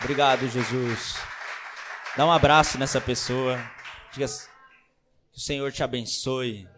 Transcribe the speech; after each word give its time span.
Obrigado, 0.00 0.48
Jesus. 0.48 1.16
Dá 2.16 2.24
um 2.24 2.30
abraço 2.30 2.78
nessa 2.78 3.00
pessoa. 3.00 3.58
Diga 4.12 4.26
que 5.32 5.38
o 5.38 5.40
Senhor 5.40 5.72
te 5.72 5.82
abençoe. 5.82 6.68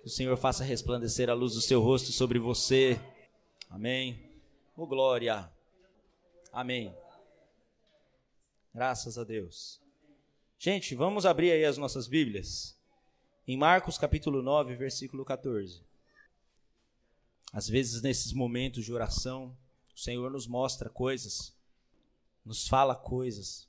Que 0.00 0.06
o 0.06 0.10
Senhor 0.10 0.36
faça 0.36 0.64
resplandecer 0.64 1.30
a 1.30 1.34
luz 1.34 1.54
do 1.54 1.60
seu 1.60 1.80
rosto 1.80 2.10
sobre 2.10 2.40
você. 2.40 3.00
Amém. 3.70 4.20
Oh, 4.76 4.86
glória. 4.86 5.48
Amém. 6.52 6.94
Graças 8.74 9.16
a 9.16 9.22
Deus. 9.22 9.80
Gente, 10.58 10.96
vamos 10.96 11.24
abrir 11.24 11.52
aí 11.52 11.64
as 11.64 11.78
nossas 11.78 12.08
Bíblias. 12.08 12.76
Em 13.46 13.56
Marcos 13.56 13.96
capítulo 13.96 14.42
9, 14.42 14.74
versículo 14.74 15.24
14. 15.24 15.84
Às 17.52 17.68
vezes, 17.68 18.02
nesses 18.02 18.32
momentos 18.32 18.84
de 18.84 18.92
oração, 18.92 19.56
o 19.94 19.98
Senhor 19.98 20.28
nos 20.32 20.48
mostra 20.48 20.90
coisas, 20.90 21.53
nos 22.44 22.68
fala 22.68 22.94
coisas 22.94 23.68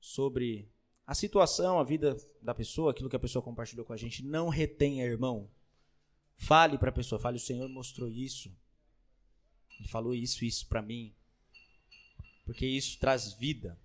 sobre 0.00 0.68
a 1.06 1.14
situação, 1.14 1.78
a 1.78 1.84
vida 1.84 2.16
da 2.42 2.54
pessoa, 2.54 2.90
aquilo 2.90 3.08
que 3.08 3.16
a 3.16 3.20
pessoa 3.20 3.42
compartilhou 3.42 3.86
com 3.86 3.92
a 3.92 3.96
gente. 3.96 4.22
Não 4.22 4.48
retenha, 4.48 5.04
irmão. 5.04 5.50
Fale 6.36 6.76
para 6.76 6.90
a 6.90 6.92
pessoa, 6.92 7.18
fale, 7.18 7.36
o 7.36 7.40
Senhor 7.40 7.68
mostrou 7.68 8.08
isso. 8.08 8.54
Ele 9.78 9.88
falou 9.88 10.14
isso, 10.14 10.44
isso 10.44 10.66
para 10.66 10.82
mim. 10.82 11.14
Porque 12.44 12.66
isso 12.66 12.98
traz 12.98 13.32
vida. 13.32 13.78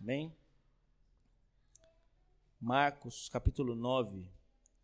Amém? 0.00 0.34
Marcos 2.60 3.28
capítulo 3.28 3.74
9, 3.74 4.26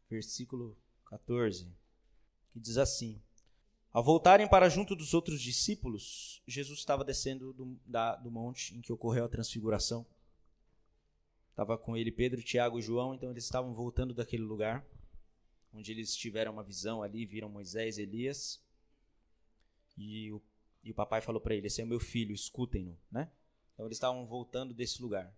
versículo 0.09 0.77
14, 1.07 1.71
que 2.53 2.61
diz 2.61 2.79
assim: 2.79 3.21
ao 3.97 4.05
voltarem 4.05 4.47
para 4.47 4.69
junto 4.69 4.95
dos 4.95 5.15
outros 5.15 5.41
discípulos, 5.41 6.43
Jesus 6.47 6.81
estava 6.81 7.03
descendo 7.03 7.55
do, 7.55 7.81
da, 7.87 8.15
do 8.15 8.31
monte 8.31 8.77
em 8.77 8.83
que 8.83 8.93
ocorreu 8.93 9.25
a 9.25 9.29
transfiguração. 9.29 10.05
Estava 11.49 11.79
com 11.79 11.97
ele 11.97 12.13
Pedro, 12.13 12.43
Tiago 12.43 12.79
e 12.79 12.83
João, 12.83 13.15
então 13.15 13.31
eles 13.31 13.45
estavam 13.45 13.73
voltando 13.73 14.13
daquele 14.13 14.43
lugar, 14.43 14.87
onde 15.73 15.93
eles 15.93 16.15
tiveram 16.15 16.53
uma 16.53 16.63
visão 16.63 17.03
ali, 17.03 17.25
viram 17.25 17.49
Moisés 17.49 17.97
e 17.97 18.03
Elias. 18.03 18.63
E 19.97 20.31
o, 20.31 20.43
e 20.85 20.91
o 20.91 20.95
papai 20.95 21.23
falou 21.23 21.41
para 21.41 21.55
ele: 21.55 21.67
Esse 21.67 21.81
é 21.81 21.85
meu 21.87 21.99
filho, 21.99 22.35
escutem-no. 22.35 22.99
Né? 23.11 23.31
Então 23.73 23.87
eles 23.87 23.97
estavam 23.97 24.27
voltando 24.27 24.75
desse 24.75 25.01
lugar. 25.01 25.35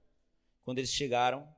Quando 0.65 0.79
eles 0.79 0.91
chegaram, 0.91 1.49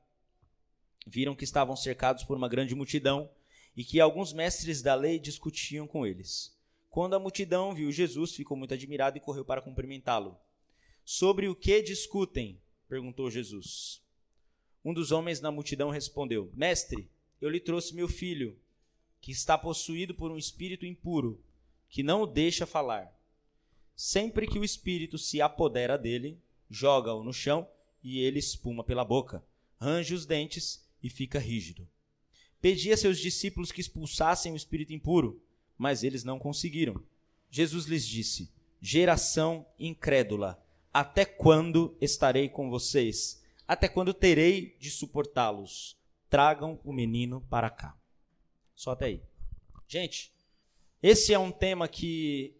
viram 1.06 1.34
que 1.34 1.44
estavam 1.44 1.74
cercados 1.74 2.24
por 2.24 2.36
uma 2.36 2.46
grande 2.46 2.74
multidão 2.74 3.30
e 3.74 3.86
que 3.86 4.00
alguns 4.00 4.34
mestres 4.34 4.82
da 4.82 4.94
lei 4.94 5.18
discutiam 5.18 5.86
com 5.86 6.06
eles. 6.06 6.59
Quando 6.90 7.14
a 7.14 7.20
multidão 7.20 7.72
viu 7.72 7.92
Jesus, 7.92 8.34
ficou 8.34 8.56
muito 8.56 8.74
admirada 8.74 9.16
e 9.16 9.20
correu 9.20 9.44
para 9.44 9.62
cumprimentá-lo. 9.62 10.36
Sobre 11.04 11.48
o 11.48 11.54
que 11.54 11.80
discutem? 11.80 12.60
perguntou 12.88 13.30
Jesus. 13.30 14.02
Um 14.84 14.92
dos 14.92 15.12
homens 15.12 15.40
na 15.40 15.52
multidão 15.52 15.90
respondeu: 15.90 16.50
Mestre, 16.52 17.08
eu 17.40 17.48
lhe 17.48 17.60
trouxe 17.60 17.94
meu 17.94 18.08
filho, 18.08 18.58
que 19.20 19.30
está 19.30 19.56
possuído 19.56 20.14
por 20.14 20.32
um 20.32 20.36
espírito 20.36 20.84
impuro, 20.84 21.40
que 21.88 22.02
não 22.02 22.22
o 22.22 22.26
deixa 22.26 22.66
falar. 22.66 23.16
Sempre 23.94 24.48
que 24.48 24.58
o 24.58 24.64
espírito 24.64 25.16
se 25.16 25.40
apodera 25.40 25.96
dele, 25.96 26.40
joga-o 26.68 27.22
no 27.22 27.32
chão 27.32 27.68
e 28.02 28.18
ele 28.20 28.40
espuma 28.40 28.82
pela 28.82 29.04
boca, 29.04 29.44
range 29.78 30.12
os 30.12 30.26
dentes 30.26 30.84
e 31.00 31.08
fica 31.08 31.38
rígido. 31.38 31.86
Pedi 32.60 32.92
a 32.92 32.96
seus 32.96 33.18
discípulos 33.18 33.70
que 33.70 33.80
expulsassem 33.80 34.52
o 34.52 34.56
espírito 34.56 34.92
impuro 34.92 35.40
mas 35.80 36.04
eles 36.04 36.24
não 36.24 36.38
conseguiram. 36.38 37.02
Jesus 37.50 37.86
lhes 37.86 38.06
disse: 38.06 38.52
Geração 38.82 39.64
incrédula, 39.78 40.62
até 40.92 41.24
quando 41.24 41.96
estarei 42.02 42.50
com 42.50 42.68
vocês? 42.68 43.42
Até 43.66 43.88
quando 43.88 44.12
terei 44.12 44.76
de 44.78 44.90
suportá-los? 44.90 45.98
Tragam 46.28 46.78
o 46.84 46.92
menino 46.92 47.40
para 47.48 47.70
cá. 47.70 47.98
Só 48.74 48.90
até 48.90 49.06
aí. 49.06 49.22
Gente, 49.88 50.34
esse 51.02 51.32
é 51.32 51.38
um 51.38 51.50
tema 51.50 51.88
que 51.88 52.54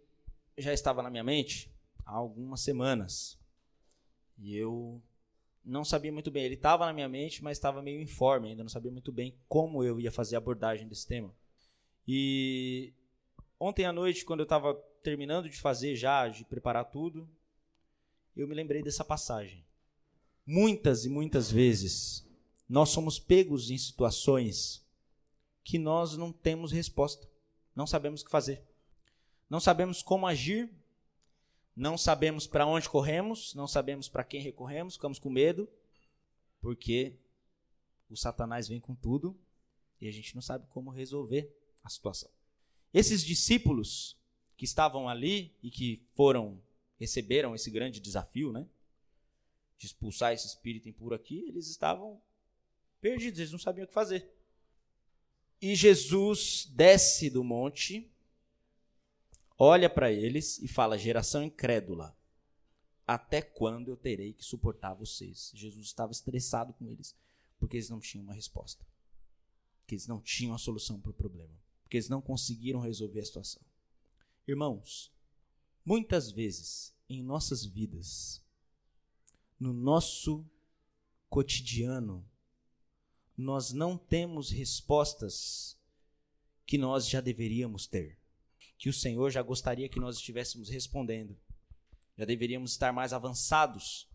já 0.57 0.73
estava 0.73 1.03
na 1.03 1.11
minha 1.11 1.23
mente 1.23 1.71
há 2.07 2.13
algumas 2.13 2.63
semanas. 2.63 3.39
E 4.39 4.57
eu 4.57 4.99
não 5.63 5.85
sabia 5.85 6.11
muito 6.11 6.31
bem. 6.31 6.45
Ele 6.45 6.55
estava 6.55 6.87
na 6.87 6.93
minha 6.95 7.09
mente, 7.09 7.45
mas 7.45 7.59
estava 7.59 7.83
meio 7.83 8.01
informe, 8.01 8.49
ainda 8.49 8.63
não 8.63 8.71
sabia 8.71 8.91
muito 8.91 9.13
bem 9.13 9.37
como 9.47 9.85
eu 9.85 10.01
ia 10.01 10.11
fazer 10.11 10.37
a 10.37 10.39
abordagem 10.39 10.89
desse 10.89 11.07
tema. 11.07 11.35
E 12.09 12.95
Ontem 13.63 13.85
à 13.85 13.93
noite, 13.93 14.25
quando 14.25 14.41
eu 14.41 14.45
estava 14.45 14.73
terminando 15.03 15.51
de 15.51 15.61
fazer 15.61 15.95
já, 15.95 16.27
de 16.27 16.47
preparar 16.47 16.87
tudo, 16.87 17.29
eu 18.35 18.49
me 18.49 18.55
lembrei 18.55 18.83
dessa 18.83 19.05
passagem. 19.05 19.63
Muitas 20.47 21.05
e 21.05 21.11
muitas 21.11 21.51
vezes 21.51 22.27
nós 22.67 22.89
somos 22.89 23.19
pegos 23.19 23.71
em 23.71 23.77
situações 23.77 24.83
que 25.63 25.79
nós 25.79 26.17
não 26.17 26.33
temos 26.33 26.73
resposta, 26.73 27.29
não 27.77 27.87
sabemos 27.87 28.23
o 28.23 28.25
que 28.25 28.31
fazer, 28.31 28.65
não 29.49 29.61
sabemos 29.61 30.03
como 30.03 30.27
agir, 30.27 30.73
não 31.77 31.99
sabemos 31.99 32.47
para 32.47 32.67
onde 32.67 32.89
corremos, 32.89 33.55
não 33.55 33.67
sabemos 33.67 34.09
para 34.09 34.25
quem 34.25 34.41
recorremos, 34.41 34.95
ficamos 34.95 35.19
com 35.19 35.29
medo, 35.29 35.69
porque 36.63 37.15
o 38.09 38.17
Satanás 38.17 38.69
vem 38.69 38.81
com 38.81 38.95
tudo 38.95 39.39
e 40.01 40.09
a 40.09 40.11
gente 40.11 40.35
não 40.35 40.41
sabe 40.41 40.67
como 40.69 40.91
resolver 40.91 41.55
a 41.85 41.91
situação. 41.91 42.40
Esses 42.93 43.23
discípulos 43.25 44.17
que 44.57 44.65
estavam 44.65 45.09
ali 45.09 45.57
e 45.63 45.71
que 45.71 46.03
foram 46.15 46.61
receberam 46.99 47.55
esse 47.55 47.71
grande 47.71 48.01
desafio, 48.01 48.53
né? 48.53 48.67
De 49.79 49.87
expulsar 49.87 50.35
esse 50.35 50.47
espírito 50.47 50.89
impuro 50.89 51.15
aqui, 51.15 51.47
eles 51.49 51.69
estavam 51.69 52.21
perdidos, 53.01 53.39
eles 53.39 53.53
não 53.53 53.59
sabiam 53.59 53.85
o 53.85 53.89
que 53.89 53.95
fazer. 53.95 54.29
E 55.63 55.75
Jesus 55.75 56.69
desce 56.75 57.31
do 57.31 57.43
monte, 57.45 58.11
olha 59.57 59.89
para 59.89 60.13
eles 60.13 60.59
e 60.59 60.69
fala: 60.69 60.99
geração 60.99 61.43
incrédula, 61.43 62.15
até 63.07 63.41
quando 63.41 63.89
eu 63.89 63.97
terei 63.97 64.35
que 64.35 64.45
suportar 64.45 64.95
vocês? 64.95 65.53
Jesus 65.55 65.87
estava 65.87 66.13
estressado 66.13 66.75
com 66.75 66.87
eles, 66.87 67.17
porque 67.59 67.77
eles 67.77 67.89
não 67.89 68.01
tinham 68.01 68.25
uma 68.25 68.35
resposta, 68.35 68.85
porque 69.81 69.95
eles 69.95 70.07
não 70.07 70.21
tinham 70.21 70.55
a 70.55 70.59
solução 70.59 71.01
para 71.01 71.11
o 71.11 71.15
problema 71.15 71.70
porque 71.91 71.97
eles 71.97 72.09
não 72.09 72.23
conseguiram 72.23 72.79
resolver 72.79 73.19
a 73.19 73.25
situação. 73.25 73.61
Irmãos, 74.47 75.13
muitas 75.85 76.31
vezes 76.31 76.95
em 77.09 77.21
nossas 77.21 77.65
vidas, 77.65 78.41
no 79.59 79.73
nosso 79.73 80.49
cotidiano, 81.29 82.25
nós 83.37 83.73
não 83.73 83.99
temos 83.99 84.51
respostas 84.51 85.77
que 86.65 86.79
nós 86.79 87.09
já 87.09 87.21
deveríamos 87.21 87.89
ter, 87.89 88.17
que 88.79 88.89
o 88.89 88.95
Senhor 88.95 89.29
já 89.29 89.43
gostaria 89.43 89.89
que 89.89 89.99
nós 89.99 90.15
estivéssemos 90.15 90.69
respondendo. 90.69 91.37
Já 92.17 92.25
deveríamos 92.25 92.71
estar 92.71 92.93
mais 92.93 93.13
avançados. 93.13 94.09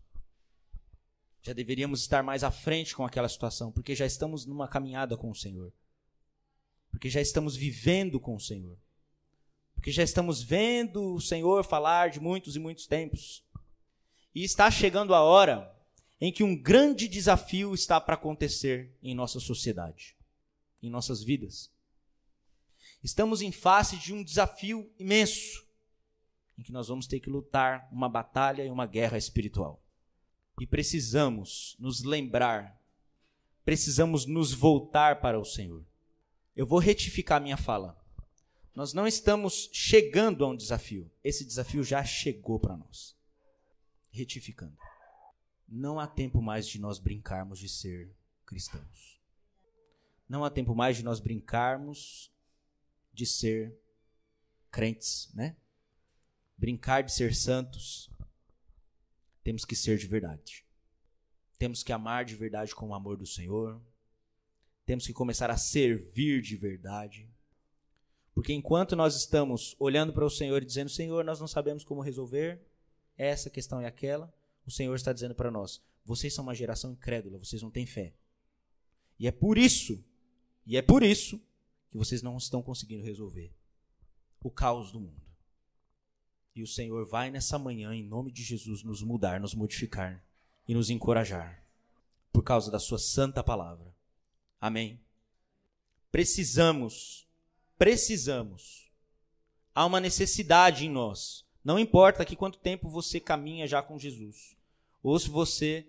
Já 1.42 1.52
deveríamos 1.52 2.00
estar 2.00 2.22
mais 2.22 2.42
à 2.42 2.50
frente 2.50 2.96
com 2.96 3.04
aquela 3.04 3.28
situação, 3.28 3.70
porque 3.70 3.94
já 3.94 4.06
estamos 4.06 4.46
numa 4.46 4.66
caminhada 4.66 5.14
com 5.14 5.30
o 5.30 5.34
Senhor 5.34 5.74
porque 6.96 7.10
já 7.10 7.20
estamos 7.20 7.54
vivendo 7.54 8.18
com 8.18 8.34
o 8.34 8.40
Senhor. 8.40 8.74
Porque 9.74 9.90
já 9.92 10.02
estamos 10.02 10.42
vendo 10.42 11.12
o 11.12 11.20
Senhor 11.20 11.62
falar 11.62 12.08
de 12.08 12.18
muitos 12.18 12.56
e 12.56 12.58
muitos 12.58 12.86
tempos. 12.86 13.44
E 14.34 14.42
está 14.42 14.70
chegando 14.70 15.14
a 15.14 15.20
hora 15.20 15.70
em 16.18 16.32
que 16.32 16.42
um 16.42 16.56
grande 16.56 17.06
desafio 17.06 17.74
está 17.74 18.00
para 18.00 18.14
acontecer 18.14 18.96
em 19.02 19.14
nossa 19.14 19.38
sociedade, 19.38 20.16
em 20.82 20.88
nossas 20.88 21.22
vidas. 21.22 21.70
Estamos 23.04 23.42
em 23.42 23.52
face 23.52 23.98
de 23.98 24.14
um 24.14 24.24
desafio 24.24 24.90
imenso, 24.98 25.66
em 26.56 26.62
que 26.62 26.72
nós 26.72 26.88
vamos 26.88 27.06
ter 27.06 27.20
que 27.20 27.28
lutar 27.28 27.86
uma 27.92 28.08
batalha 28.08 28.64
e 28.64 28.70
uma 28.70 28.86
guerra 28.86 29.18
espiritual. 29.18 29.82
E 30.58 30.66
precisamos 30.66 31.76
nos 31.78 32.02
lembrar, 32.02 32.80
precisamos 33.66 34.24
nos 34.24 34.54
voltar 34.54 35.20
para 35.20 35.38
o 35.38 35.44
Senhor. 35.44 35.84
Eu 36.56 36.66
vou 36.66 36.78
retificar 36.78 37.40
minha 37.40 37.58
fala. 37.58 38.02
Nós 38.74 38.94
não 38.94 39.06
estamos 39.06 39.68
chegando 39.72 40.44
a 40.44 40.48
um 40.48 40.56
desafio. 40.56 41.10
Esse 41.22 41.44
desafio 41.44 41.84
já 41.84 42.02
chegou 42.02 42.58
para 42.58 42.76
nós. 42.76 43.14
Retificando. 44.10 44.76
Não 45.68 46.00
há 46.00 46.06
tempo 46.06 46.40
mais 46.40 46.66
de 46.66 46.80
nós 46.80 46.98
brincarmos 46.98 47.58
de 47.58 47.68
ser 47.68 48.10
cristãos. 48.46 49.20
Não 50.26 50.44
há 50.44 50.50
tempo 50.50 50.74
mais 50.74 50.96
de 50.96 51.02
nós 51.02 51.20
brincarmos 51.20 52.32
de 53.12 53.26
ser 53.26 53.78
crentes, 54.70 55.30
né? 55.34 55.56
Brincar 56.56 57.02
de 57.02 57.12
ser 57.12 57.34
santos. 57.34 58.10
Temos 59.44 59.64
que 59.64 59.76
ser 59.76 59.98
de 59.98 60.06
verdade. 60.06 60.64
Temos 61.58 61.82
que 61.82 61.92
amar 61.92 62.24
de 62.24 62.34
verdade 62.34 62.74
com 62.74 62.88
o 62.88 62.94
amor 62.94 63.16
do 63.16 63.26
Senhor. 63.26 63.80
Temos 64.86 65.06
que 65.06 65.12
começar 65.12 65.50
a 65.50 65.56
servir 65.56 66.40
de 66.40 66.56
verdade. 66.56 67.28
Porque 68.32 68.52
enquanto 68.52 68.94
nós 68.94 69.16
estamos 69.16 69.74
olhando 69.78 70.12
para 70.12 70.24
o 70.24 70.30
Senhor 70.30 70.62
e 70.62 70.66
dizendo, 70.66 70.88
Senhor, 70.88 71.24
nós 71.24 71.40
não 71.40 71.48
sabemos 71.48 71.82
como 71.82 72.00
resolver 72.00 72.64
essa 73.18 73.50
questão 73.50 73.82
e 73.82 73.86
aquela, 73.86 74.32
o 74.64 74.70
Senhor 74.70 74.94
está 74.94 75.12
dizendo 75.12 75.34
para 75.34 75.50
nós: 75.50 75.82
vocês 76.04 76.32
são 76.32 76.44
uma 76.44 76.54
geração 76.54 76.92
incrédula, 76.92 77.38
vocês 77.38 77.62
não 77.62 77.70
têm 77.70 77.84
fé. 77.84 78.14
E 79.18 79.26
é 79.26 79.32
por 79.32 79.58
isso, 79.58 80.04
e 80.64 80.76
é 80.76 80.82
por 80.82 81.02
isso 81.02 81.40
que 81.90 81.96
vocês 81.96 82.22
não 82.22 82.36
estão 82.36 82.62
conseguindo 82.62 83.02
resolver 83.02 83.52
o 84.40 84.50
caos 84.50 84.92
do 84.92 85.00
mundo. 85.00 85.26
E 86.54 86.62
o 86.62 86.66
Senhor 86.66 87.04
vai 87.06 87.30
nessa 87.30 87.58
manhã, 87.58 87.92
em 87.92 88.04
nome 88.04 88.30
de 88.30 88.44
Jesus, 88.44 88.82
nos 88.84 89.02
mudar, 89.02 89.40
nos 89.40 89.54
modificar 89.54 90.24
e 90.68 90.74
nos 90.74 90.90
encorajar 90.90 91.66
por 92.32 92.42
causa 92.42 92.70
da 92.70 92.78
Sua 92.78 92.98
santa 92.98 93.42
palavra. 93.42 93.95
Amém. 94.66 94.98
Precisamos, 96.10 97.24
precisamos. 97.78 98.90
Há 99.72 99.86
uma 99.86 100.00
necessidade 100.00 100.84
em 100.84 100.90
nós. 100.90 101.46
Não 101.62 101.78
importa 101.78 102.24
que 102.24 102.34
quanto 102.34 102.58
tempo 102.58 102.88
você 102.88 103.20
caminha 103.20 103.68
já 103.68 103.80
com 103.80 103.96
Jesus, 103.96 104.56
ou 105.04 105.16
se 105.20 105.28
você 105.28 105.88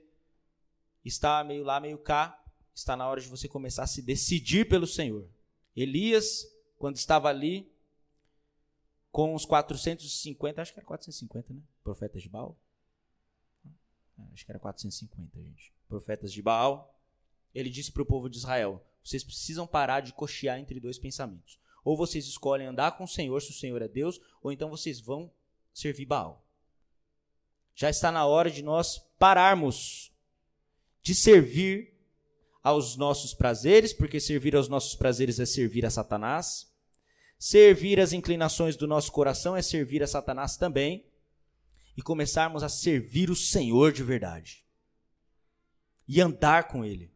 está 1.03 1.44
meio 1.44 1.63
lá, 1.63 1.79
meio 1.79 1.97
cá, 1.97 2.39
está 2.75 2.95
na 2.95 3.07
hora 3.07 3.19
de 3.19 3.27
você 3.27 3.47
começar 3.47 3.81
a 3.81 3.88
se 3.88 4.00
decidir 4.00 4.69
pelo 4.69 4.85
Senhor. 4.85 5.27
Elias, 5.75 6.45
quando 6.77 6.97
estava 6.97 7.29
ali, 7.29 7.68
com 9.12 9.33
os 9.33 9.44
450, 9.44 10.62
acho 10.62 10.71
que 10.71 10.79
era 10.79 10.85
450, 10.85 11.51
né? 11.51 11.62
Profetas 11.83 12.21
de 12.21 12.29
Baal. 12.29 12.56
É, 14.19 14.33
acho 14.33 14.45
que 14.45 14.51
era 14.51 14.59
450, 14.59 15.41
gente. 15.41 15.74
Profetas 15.89 16.31
de 16.31 16.44
Baal. 16.44 16.94
Ele 17.54 17.70
disse 17.70 17.92
para 17.92 18.04
o 18.04 18.06
povo 18.06 18.30
de 18.30 18.38
Israel: 18.38 18.86
vocês 19.04 19.24
precisam 19.24 19.66
parar 19.68 20.02
de 20.02 20.14
cochear 20.14 20.60
entre 20.60 20.80
dois 20.80 20.98
pensamentos. 20.98 21.60
Ou 21.84 21.96
vocês 21.96 22.26
escolhem 22.26 22.68
andar 22.68 22.98
com 22.98 23.06
o 23.06 23.08
Senhor, 23.08 23.42
se 23.42 23.52
o 23.52 23.54
Senhor 23.54 23.82
é 23.82 23.88
Deus, 23.88 24.20
ou 24.42 24.52
então 24.52 24.70
vocês 24.70 25.00
vão 25.00 25.32
servir 25.74 26.06
Baal. 26.06 26.46
Já 27.76 27.90
está 27.90 28.12
na 28.12 28.26
hora 28.26 28.52
de 28.52 28.62
nós 28.62 29.00
pararmos 29.18 30.12
de 31.02 31.16
servir 31.16 31.94
aos 32.62 32.98
nossos 32.98 33.34
prazeres, 33.34 33.94
porque 33.94 34.20
servir 34.20 34.56
aos 34.56 34.68
nossos 34.68 34.96
prazeres 34.96 35.40
é 35.40 35.46
servir 35.46 35.86
a 35.86 35.90
Satanás 35.90 36.68
Servir 37.40 38.00
as 38.00 38.14
inclinações 38.14 38.76
do 38.76 38.88
nosso 38.88 39.12
coração 39.12 39.56
é 39.56 39.62
servir 39.62 40.02
a 40.02 40.08
Satanás 40.08 40.58
também. 40.58 41.06
E 41.96 42.02
começarmos 42.02 42.64
a 42.64 42.70
servir 42.70 43.30
o 43.30 43.36
Senhor 43.36 43.92
de 43.92 44.04
verdade. 44.04 44.64
E 46.08 46.22
andar 46.22 46.68
com 46.68 46.86
Ele. 46.86 47.12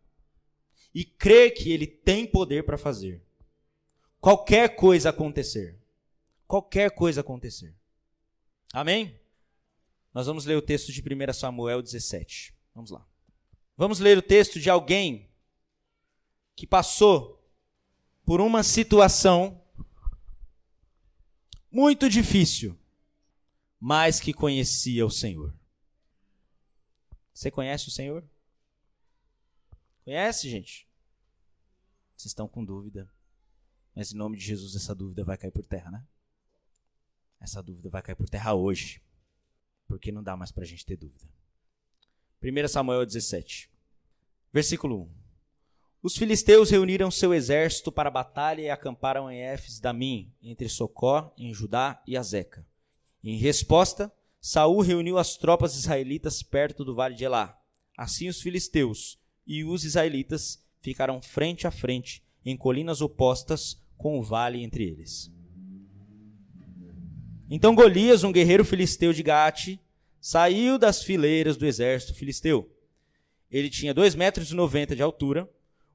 E 0.94 1.06
crer 1.06 1.54
que 1.54 1.72
Ele 1.72 1.88
tem 1.88 2.26
poder 2.26 2.64
para 2.64 2.78
fazer. 2.78 3.22
Qualquer 4.20 4.76
coisa 4.76 5.10
acontecer. 5.10 5.80
Qualquer 6.48 6.92
coisa 6.92 7.22
acontecer. 7.22 7.74
Amém? 8.74 9.20
Nós 10.14 10.28
vamos 10.28 10.46
ler 10.46 10.58
o 10.58 10.62
texto 10.62 10.92
de 10.92 11.02
1 11.02 11.34
Samuel 11.34 11.82
17. 11.82 12.54
Vamos 12.76 12.92
lá. 12.92 13.06
Vamos 13.78 14.00
ler 14.00 14.18
o 14.18 14.22
texto 14.22 14.60
de 14.60 14.70
alguém 14.70 15.30
que 16.56 16.68
passou 16.68 17.42
por 18.26 18.42
uma 18.42 18.64
situação 18.64 19.62
muito 21.72 22.10
difícil, 22.10 22.78
mas 23.80 24.20
que 24.20 24.34
conhecia 24.34 25.06
o 25.06 25.10
Senhor. 25.10 25.54
Você 27.34 27.50
conhece 27.50 27.88
o 27.88 27.92
Senhor? 27.92 28.24
Conhece, 30.04 30.50
gente? 30.50 30.88
Vocês 32.16 32.32
estão 32.32 32.48
com 32.48 32.64
dúvida. 32.64 33.12
Mas 33.96 34.12
em 34.12 34.18
nome 34.18 34.38
de 34.38 34.44
Jesus, 34.44 34.76
essa 34.76 34.96
dúvida 34.96 35.24
vai 35.24 35.38
cair 35.38 35.52
por 35.52 35.66
terra, 35.66 35.92
né? 35.92 36.06
Essa 37.40 37.62
dúvida 37.62 37.90
vai 37.90 38.02
cair 38.02 38.16
por 38.16 38.30
terra 38.30 38.54
hoje. 38.54 39.02
Porque 39.88 40.12
não 40.12 40.24
dá 40.24 40.38
mais 40.38 40.52
para 40.52 40.64
a 40.64 40.68
gente 40.68 40.86
ter 40.86 40.96
dúvida. 40.96 41.28
1 42.42 42.68
Samuel 42.68 43.06
17, 43.06 43.70
versículo 44.52 45.04
1. 45.04 45.22
Os 46.02 46.18
filisteus 46.18 46.72
reuniram 46.72 47.12
seu 47.12 47.34
exército 47.34 47.92
para 47.92 48.10
a 48.10 48.12
batalha 48.12 48.62
e 48.62 48.70
acamparam 48.70 49.30
em 49.30 49.40
Éfes 49.40 49.80
Damim, 49.80 50.34
entre 50.42 50.68
Socó, 50.68 51.32
em 51.38 51.54
Judá 51.54 52.02
e 52.08 52.18
Azeca. 52.18 52.66
Em 53.24 53.38
resposta, 53.38 54.12
Saul 54.40 54.82
reuniu 54.82 55.20
as 55.20 55.38
tropas 55.38 55.76
israelitas 55.76 56.42
perto 56.42 56.84
do 56.84 56.96
vale 56.96 57.14
de 57.14 57.24
Elá. 57.24 57.62
Assim 57.96 58.28
os 58.28 58.42
filisteus 58.42 59.21
e 59.46 59.64
os 59.64 59.84
israelitas 59.84 60.64
ficaram 60.82 61.22
frente 61.22 61.68
a 61.68 61.72
frente, 61.72 62.24
em 62.46 62.58
colinas 62.58 63.02
opostas, 63.02 63.82
com 63.98 64.20
o 64.20 64.24
vale 64.24 64.64
entre 64.64 64.84
eles. 64.84 65.32
Então 67.50 67.76
Golias, 67.76 68.24
um 68.24 68.32
guerreiro 68.32 68.66
filisteu 68.66 69.14
de 69.14 69.22
Gate, 69.22 69.78
saiu 70.20 70.78
das 70.78 71.04
fileiras 71.04 71.58
do 71.58 71.66
exército 71.66 72.16
filisteu. 72.16 72.70
Ele 73.52 73.70
tinha 73.70 73.94
dois 73.94 74.16
metros 74.16 74.52
e 74.52 74.56
noventa 74.56 74.96
de 74.96 75.04
altura, 75.04 75.50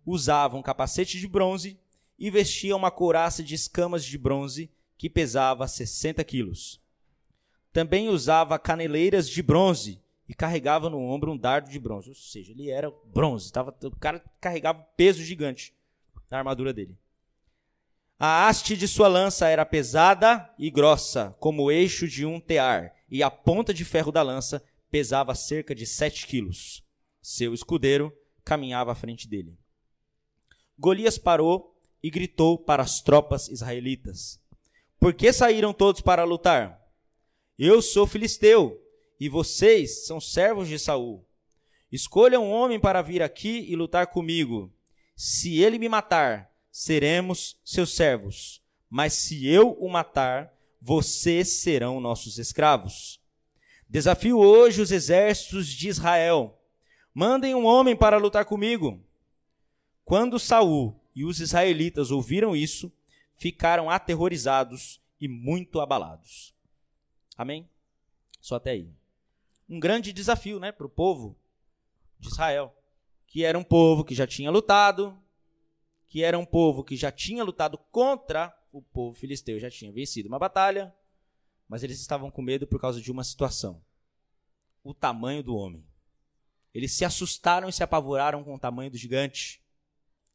usava 0.04 0.56
um 0.56 0.62
capacete 0.62 1.18
de 1.18 1.26
bronze 1.26 1.78
e 2.18 2.30
vestia 2.30 2.76
uma 2.76 2.90
couraça 2.90 3.42
de 3.42 3.54
escamas 3.54 4.04
de 4.04 4.18
bronze 4.18 4.70
que 4.98 5.10
pesava 5.10 5.66
60 5.66 6.22
quilos. 6.24 6.80
Também 7.72 8.08
usava 8.08 8.58
caneleiras 8.58 9.28
de 9.28 9.42
bronze 9.42 10.00
e 10.28 10.34
carregava 10.34 10.90
no 10.90 11.00
ombro 11.00 11.32
um 11.32 11.36
dardo 11.36 11.70
de 11.70 11.78
bronze. 11.78 12.08
Ou 12.08 12.14
seja, 12.14 12.52
ele 12.52 12.70
era 12.70 12.92
bronze. 13.06 13.52
Tava, 13.52 13.74
o 13.84 13.96
cara 13.96 14.22
carregava 14.40 14.86
peso 14.96 15.22
gigante 15.22 15.74
na 16.30 16.38
armadura 16.38 16.72
dele. 16.72 16.96
A 18.18 18.48
haste 18.48 18.76
de 18.76 18.88
sua 18.88 19.08
lança 19.08 19.46
era 19.48 19.66
pesada 19.66 20.50
e 20.58 20.70
grossa, 20.70 21.36
como 21.38 21.64
o 21.64 21.70
eixo 21.70 22.08
de 22.08 22.24
um 22.24 22.40
tear, 22.40 22.94
e 23.10 23.22
a 23.22 23.30
ponta 23.30 23.74
de 23.74 23.84
ferro 23.84 24.10
da 24.10 24.22
lança 24.22 24.62
pesava 24.90 25.34
cerca 25.34 25.74
de 25.74 25.86
sete 25.86 26.26
quilos. 26.26 26.82
Seu 27.20 27.52
escudeiro 27.52 28.12
caminhava 28.42 28.92
à 28.92 28.94
frente 28.94 29.28
dele. 29.28 29.58
Golias 30.78 31.18
parou 31.18 31.76
e 32.02 32.10
gritou 32.10 32.58
para 32.58 32.82
as 32.82 33.02
tropas 33.02 33.48
israelitas: 33.48 34.40
Por 34.98 35.12
que 35.12 35.30
saíram 35.32 35.74
todos 35.74 36.00
para 36.00 36.24
lutar? 36.24 36.82
Eu 37.58 37.82
sou 37.82 38.06
filisteu 38.06 38.80
e 39.18 39.28
vocês 39.28 40.06
são 40.06 40.20
servos 40.20 40.68
de 40.68 40.78
Saul. 40.78 41.24
Escolha 41.90 42.38
um 42.38 42.50
homem 42.50 42.78
para 42.78 43.00
vir 43.02 43.22
aqui 43.22 43.64
e 43.68 43.76
lutar 43.76 44.08
comigo. 44.08 44.72
Se 45.14 45.62
ele 45.62 45.78
me 45.78 45.88
matar, 45.88 46.50
seremos 46.70 47.58
seus 47.64 47.94
servos. 47.94 48.62
Mas 48.90 49.14
se 49.14 49.46
eu 49.46 49.72
o 49.72 49.88
matar, 49.88 50.52
vocês 50.80 51.48
serão 51.48 52.00
nossos 52.00 52.38
escravos. 52.38 53.20
Desafio 53.88 54.38
hoje 54.38 54.82
os 54.82 54.90
exércitos 54.90 55.68
de 55.68 55.88
Israel. 55.88 56.60
Mandem 57.14 57.54
um 57.54 57.64
homem 57.64 57.96
para 57.96 58.18
lutar 58.18 58.44
comigo. 58.44 59.02
Quando 60.04 60.38
Saul 60.38 61.00
e 61.14 61.24
os 61.24 61.40
israelitas 61.40 62.10
ouviram 62.10 62.54
isso, 62.54 62.92
ficaram 63.34 63.88
aterrorizados 63.88 65.00
e 65.20 65.26
muito 65.26 65.80
abalados. 65.80 66.54
Amém? 67.36 67.68
Só 68.40 68.56
até 68.56 68.72
aí. 68.72 68.90
Um 69.68 69.80
grande 69.80 70.12
desafio, 70.12 70.60
né, 70.60 70.70
para 70.70 70.86
o 70.86 70.90
povo 70.90 71.36
de 72.18 72.28
Israel, 72.28 72.74
que 73.26 73.44
era 73.44 73.58
um 73.58 73.64
povo 73.64 74.04
que 74.04 74.14
já 74.14 74.26
tinha 74.26 74.50
lutado, 74.50 75.16
que 76.06 76.22
era 76.22 76.38
um 76.38 76.44
povo 76.44 76.84
que 76.84 76.96
já 76.96 77.10
tinha 77.10 77.42
lutado 77.42 77.78
contra 77.90 78.56
o 78.72 78.80
povo 78.80 79.16
filisteu, 79.16 79.58
já 79.58 79.70
tinha 79.70 79.90
vencido 79.90 80.28
uma 80.28 80.38
batalha, 80.38 80.94
mas 81.68 81.82
eles 81.82 82.00
estavam 82.00 82.30
com 82.30 82.42
medo 82.42 82.66
por 82.66 82.80
causa 82.80 83.00
de 83.00 83.10
uma 83.10 83.24
situação: 83.24 83.82
o 84.84 84.94
tamanho 84.94 85.42
do 85.42 85.56
homem. 85.56 85.84
Eles 86.72 86.92
se 86.92 87.04
assustaram 87.04 87.68
e 87.68 87.72
se 87.72 87.82
apavoraram 87.82 88.44
com 88.44 88.54
o 88.54 88.58
tamanho 88.58 88.90
do 88.90 88.98
gigante. 88.98 89.62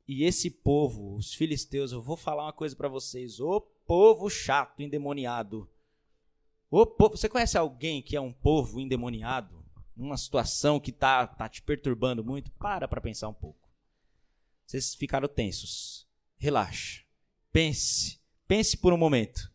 E 0.07 0.23
esse 0.23 0.49
povo, 0.49 1.15
os 1.15 1.33
filisteus, 1.33 1.91
eu 1.91 2.01
vou 2.01 2.17
falar 2.17 2.43
uma 2.43 2.51
coisa 2.51 2.75
para 2.75 2.89
vocês. 2.89 3.39
O 3.39 3.61
povo 3.61 4.27
chato, 4.27 4.81
endemoniado. 4.81 5.69
O 6.73 6.85
povo, 6.85 7.17
você 7.17 7.27
conhece 7.27 7.57
alguém 7.57 8.01
que 8.01 8.15
é 8.15 8.21
um 8.21 8.31
povo 8.31 8.79
endemoniado? 8.79 9.61
Numa 9.93 10.15
situação 10.15 10.79
que 10.79 10.93
tá, 10.93 11.27
tá 11.27 11.49
te 11.49 11.61
perturbando 11.61 12.23
muito? 12.23 12.49
Para 12.51 12.87
para 12.87 13.01
pensar 13.01 13.27
um 13.27 13.33
pouco. 13.33 13.69
Vocês 14.65 14.95
ficaram 14.95 15.27
tensos. 15.27 16.07
Relaxa. 16.37 17.03
Pense. 17.51 18.21
Pense 18.47 18.77
por 18.77 18.93
um 18.93 18.97
momento. 18.97 19.51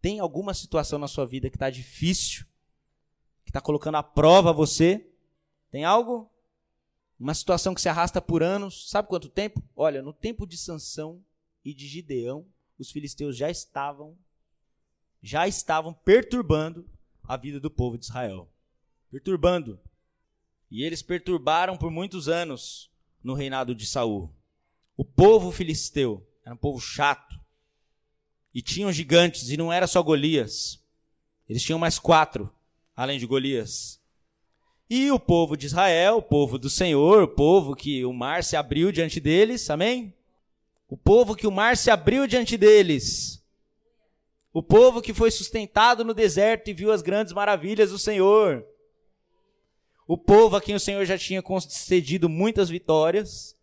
Tem 0.00 0.20
alguma 0.20 0.54
situação 0.54 0.98
na 0.98 1.06
sua 1.06 1.26
vida 1.26 1.50
que 1.50 1.56
está 1.56 1.68
difícil? 1.68 2.46
Que 3.44 3.50
está 3.50 3.60
colocando 3.60 3.96
à 3.96 4.02
prova 4.02 4.50
você? 4.50 5.06
Tem 5.70 5.84
algo? 5.84 6.32
Uma 7.20 7.34
situação 7.34 7.74
que 7.74 7.80
se 7.82 7.90
arrasta 7.90 8.22
por 8.22 8.42
anos. 8.42 8.88
Sabe 8.88 9.08
quanto 9.08 9.28
tempo? 9.28 9.62
Olha, 9.76 10.00
no 10.00 10.14
tempo 10.14 10.46
de 10.46 10.56
Sansão 10.56 11.22
e 11.62 11.74
de 11.74 11.86
Gideão, 11.86 12.46
os 12.78 12.90
filisteus 12.90 13.36
já 13.36 13.50
estavam 13.50 14.16
já 15.22 15.46
estavam 15.48 15.92
perturbando 15.92 16.88
a 17.22 17.36
vida 17.36 17.60
do 17.60 17.70
povo 17.70 17.98
de 17.98 18.04
Israel. 18.04 18.48
Perturbando. 19.10 19.78
E 20.70 20.82
eles 20.82 21.02
perturbaram 21.02 21.76
por 21.76 21.90
muitos 21.90 22.28
anos 22.28 22.90
no 23.22 23.34
reinado 23.34 23.74
de 23.74 23.86
Saul. 23.86 24.32
O 24.96 25.04
povo 25.04 25.50
filisteu 25.50 26.26
era 26.44 26.54
um 26.54 26.58
povo 26.58 26.80
chato. 26.80 27.38
E 28.54 28.62
tinham 28.62 28.92
gigantes, 28.92 29.50
e 29.50 29.56
não 29.56 29.72
era 29.72 29.86
só 29.86 30.02
Golias. 30.02 30.82
Eles 31.48 31.62
tinham 31.62 31.78
mais 31.78 31.98
quatro, 31.98 32.52
além 32.96 33.18
de 33.18 33.26
Golias. 33.26 34.00
E 34.90 35.10
o 35.10 35.20
povo 35.20 35.56
de 35.56 35.66
Israel, 35.66 36.16
o 36.16 36.22
povo 36.22 36.58
do 36.58 36.70
Senhor, 36.70 37.22
o 37.22 37.28
povo 37.28 37.76
que 37.76 38.04
o 38.04 38.12
mar 38.12 38.42
se 38.42 38.56
abriu 38.56 38.90
diante 38.90 39.20
deles, 39.20 39.68
amém? 39.68 40.14
O 40.88 40.96
povo 40.96 41.36
que 41.36 41.46
o 41.46 41.52
mar 41.52 41.76
se 41.76 41.90
abriu 41.90 42.26
diante 42.26 42.56
deles. 42.56 43.37
O 44.58 44.62
povo 44.62 45.00
que 45.00 45.14
foi 45.14 45.30
sustentado 45.30 46.04
no 46.04 46.12
deserto 46.12 46.68
e 46.68 46.74
viu 46.74 46.90
as 46.90 47.00
grandes 47.00 47.32
maravilhas 47.32 47.92
do 47.92 47.98
Senhor. 47.98 48.66
O 50.04 50.18
povo 50.18 50.56
a 50.56 50.60
quem 50.60 50.74
o 50.74 50.80
Senhor 50.80 51.04
já 51.04 51.16
tinha 51.16 51.40
concedido 51.40 52.28
muitas 52.28 52.68
vitórias, 52.68 53.56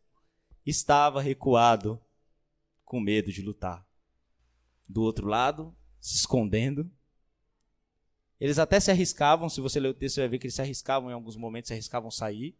estava 0.65 1.21
recuado, 1.21 1.99
com 2.85 3.01
medo 3.01 3.29
de 3.29 3.41
lutar. 3.41 3.85
Do 4.87 5.01
outro 5.01 5.27
lado, 5.27 5.75
se 5.99 6.15
escondendo. 6.15 6.89
Eles 8.39 8.57
até 8.57 8.79
se 8.79 8.89
arriscavam, 8.89 9.49
se 9.49 9.59
você 9.59 9.81
ler 9.81 9.89
o 9.89 9.93
texto, 9.93 10.15
você 10.15 10.21
vai 10.21 10.29
ver 10.29 10.39
que 10.39 10.45
eles 10.45 10.55
se 10.55 10.61
arriscavam 10.61 11.09
em 11.09 11.13
alguns 11.13 11.35
momentos, 11.35 11.67
se 11.67 11.73
arriscavam 11.73 12.09
sair. 12.09 12.55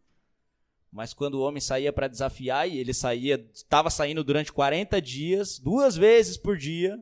Mas 0.91 1.13
quando 1.13 1.35
o 1.35 1.41
homem 1.41 1.61
saía 1.61 1.93
para 1.93 2.09
desafiar, 2.09 2.67
e 2.67 2.79
ele 2.79 2.93
saía, 2.93 3.49
estava 3.53 3.89
saindo 3.89 4.25
durante 4.25 4.51
40 4.51 5.01
dias, 5.01 5.57
duas 5.57 5.95
vezes 5.95 6.35
por 6.35 6.57
dia, 6.57 7.01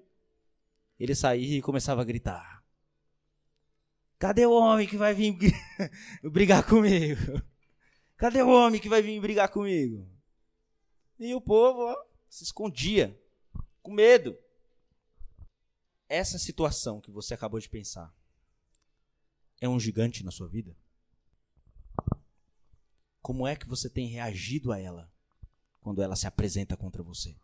ele 0.99 1.15
saía 1.15 1.57
e 1.57 1.61
começava 1.61 2.01
a 2.01 2.05
gritar: 2.05 2.63
Cadê 4.19 4.45
o 4.45 4.53
homem 4.53 4.87
que 4.87 4.97
vai 4.97 5.13
vir 5.13 5.37
brigar 6.31 6.65
comigo? 6.65 7.41
Cadê 8.15 8.41
o 8.41 8.49
homem 8.49 8.79
que 8.79 8.87
vai 8.87 9.01
vir 9.01 9.19
brigar 9.19 9.49
comigo? 9.49 10.09
E 11.19 11.33
o 11.35 11.41
povo 11.41 11.81
ó, 11.81 12.05
se 12.29 12.43
escondia, 12.43 13.19
com 13.81 13.91
medo. 13.91 14.37
Essa 16.07 16.37
situação 16.37 17.01
que 17.01 17.11
você 17.11 17.33
acabou 17.33 17.59
de 17.59 17.67
pensar 17.67 18.13
é 19.59 19.67
um 19.67 19.79
gigante 19.79 20.23
na 20.23 20.31
sua 20.31 20.47
vida? 20.47 20.75
Como 23.21 23.47
é 23.47 23.55
que 23.55 23.67
você 23.67 23.89
tem 23.89 24.07
reagido 24.07 24.71
a 24.71 24.79
ela 24.79 25.11
quando 25.81 26.01
ela 26.01 26.15
se 26.15 26.27
apresenta 26.27 26.75
contra 26.75 27.01
você? 27.01 27.35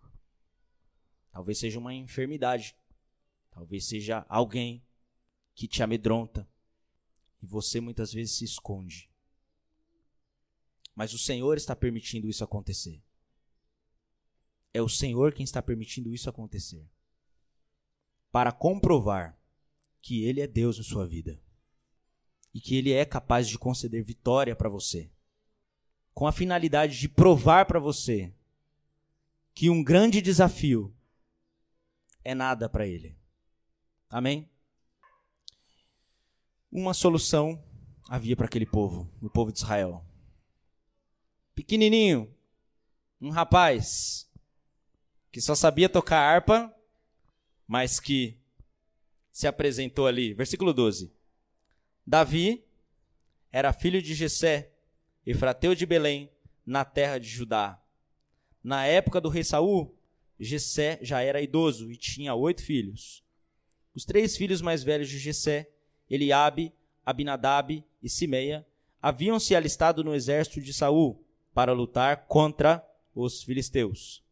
Talvez 1.31 1.57
seja 1.59 1.79
uma 1.79 1.93
enfermidade, 1.93 2.75
talvez 3.59 3.85
seja 3.85 4.25
alguém 4.29 4.81
que 5.53 5.67
te 5.67 5.83
amedronta, 5.83 6.47
e 7.41 7.45
você 7.45 7.81
muitas 7.81 8.13
vezes 8.13 8.37
se 8.37 8.45
esconde. 8.45 9.09
Mas 10.95 11.13
o 11.13 11.19
Senhor 11.19 11.57
está 11.57 11.75
permitindo 11.75 12.29
isso 12.29 12.41
acontecer. 12.41 13.03
É 14.73 14.81
o 14.81 14.87
Senhor 14.87 15.33
quem 15.33 15.43
está 15.43 15.61
permitindo 15.61 16.13
isso 16.13 16.29
acontecer. 16.29 16.89
Para 18.31 18.53
comprovar 18.53 19.37
que 20.01 20.23
Ele 20.23 20.39
é 20.39 20.47
Deus 20.47 20.77
em 20.77 20.83
sua 20.83 21.05
vida. 21.05 21.41
E 22.53 22.61
que 22.61 22.75
Ele 22.75 22.93
é 22.93 23.03
capaz 23.03 23.47
de 23.47 23.59
conceder 23.59 24.03
vitória 24.05 24.55
para 24.55 24.69
você. 24.69 25.11
Com 26.13 26.25
a 26.25 26.31
finalidade 26.31 26.97
de 26.97 27.09
provar 27.09 27.65
para 27.65 27.79
você 27.79 28.33
que 29.53 29.69
um 29.69 29.83
grande 29.83 30.21
desafio 30.21 30.95
é 32.23 32.33
nada 32.33 32.69
para 32.69 32.87
Ele. 32.87 33.18
Amém? 34.09 34.49
uma 36.71 36.93
solução 36.93 37.61
havia 38.07 38.35
para 38.35 38.45
aquele 38.45 38.65
povo, 38.65 39.11
o 39.21 39.29
povo 39.29 39.51
de 39.51 39.57
Israel. 39.57 40.05
Pequenininho, 41.55 42.33
um 43.19 43.29
rapaz 43.29 44.29
que 45.31 45.41
só 45.41 45.55
sabia 45.55 45.89
tocar 45.89 46.19
harpa, 46.19 46.73
mas 47.67 47.99
que 47.99 48.39
se 49.31 49.47
apresentou 49.47 50.07
ali. 50.07 50.33
Versículo 50.33 50.73
12. 50.73 51.11
Davi 52.05 52.63
era 53.51 53.73
filho 53.73 54.01
de 54.01 54.13
Jessé, 54.13 54.71
efrateu 55.25 55.75
de 55.75 55.85
Belém, 55.85 56.31
na 56.65 56.85
terra 56.85 57.17
de 57.17 57.27
Judá. 57.27 57.81
Na 58.63 58.85
época 58.85 59.19
do 59.19 59.29
rei 59.29 59.43
Saul, 59.43 59.95
Jessé 60.39 60.99
já 61.01 61.21
era 61.21 61.41
idoso 61.41 61.91
e 61.91 61.97
tinha 61.97 62.33
oito 62.35 62.63
filhos. 62.63 63.23
Os 63.99 64.05
três 64.05 64.37
filhos 64.37 64.61
mais 64.61 64.81
velhos 64.81 65.09
de 65.09 65.19
Jessé 65.19 65.69
Eliabe, 66.09 66.73
Abinadab 67.05 67.83
e 68.01 68.09
Simeia 68.09 68.65
haviam 69.01 69.37
se 69.37 69.53
alistado 69.53 70.05
no 70.05 70.15
exército 70.15 70.61
de 70.61 70.71
Saul 70.71 71.21
para 71.53 71.73
lutar 71.73 72.25
contra 72.25 72.81
os 73.13 73.43
filisteus. 73.43 74.23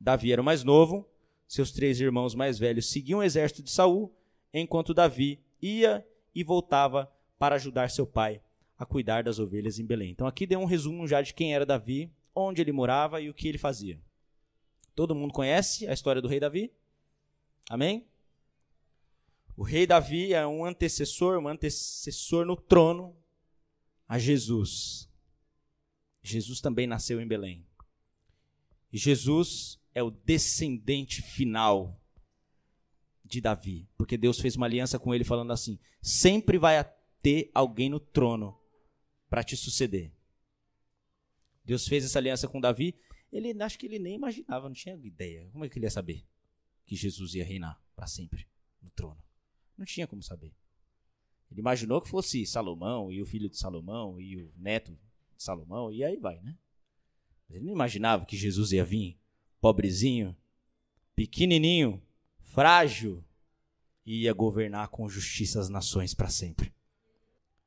Davi 0.00 0.32
era 0.32 0.40
o 0.40 0.44
mais 0.44 0.62
novo, 0.62 1.10
seus 1.48 1.72
três 1.72 2.00
irmãos 2.00 2.36
mais 2.36 2.56
velhos 2.56 2.88
seguiam 2.88 3.18
o 3.18 3.22
exército 3.24 3.64
de 3.64 3.72
Saul, 3.72 4.14
enquanto 4.54 4.94
Davi 4.94 5.42
ia 5.60 6.06
e 6.32 6.44
voltava 6.44 7.12
para 7.36 7.56
ajudar 7.56 7.90
seu 7.90 8.06
pai 8.06 8.40
a 8.78 8.86
cuidar 8.86 9.24
das 9.24 9.40
ovelhas 9.40 9.80
em 9.80 9.84
Belém. 9.84 10.12
Então 10.12 10.28
aqui 10.28 10.46
deu 10.46 10.60
um 10.60 10.66
resumo 10.66 11.08
já 11.08 11.20
de 11.20 11.34
quem 11.34 11.52
era 11.52 11.66
Davi, 11.66 12.12
onde 12.32 12.62
ele 12.62 12.70
morava 12.70 13.20
e 13.20 13.28
o 13.28 13.34
que 13.34 13.48
ele 13.48 13.58
fazia. 13.58 14.00
Todo 14.94 15.16
mundo 15.16 15.34
conhece 15.34 15.88
a 15.88 15.92
história 15.92 16.22
do 16.22 16.28
rei 16.28 16.38
Davi? 16.38 16.72
Amém? 17.68 18.06
O 19.56 19.62
rei 19.62 19.86
Davi 19.86 20.32
é 20.32 20.46
um 20.46 20.64
antecessor, 20.64 21.38
um 21.38 21.48
antecessor 21.48 22.46
no 22.46 22.56
trono 22.56 23.16
a 24.08 24.18
Jesus. 24.18 25.08
Jesus 26.22 26.60
também 26.60 26.86
nasceu 26.86 27.20
em 27.20 27.26
Belém. 27.26 27.66
E 28.92 28.98
Jesus 28.98 29.78
é 29.94 30.02
o 30.02 30.10
descendente 30.10 31.22
final 31.22 32.00
de 33.24 33.40
Davi, 33.40 33.88
porque 33.96 34.18
Deus 34.18 34.40
fez 34.40 34.56
uma 34.56 34.66
aliança 34.66 34.98
com 34.98 35.14
ele 35.14 35.24
falando 35.24 35.52
assim: 35.52 35.78
sempre 36.02 36.58
vai 36.58 36.82
ter 37.22 37.50
alguém 37.54 37.88
no 37.88 38.00
trono 38.00 38.58
para 39.28 39.44
te 39.44 39.56
suceder. 39.56 40.12
Deus 41.64 41.86
fez 41.86 42.04
essa 42.04 42.18
aliança 42.18 42.48
com 42.48 42.60
Davi, 42.60 42.96
ele 43.32 43.62
acho 43.62 43.78
que 43.78 43.86
ele 43.86 43.98
nem 43.98 44.16
imaginava, 44.16 44.68
não 44.68 44.74
tinha 44.74 44.94
ideia. 44.96 45.48
Como 45.52 45.64
é 45.64 45.68
que 45.68 45.78
ele 45.78 45.86
ia 45.86 45.90
saber 45.90 46.26
que 46.84 46.96
Jesus 46.96 47.34
ia 47.34 47.44
reinar 47.44 47.80
para 47.94 48.08
sempre 48.08 48.48
no 48.82 48.90
trono? 48.90 49.22
Não 49.80 49.86
tinha 49.86 50.06
como 50.06 50.22
saber. 50.22 50.52
Ele 51.50 51.60
imaginou 51.60 52.02
que 52.02 52.08
fosse 52.10 52.44
Salomão 52.44 53.10
e 53.10 53.22
o 53.22 53.24
filho 53.24 53.48
de 53.48 53.56
Salomão 53.56 54.20
e 54.20 54.36
o 54.36 54.52
neto 54.54 54.92
de 54.92 55.42
Salomão 55.42 55.90
e 55.90 56.04
aí 56.04 56.18
vai, 56.18 56.38
né? 56.42 56.54
Mas 57.48 57.56
ele 57.56 57.64
não 57.64 57.72
imaginava 57.72 58.26
que 58.26 58.36
Jesus 58.36 58.72
ia 58.72 58.84
vir 58.84 59.18
pobrezinho, 59.58 60.36
pequenininho, 61.16 62.00
frágil 62.42 63.24
e 64.04 64.24
ia 64.24 64.34
governar 64.34 64.88
com 64.88 65.08
justiça 65.08 65.58
as 65.58 65.70
nações 65.70 66.12
para 66.12 66.28
sempre. 66.28 66.74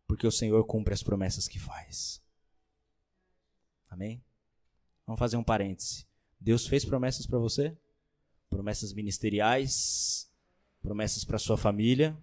Porque 0.05 0.27
o 0.27 0.31
Senhor 0.31 0.63
cumpre 0.65 0.93
as 0.93 1.01
promessas 1.01 1.47
que 1.47 1.57
faz. 1.57 2.21
Amém? 3.89 4.23
Vamos 5.07 5.17
fazer 5.17 5.35
um 5.35 5.43
parêntese. 5.43 6.05
Deus 6.39 6.67
fez 6.67 6.85
promessas 6.85 7.25
para 7.25 7.39
você? 7.39 7.75
Promessas 8.51 8.93
ministeriais, 8.93 10.31
promessas 10.83 11.23
para 11.23 11.39
sua 11.39 11.57
família. 11.57 12.15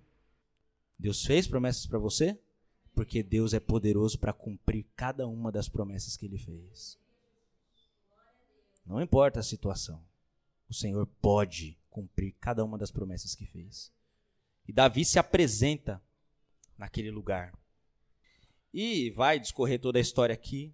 Deus 0.99 1.25
fez 1.25 1.47
promessas 1.49 1.87
para 1.87 1.99
você? 1.99 2.39
Porque 2.95 3.23
Deus 3.23 3.55
é 3.55 3.59
poderoso 3.59 4.19
para 4.19 4.35
cumprir 4.35 4.87
cada 4.95 5.27
uma 5.27 5.51
das 5.51 5.69
promessas 5.69 6.17
que 6.17 6.27
ele 6.27 6.39
fez. 6.39 6.99
Não 8.85 9.01
importa 9.01 9.41
a 9.41 9.43
situação. 9.43 10.05
O 10.69 10.75
Senhor 10.75 11.07
pode 11.21 11.79
cumprir 11.89 12.35
cada 12.39 12.65
uma 12.65 12.77
das 12.77 12.91
promessas 12.91 13.35
que 13.35 13.47
fez. 13.47 13.91
E 14.69 14.73
Davi 14.73 15.05
se 15.05 15.19
apresenta 15.19 16.01
naquele 16.77 17.11
lugar. 17.11 17.53
E 18.73 19.11
vai 19.11 19.41
discorrer 19.41 19.81
toda 19.81 19.99
a 19.99 20.03
história 20.03 20.35
aqui. 20.35 20.73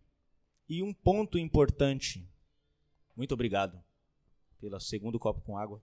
E 0.69 0.83
um 0.83 0.93
ponto 0.93 1.39
importante. 1.39 2.29
Muito 3.17 3.33
obrigado 3.33 3.83
pelo 4.61 4.79
segundo 4.81 5.19
copo 5.19 5.41
com 5.43 5.57
água. 5.57 5.81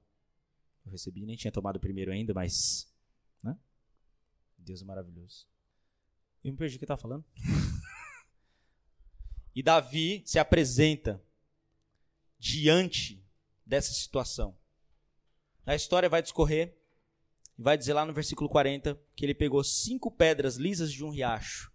Eu 0.85 0.91
recebi, 0.91 1.25
nem 1.25 1.35
tinha 1.35 1.51
tomado 1.51 1.77
o 1.77 1.79
primeiro 1.79 2.11
ainda, 2.11 2.33
mas. 2.33 2.91
Né? 3.41 3.57
Deus 4.57 4.81
é 4.81 4.85
maravilhoso. 4.85 5.47
Eu 6.43 6.51
me 6.51 6.57
perdi 6.57 6.75
o 6.75 6.79
que 6.79 6.85
estava 6.85 7.01
falando. 7.01 7.25
e 9.55 9.63
Davi 9.63 10.23
se 10.25 10.37
apresenta 10.37 11.23
diante 12.37 13.25
dessa 13.65 13.93
situação. 13.93 14.57
A 15.65 15.75
história 15.75 16.09
vai 16.09 16.21
discorrer 16.21 16.77
e 17.57 17.61
vai 17.61 17.77
dizer 17.77 17.93
lá 17.93 18.05
no 18.05 18.13
versículo 18.13 18.49
40 18.49 18.99
que 19.15 19.25
ele 19.25 19.33
pegou 19.33 19.63
cinco 19.63 20.11
pedras 20.11 20.57
lisas 20.57 20.91
de 20.91 21.05
um 21.05 21.09
riacho. 21.09 21.71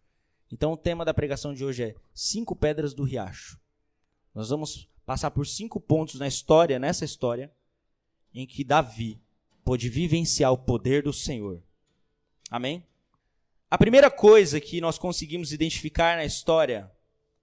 Então 0.52 0.72
o 0.72 0.76
tema 0.76 1.04
da 1.04 1.14
pregação 1.14 1.54
de 1.54 1.64
hoje 1.64 1.84
é 1.84 1.94
cinco 2.12 2.54
pedras 2.54 2.92
do 2.92 3.04
riacho. 3.04 3.58
Nós 4.34 4.50
vamos 4.50 4.90
passar 5.06 5.30
por 5.30 5.46
cinco 5.46 5.80
pontos 5.80 6.16
na 6.16 6.28
história, 6.28 6.78
nessa 6.78 7.04
história, 7.04 7.50
em 8.34 8.46
que 8.46 8.64
Davi 8.64 9.20
pôde 9.64 9.88
vivenciar 9.88 10.52
o 10.52 10.58
poder 10.58 11.02
do 11.02 11.12
Senhor. 11.12 11.62
Amém? 12.50 12.86
A 13.70 13.76
primeira 13.76 14.10
coisa 14.10 14.60
que 14.60 14.80
nós 14.80 14.96
conseguimos 14.96 15.52
identificar 15.52 16.16
na 16.16 16.24
história 16.24 16.90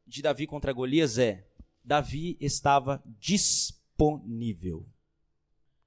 de 0.08 0.22
Davi 0.22 0.48
contra 0.48 0.74
Golias 0.74 1.18
é: 1.18 1.48
Davi 1.84 2.36
estava 2.39 3.04
disponível. 3.20 4.88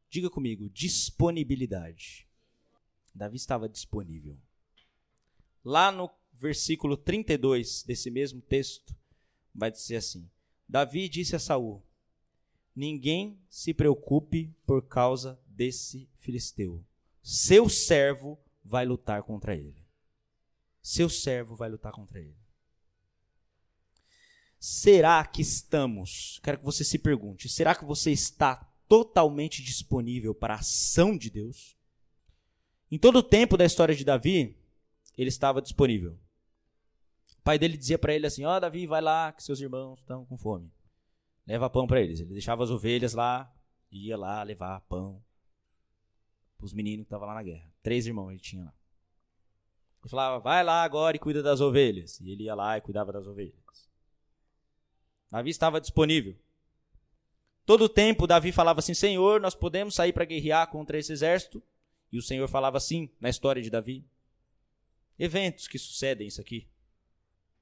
Diga 0.09 0.31
comigo, 0.31 0.71
disponibilidade. 0.71 2.29
Davi 3.15 3.37
estava 3.37 3.69
disponível. 3.69 4.39
Lá 5.65 5.91
no 5.91 6.09
versículo 6.33 6.97
32 6.97 7.83
desse 7.83 8.11
mesmo 8.11 8.41
texto, 8.41 8.95
vai 9.53 9.73
dizer 9.73 9.97
assim: 9.97 10.31
Davi 10.69 11.09
disse 11.09 11.35
a 11.35 11.39
Saul: 11.41 11.83
Ninguém 12.75 13.39
se 13.49 13.75
preocupe 13.75 14.55
por 14.67 14.83
causa 14.83 15.39
desse 15.47 16.09
filisteu. 16.19 16.85
Seu 17.23 17.69
servo 17.69 18.39
vai 18.65 18.87
lutar 18.87 19.23
contra 19.23 19.55
ele. 19.55 19.85
Seu 20.83 21.09
servo 21.09 21.57
vai 21.57 21.69
lutar 21.69 21.93
contra 21.93 22.19
ele. 22.21 22.37
Será 24.59 25.25
que 25.25 25.43
estamos? 25.43 26.41
Quero 26.43 26.59
que 26.59 26.65
você 26.65 26.85
se 26.85 26.99
pergunte: 26.99 27.49
será 27.49 27.75
que 27.75 27.85
você 27.85 28.11
está 28.11 28.57
totalmente 28.89 29.63
disponível 29.63 30.35
para 30.35 30.55
a 30.55 30.59
ação 30.59 31.17
de 31.17 31.31
Deus? 31.31 31.77
Em 32.91 32.99
todo 32.99 33.17
o 33.17 33.23
tempo 33.23 33.57
da 33.57 33.65
história 33.65 33.95
de 33.95 34.05
Davi, 34.05 34.57
ele 35.17 35.29
estava 35.29 35.61
disponível. 35.61 36.19
O 37.39 37.43
pai 37.43 37.59
dele 37.59 37.77
dizia 37.77 37.99
para 37.99 38.15
ele 38.15 38.27
assim: 38.27 38.45
Ó, 38.45 38.57
oh, 38.57 38.61
Davi, 38.61 38.87
vai 38.87 39.01
lá, 39.01 39.33
que 39.33 39.43
seus 39.43 39.61
irmãos 39.61 40.01
estão 40.01 40.25
com 40.25 40.37
fome. 40.37 40.71
Leva 41.49 41.71
pão 41.71 41.87
para 41.87 42.01
eles. 42.03 42.21
Ele 42.21 42.35
deixava 42.35 42.63
as 42.63 42.71
ovelhas 42.71 43.15
lá, 43.15 43.51
ia 43.91 44.19
lá 44.19 44.43
levar 44.43 44.83
pão 44.83 45.25
para 46.59 46.67
os 46.67 46.75
meninos 46.75 47.05
que 47.05 47.07
estavam 47.07 47.27
lá 47.27 47.35
na 47.35 47.43
guerra. 47.43 47.73
Três 47.83 48.07
irmãos 48.07 48.31
ele 48.31 48.39
tinha 48.39 48.65
lá. 48.65 48.75
Ele 50.03 50.11
falava: 50.11 50.39
vai 50.41 50.63
lá 50.63 50.83
agora 50.83 51.17
e 51.17 51.19
cuida 51.19 51.43
das 51.43 51.63
ovelhas. 51.63 52.21
E 52.21 52.31
ele 52.31 52.45
ia 52.45 52.55
lá 52.55 52.77
e 52.77 52.83
cuidava 52.83 53.11
das 53.11 53.27
ovelhas. 53.27 53.89
Davi 55.31 55.49
estava 55.49 55.81
disponível. 55.81 56.37
Todo 57.65 57.85
o 57.85 57.89
tempo, 57.89 58.27
Davi 58.27 58.53
falava 58.53 58.81
assim: 58.81 58.93
Senhor, 58.93 59.41
nós 59.41 59.55
podemos 59.55 59.95
sair 59.95 60.13
para 60.13 60.27
guerrear 60.27 60.69
contra 60.71 60.99
esse 60.99 61.13
exército? 61.13 61.63
E 62.13 62.19
o 62.19 62.23
Senhor 62.23 62.47
falava 62.47 62.77
assim 62.77 63.11
na 63.19 63.31
história 63.31 63.63
de 63.63 63.71
Davi 63.71 64.07
eventos 65.19 65.67
que 65.67 65.79
sucedem 65.79 66.29
isso 66.29 66.41
aqui. 66.41 66.69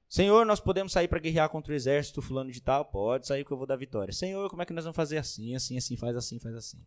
Senhor, 0.09 0.45
nós 0.45 0.59
podemos 0.59 0.93
sair 0.93 1.07
para 1.07 1.19
guerrear 1.19 1.49
contra 1.49 1.73
o 1.73 1.75
exército 1.75 2.21
fulano 2.21 2.51
de 2.51 2.61
tal? 2.61 2.85
Pode 2.85 3.27
sair 3.27 3.43
que 3.43 3.51
eu 3.51 3.57
vou 3.57 3.67
dar 3.67 3.75
vitória. 3.75 4.13
Senhor, 4.13 4.49
como 4.49 4.61
é 4.61 4.65
que 4.65 4.73
nós 4.73 4.85
vamos 4.85 4.95
fazer 4.95 5.17
assim, 5.17 5.53
assim, 5.53 5.77
assim, 5.77 5.97
faz 5.97 6.15
assim, 6.15 6.39
faz 6.39 6.55
assim. 6.55 6.79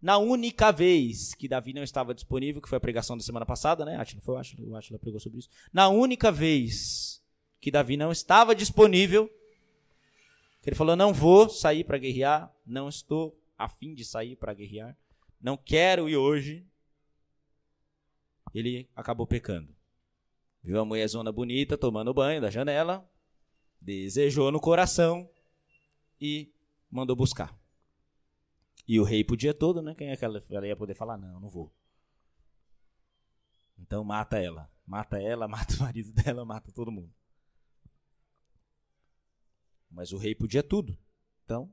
Na 0.00 0.16
única 0.16 0.72
vez 0.72 1.34
que 1.34 1.46
Davi 1.46 1.74
não 1.74 1.82
estava 1.82 2.14
disponível, 2.14 2.62
que 2.62 2.68
foi 2.68 2.78
a 2.78 2.80
pregação 2.80 3.18
da 3.18 3.22
semana 3.22 3.44
passada, 3.44 3.84
né? 3.84 3.96
Atila, 3.96 4.22
foi, 4.22 4.34
o 4.34 4.76
Atila 4.76 4.98
pregou 4.98 5.20
sobre 5.20 5.40
isso. 5.40 5.50
Na 5.70 5.88
única 5.88 6.32
vez 6.32 7.22
que 7.60 7.70
Davi 7.70 7.98
não 7.98 8.10
estava 8.10 8.54
disponível, 8.54 9.30
ele 10.64 10.76
falou: 10.76 10.96
Não 10.96 11.12
vou 11.12 11.50
sair 11.50 11.84
para 11.84 11.98
guerrear, 11.98 12.50
não 12.64 12.88
estou 12.88 13.38
a 13.58 13.68
fim 13.68 13.92
de 13.92 14.06
sair 14.06 14.36
para 14.36 14.54
guerrear, 14.54 14.96
não 15.38 15.54
quero 15.54 16.08
ir 16.08 16.16
hoje, 16.16 16.66
ele 18.54 18.88
acabou 18.96 19.26
pecando. 19.26 19.74
Viu 20.62 20.80
a 20.80 20.84
mulherzona 20.84 21.32
bonita 21.32 21.78
tomando 21.78 22.12
banho 22.12 22.40
da 22.40 22.50
janela, 22.50 23.08
desejou 23.80 24.52
no 24.52 24.60
coração 24.60 25.28
e 26.20 26.52
mandou 26.90 27.16
buscar. 27.16 27.58
E 28.86 28.98
o 29.00 29.04
rei 29.04 29.24
podia 29.24 29.54
todo, 29.54 29.80
né? 29.80 29.94
Quem 29.94 30.10
é 30.10 30.16
que 30.16 30.24
ela, 30.24 30.42
ia 30.66 30.76
poder 30.76 30.94
falar? 30.94 31.16
Não, 31.16 31.40
não 31.40 31.48
vou. 31.48 31.72
Então 33.78 34.04
mata 34.04 34.38
ela. 34.38 34.70
Mata 34.86 35.20
ela, 35.20 35.46
mata 35.48 35.74
o 35.76 35.80
marido 35.80 36.12
dela, 36.12 36.44
mata 36.44 36.72
todo 36.72 36.90
mundo. 36.90 37.12
Mas 39.90 40.12
o 40.12 40.18
rei 40.18 40.34
podia 40.34 40.62
tudo. 40.62 40.96
Então, 41.44 41.72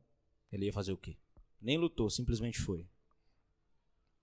ele 0.51 0.65
ia 0.65 0.73
fazer 0.73 0.91
o 0.93 0.97
quê? 0.97 1.17
Nem 1.61 1.77
lutou, 1.77 2.09
simplesmente 2.09 2.59
foi. 2.59 2.87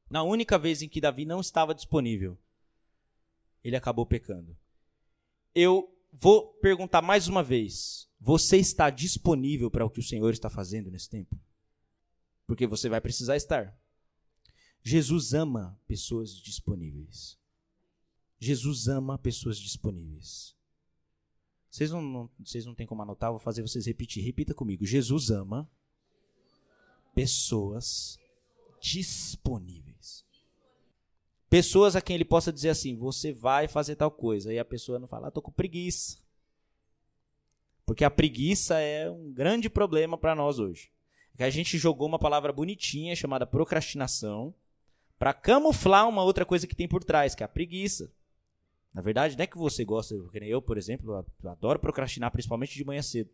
Na 0.09 0.23
única 0.23 0.59
vez 0.59 0.83
em 0.83 0.89
que 0.89 1.01
Davi 1.01 1.25
não 1.25 1.41
estava 1.41 1.75
disponível, 1.75 2.39
ele 3.65 3.77
acabou 3.77 4.05
pecando. 4.05 4.57
Eu 5.55 5.91
vou 6.13 6.53
perguntar 6.61 7.01
mais 7.01 7.27
uma 7.27 7.43
vez: 7.43 8.09
você 8.21 8.59
está 8.59 8.91
disponível 8.91 9.71
para 9.71 9.85
o 9.85 9.91
que 9.91 10.01
o 10.01 10.05
Senhor 10.05 10.33
está 10.33 10.51
fazendo 10.51 10.91
nesse 10.91 11.09
tempo? 11.09 11.37
Porque 12.47 12.67
você 12.67 12.89
vai 12.89 13.01
precisar 13.01 13.37
estar. 13.37 13.77
Jesus 14.83 15.33
ama 15.33 15.81
pessoas 15.87 16.37
disponíveis. 16.37 17.39
Jesus 18.39 18.87
ama 18.87 19.19
pessoas 19.19 19.59
disponíveis. 19.59 20.55
Vocês 21.71 21.91
não, 21.91 22.03
não, 22.03 22.31
vocês 22.39 22.67
não 22.67 22.75
têm 22.75 22.87
como 22.87 23.03
anotar, 23.03 23.31
vou 23.31 23.41
fazer 23.41 23.63
vocês 23.63 23.87
repetir. 23.87 24.23
Repita 24.23 24.55
comigo. 24.55 24.85
Jesus 24.85 25.31
ama 25.31 25.69
pessoas 27.15 28.19
disponíveis. 28.81 30.24
Pessoas 31.55 31.95
a 31.95 32.01
quem 32.03 32.17
ele 32.17 32.25
possa 32.25 32.53
dizer 32.53 32.71
assim: 32.71 32.97
você 32.97 33.33
vai 33.33 33.69
fazer 33.69 33.95
tal 33.95 34.11
coisa. 34.11 34.53
E 34.53 34.59
a 34.59 34.65
pessoa 34.65 34.99
não 34.99 35.07
fala, 35.07 35.29
ah, 35.29 35.31
tô 35.31 35.41
com 35.41 35.53
preguiça. 35.53 36.19
Porque 37.87 38.05
a 38.05 38.11
preguiça 38.11 38.81
é 38.81 39.09
um 39.09 39.33
grande 39.33 39.71
problema 39.71 40.19
para 40.19 40.35
nós 40.35 40.59
hoje. 40.59 40.91
É 41.39 41.45
a 41.45 41.51
gente 41.51 41.79
jogou 41.79 42.09
uma 42.09 42.19
palavra 42.19 42.53
bonitinha 42.53 43.15
chamada 43.15 43.47
procrastinação 43.47 44.53
para 45.17 45.33
camuflar 45.33 46.09
uma 46.09 46.25
outra 46.25 46.45
coisa 46.45 46.67
que 46.67 46.75
tem 46.75 46.89
por 46.89 47.05
trás, 47.05 47.37
que 47.37 47.45
é 47.45 47.47
a 47.47 47.49
preguiça. 47.49 48.11
Na 48.93 49.01
verdade, 49.01 49.37
não 49.37 49.45
é 49.45 49.47
que 49.47 49.57
você 49.57 49.85
gosta, 49.85 50.17
porque 50.17 50.39
eu, 50.39 50.61
por 50.61 50.77
exemplo, 50.77 51.25
adoro 51.45 51.79
procrastinar, 51.79 52.33
principalmente 52.33 52.75
de 52.75 52.85
manhã 52.85 53.01
cedo. 53.01 53.31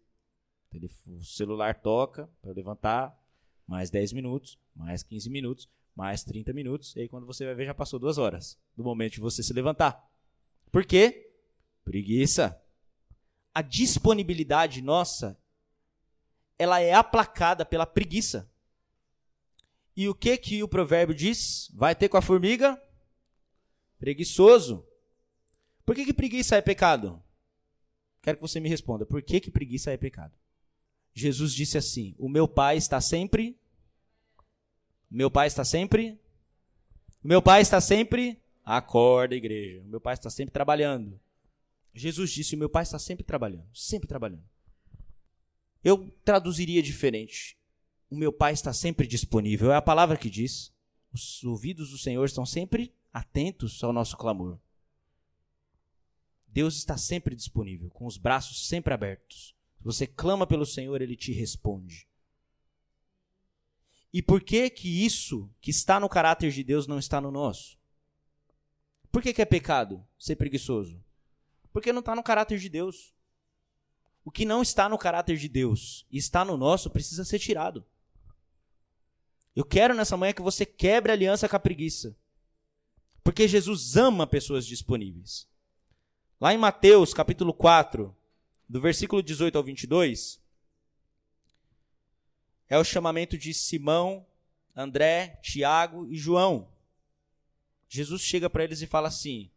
O 1.07 1.25
celular 1.25 1.81
toca 1.81 2.29
para 2.43 2.53
levantar, 2.53 3.19
mais 3.67 3.89
10 3.89 4.13
minutos, 4.13 4.59
mais 4.77 5.03
15 5.03 5.31
minutos 5.31 5.71
mais 5.95 6.23
30 6.25 6.53
minutos, 6.53 6.95
e 6.97 7.01
aí 7.01 7.09
quando 7.09 7.27
você 7.27 7.45
vai 7.45 7.55
ver 7.55 7.67
já 7.67 7.75
passou 7.75 7.99
duas 7.99 8.19
horas 8.19 8.59
do 8.77 8.85
momento 8.85 9.15
de 9.15 9.21
você 9.21 9.43
se 9.43 9.53
levantar. 9.53 10.09
Por 10.71 10.85
quê? 10.85 11.31
Preguiça. 11.85 12.61
A 13.55 13.63
disponibilidade 13.63 14.81
nossa, 14.81 15.37
ela 16.59 16.81
é 16.81 16.95
aplacada 16.95 17.65
pela 17.65 17.85
preguiça. 17.85 18.51
E 19.97 20.09
o 20.09 20.15
que 20.15 20.37
que 20.39 20.63
o 20.63 20.69
provérbio 20.69 21.15
diz? 21.15 21.71
Vai 21.75 21.95
ter 21.95 22.09
com 22.09 22.17
a 22.17 22.23
formiga? 22.23 22.81
Preguiçoso. 23.99 24.87
Por 25.85 25.95
que, 25.95 26.07
que 26.07 26.15
preguiça 26.15 26.57
é 26.57 26.63
pecado? 26.63 27.23
Quero 28.23 28.39
que 28.39 28.43
você 28.43 28.61
me 28.61 28.69
responda. 28.69 29.05
Por 29.05 29.23
que, 29.23 29.41
que 29.41 29.51
preguiça 29.51 29.91
é 29.91 29.97
pecado? 29.97 30.33
Jesus 31.13 31.53
disse 31.53 31.77
assim: 31.77 32.15
O 32.19 32.29
meu 32.29 32.47
pai 32.49 32.77
está 32.77 33.01
sempre 33.01 33.60
meu 35.11 35.31
pai 35.31 35.49
está 35.49 35.65
sempre. 35.65 36.19
Meu 37.23 37.43
pai 37.43 37.63
está 37.63 37.81
sempre. 37.81 38.41
Acorda, 38.65 39.35
igreja. 39.35 39.83
Meu 39.85 40.01
pai 40.01 40.15
está 40.15 40.31
sempre 40.31 40.53
trabalhando. 40.53 41.19
Jesus 41.93 42.31
disse: 42.31 42.55
Meu 42.55 42.69
pai 42.69 42.85
está 42.85 42.99
sempre 42.99 43.25
trabalhando. 43.25 43.67
Sempre 43.75 44.09
trabalhando. 44.09 44.45
Eu 45.83 46.11
traduziria 46.25 46.83
diferente. 46.83 47.59
O 48.09 48.17
meu 48.17 48.33
pai 48.33 48.53
está 48.53 48.73
sempre 48.73 49.07
disponível. 49.07 49.73
É 49.73 49.77
a 49.77 49.83
palavra 49.83 50.17
que 50.17 50.31
diz. 50.31 50.73
Os 51.13 51.43
ouvidos 51.43 51.91
do 51.91 51.99
Senhor 51.99 52.25
estão 52.25 52.47
sempre 52.47 52.95
atentos 53.13 53.83
ao 53.83 53.93
nosso 53.93 54.17
clamor. 54.17 54.61
Deus 56.47 56.77
está 56.77 56.97
sempre 56.97 57.35
disponível, 57.35 57.91
com 57.91 58.07
os 58.07 58.17
braços 58.17 58.69
sempre 58.69 58.95
abertos. 58.95 59.55
Se 59.79 59.85
você 59.85 60.07
clama 60.07 60.47
pelo 60.47 60.67
Senhor, 60.67 61.01
ele 61.01 61.17
te 61.17 61.33
responde. 61.33 62.10
E 64.13 64.21
por 64.21 64.43
que 64.43 64.69
que 64.71 65.05
isso 65.05 65.49
que 65.61 65.71
está 65.71 66.01
no 66.01 66.09
caráter 66.09 66.51
de 66.51 66.65
Deus 66.65 66.87
não 66.87 66.99
está 66.99 67.21
no 67.21 67.31
nosso? 67.31 67.79
Por 69.11 69.23
que, 69.23 69.33
que 69.33 69.43
é 69.43 69.45
pecado 69.45 70.05
ser 70.19 70.37
preguiçoso? 70.37 71.03
Porque 71.73 71.93
não 71.93 72.01
está 72.01 72.15
no 72.15 72.23
caráter 72.23 72.59
de 72.59 72.69
Deus. 72.69 73.13
O 74.25 74.31
que 74.31 74.45
não 74.45 74.63
está 74.63 74.89
no 74.89 74.99
caráter 74.99 75.37
de 75.37 75.49
Deus 75.49 76.07
e 76.11 76.19
está 76.19 76.45
no 76.45 76.57
nosso 76.57 76.91
precisa 76.91 77.25
ser 77.25 77.39
tirado. 77.39 77.85
Eu 79.55 79.65
quero 79.65 79.95
nessa 79.95 80.17
manhã 80.17 80.33
que 80.33 80.43
você 80.43 80.65
quebre 80.65 81.11
a 81.11 81.15
aliança 81.15 81.49
com 81.49 81.57
a 81.57 81.61
preguiça. 81.61 82.17
Porque 83.23 83.49
Jesus 83.49 83.97
ama 83.97 84.27
pessoas 84.27 84.67
disponíveis. 84.67 85.49
Lá 86.41 86.55
em 86.55 86.59
Mateus, 86.59 87.13
capítulo 87.13 87.53
4, 87.53 88.17
do 88.69 88.81
versículo 88.81 89.23
18 89.23 89.59
ao 89.59 89.65
22, 89.65 90.40
é 92.71 92.79
o 92.79 92.85
chamamento 92.85 93.37
de 93.37 93.53
Simão, 93.53 94.25
André, 94.75 95.41
Tiago 95.43 96.07
e 96.07 96.17
João. 96.17 96.69
Jesus 97.89 98.23
chega 98.23 98.49
para 98.49 98.63
eles 98.63 98.81
e 98.81 98.87
fala 98.87 99.09
assim: 99.09 99.51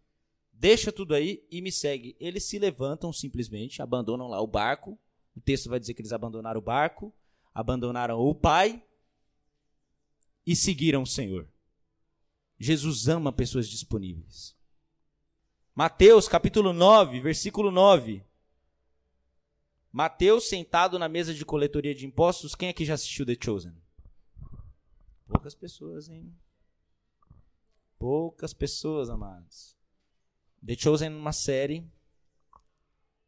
Deixa 0.51 0.91
tudo 0.91 1.13
aí 1.13 1.43
e 1.51 1.61
me 1.61 1.71
segue. 1.71 2.17
Eles 2.19 2.43
se 2.43 2.57
levantam 2.57 3.13
simplesmente, 3.13 3.83
abandonam 3.83 4.27
lá 4.27 4.41
o 4.41 4.47
barco. 4.47 4.97
O 5.35 5.39
texto 5.39 5.69
vai 5.69 5.79
dizer 5.79 5.93
que 5.93 6.01
eles 6.01 6.11
abandonaram 6.11 6.59
o 6.59 6.63
barco, 6.63 7.13
abandonaram 7.53 8.19
o 8.19 8.33
Pai 8.33 8.83
e 10.45 10.55
seguiram 10.55 11.03
o 11.03 11.07
Senhor. 11.07 11.47
Jesus 12.59 13.07
ama 13.07 13.31
pessoas 13.31 13.69
disponíveis. 13.69 14.55
Mateus 15.75 16.27
capítulo 16.27 16.73
9, 16.73 17.19
versículo 17.19 17.69
9. 17.69 18.23
Mateus 19.93 20.49
sentado 20.49 20.97
na 20.97 21.07
mesa 21.07 21.35
de 21.35 21.45
coletoria 21.45 21.93
de 21.93 22.03
impostos. 22.03 22.55
Quem 22.55 22.67
aqui 22.67 22.83
já 22.83 22.95
assistiu 22.95 23.27
The 23.27 23.37
Chosen? 23.39 23.75
Poucas 25.27 25.53
pessoas, 25.53 26.09
hein? 26.09 26.35
Poucas 27.99 28.55
pessoas, 28.55 29.07
amados. 29.07 29.77
The 30.65 30.75
Chosen 30.75 31.09
é 31.09 31.15
uma 31.15 31.31
série 31.31 31.87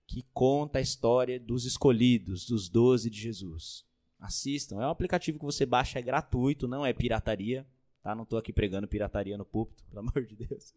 que 0.08 0.26
conta 0.34 0.80
a 0.80 0.82
história 0.82 1.40
dos 1.40 1.66
escolhidos, 1.66 2.48
dos 2.48 2.68
doze 2.68 3.12
de 3.12 3.20
Jesus. 3.22 3.86
Assistam, 4.20 4.82
é 4.82 4.88
um 4.88 4.90
aplicativo 4.90 5.38
que 5.38 5.46
você 5.46 5.68
baixa, 5.68 6.00
é 6.00 6.02
gratuito, 6.02 6.68
não 6.68 6.84
é 6.84 6.92
pirataria, 6.92 7.68
tá? 8.02 8.16
Não 8.16 8.24
estou 8.24 8.40
aqui 8.40 8.52
pregando 8.52 8.88
pirataria 8.88 9.38
no 9.38 9.46
púlpito, 9.46 9.84
pelo 9.86 10.00
amor 10.00 10.26
de 10.26 10.36
Deus. 10.36 10.74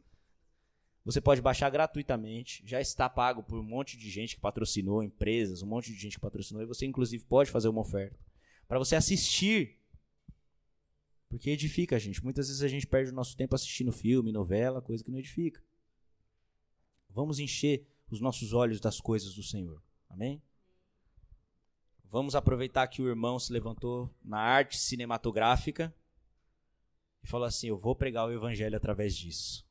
Você 1.09 1.23
pode 1.23 1.41
baixar 1.41 1.71
gratuitamente, 1.71 2.63
já 2.67 2.83
está 2.83 3.09
pago 3.09 3.43
por 3.43 3.59
um 3.59 3.63
monte 3.63 3.97
de 3.97 4.11
gente 4.11 4.35
que 4.35 4.43
patrocinou, 4.43 5.03
empresas, 5.03 5.63
um 5.63 5.67
monte 5.67 5.91
de 5.91 5.99
gente 5.99 6.17
que 6.17 6.21
patrocinou, 6.21 6.63
e 6.63 6.67
você 6.67 6.85
inclusive 6.85 7.25
pode 7.25 7.51
fazer 7.51 7.67
uma 7.67 7.81
oferta 7.81 8.21
para 8.69 8.79
você 8.79 8.95
assistir. 8.95 9.81
Porque 11.27 11.49
edifica 11.49 11.97
a 11.97 11.99
gente. 11.99 12.23
Muitas 12.23 12.49
vezes 12.49 12.63
a 12.63 12.69
gente 12.69 12.87
perde 12.87 13.11
o 13.11 13.15
nosso 13.15 13.35
tempo 13.39 13.55
assistindo 13.55 13.91
filme, 13.91 14.31
novela, 14.31 14.83
coisa 14.83 15.03
que 15.03 15.11
não 15.11 15.19
edifica. 15.19 15.65
Vamos 17.09 17.39
encher 17.39 17.89
os 18.11 18.21
nossos 18.21 18.53
olhos 18.53 18.79
das 18.79 19.01
coisas 19.01 19.35
do 19.35 19.43
Senhor. 19.43 19.83
Amém? 20.11 20.43
Vamos 22.05 22.35
aproveitar 22.35 22.87
que 22.87 23.01
o 23.01 23.09
irmão 23.09 23.39
se 23.39 23.51
levantou 23.51 24.15
na 24.23 24.41
arte 24.41 24.77
cinematográfica 24.77 25.95
e 27.23 27.27
falou 27.27 27.47
assim: 27.47 27.69
Eu 27.69 27.79
vou 27.79 27.97
pregar 27.97 28.29
o 28.29 28.33
evangelho 28.33 28.77
através 28.77 29.17
disso. 29.17 29.68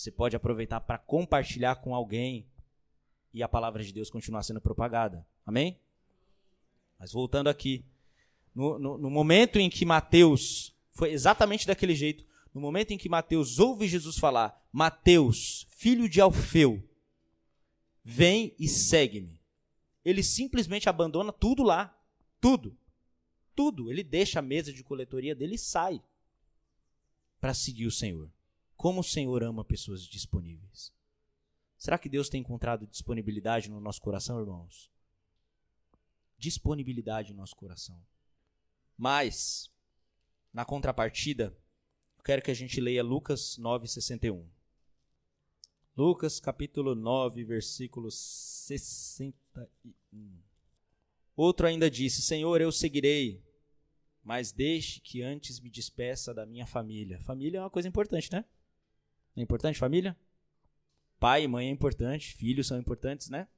Você 0.00 0.10
pode 0.10 0.34
aproveitar 0.34 0.80
para 0.80 0.96
compartilhar 0.96 1.76
com 1.76 1.94
alguém 1.94 2.46
e 3.34 3.42
a 3.42 3.48
palavra 3.48 3.84
de 3.84 3.92
Deus 3.92 4.08
continuar 4.08 4.42
sendo 4.42 4.58
propagada. 4.58 5.26
Amém? 5.44 5.78
Mas 6.98 7.12
voltando 7.12 7.48
aqui, 7.48 7.84
no, 8.54 8.78
no, 8.78 8.96
no 8.96 9.10
momento 9.10 9.58
em 9.58 9.68
que 9.68 9.84
Mateus, 9.84 10.74
foi 10.92 11.12
exatamente 11.12 11.66
daquele 11.66 11.94
jeito, 11.94 12.24
no 12.54 12.62
momento 12.62 12.92
em 12.92 12.98
que 12.98 13.10
Mateus 13.10 13.58
ouve 13.58 13.86
Jesus 13.86 14.16
falar, 14.16 14.66
Mateus, 14.72 15.66
filho 15.68 16.08
de 16.08 16.18
Alfeu, 16.18 16.82
vem 18.02 18.54
e 18.58 18.66
segue-me. 18.68 19.38
Ele 20.02 20.22
simplesmente 20.22 20.88
abandona 20.88 21.30
tudo 21.30 21.62
lá. 21.62 21.94
Tudo. 22.40 22.74
Tudo. 23.54 23.90
Ele 23.90 24.02
deixa 24.02 24.38
a 24.38 24.42
mesa 24.42 24.72
de 24.72 24.82
coletoria 24.82 25.34
dele 25.34 25.56
e 25.56 25.58
sai 25.58 26.02
para 27.38 27.52
seguir 27.52 27.84
o 27.84 27.92
Senhor. 27.92 28.30
Como 28.80 29.00
o 29.00 29.04
Senhor 29.04 29.42
ama 29.42 29.62
pessoas 29.62 30.06
disponíveis. 30.06 30.90
Será 31.76 31.98
que 31.98 32.08
Deus 32.08 32.30
tem 32.30 32.40
encontrado 32.40 32.86
disponibilidade 32.86 33.68
no 33.68 33.78
nosso 33.78 34.00
coração, 34.00 34.40
irmãos? 34.40 34.90
Disponibilidade 36.38 37.34
no 37.34 37.40
nosso 37.40 37.54
coração. 37.54 38.02
Mas, 38.96 39.70
na 40.50 40.64
contrapartida, 40.64 41.54
eu 42.16 42.24
quero 42.24 42.40
que 42.40 42.50
a 42.50 42.54
gente 42.54 42.80
leia 42.80 43.02
Lucas 43.02 43.58
9,61. 43.58 44.48
Lucas 45.94 46.40
capítulo 46.40 46.94
9, 46.94 47.44
versículo 47.44 48.10
61. 48.10 49.34
Outro 51.36 51.66
ainda 51.66 51.90
disse: 51.90 52.22
Senhor, 52.22 52.58
eu 52.62 52.72
seguirei, 52.72 53.44
mas 54.24 54.52
deixe 54.52 55.00
que 55.00 55.20
antes 55.20 55.60
me 55.60 55.68
despeça 55.68 56.32
da 56.32 56.46
minha 56.46 56.66
família. 56.66 57.20
Família 57.20 57.58
é 57.58 57.60
uma 57.60 57.68
coisa 57.68 57.86
importante, 57.86 58.32
né? 58.32 58.42
É 59.40 59.42
importante 59.42 59.78
família? 59.78 60.16
Pai 61.18 61.44
e 61.44 61.48
mãe 61.48 61.68
é 61.68 61.70
importante, 61.70 62.34
filhos 62.34 62.66
são 62.66 62.78
importantes, 62.78 63.28
né? 63.28 63.48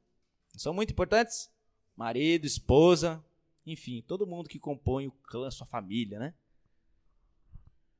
são 0.56 0.74
muito 0.74 0.92
importantes? 0.92 1.50
Marido, 1.96 2.46
esposa, 2.46 3.24
enfim, 3.64 4.02
todo 4.02 4.26
mundo 4.26 4.48
que 4.48 4.58
compõe 4.58 5.06
o 5.06 5.12
clã, 5.12 5.50
sua 5.50 5.66
família, 5.66 6.18
né? 6.18 6.34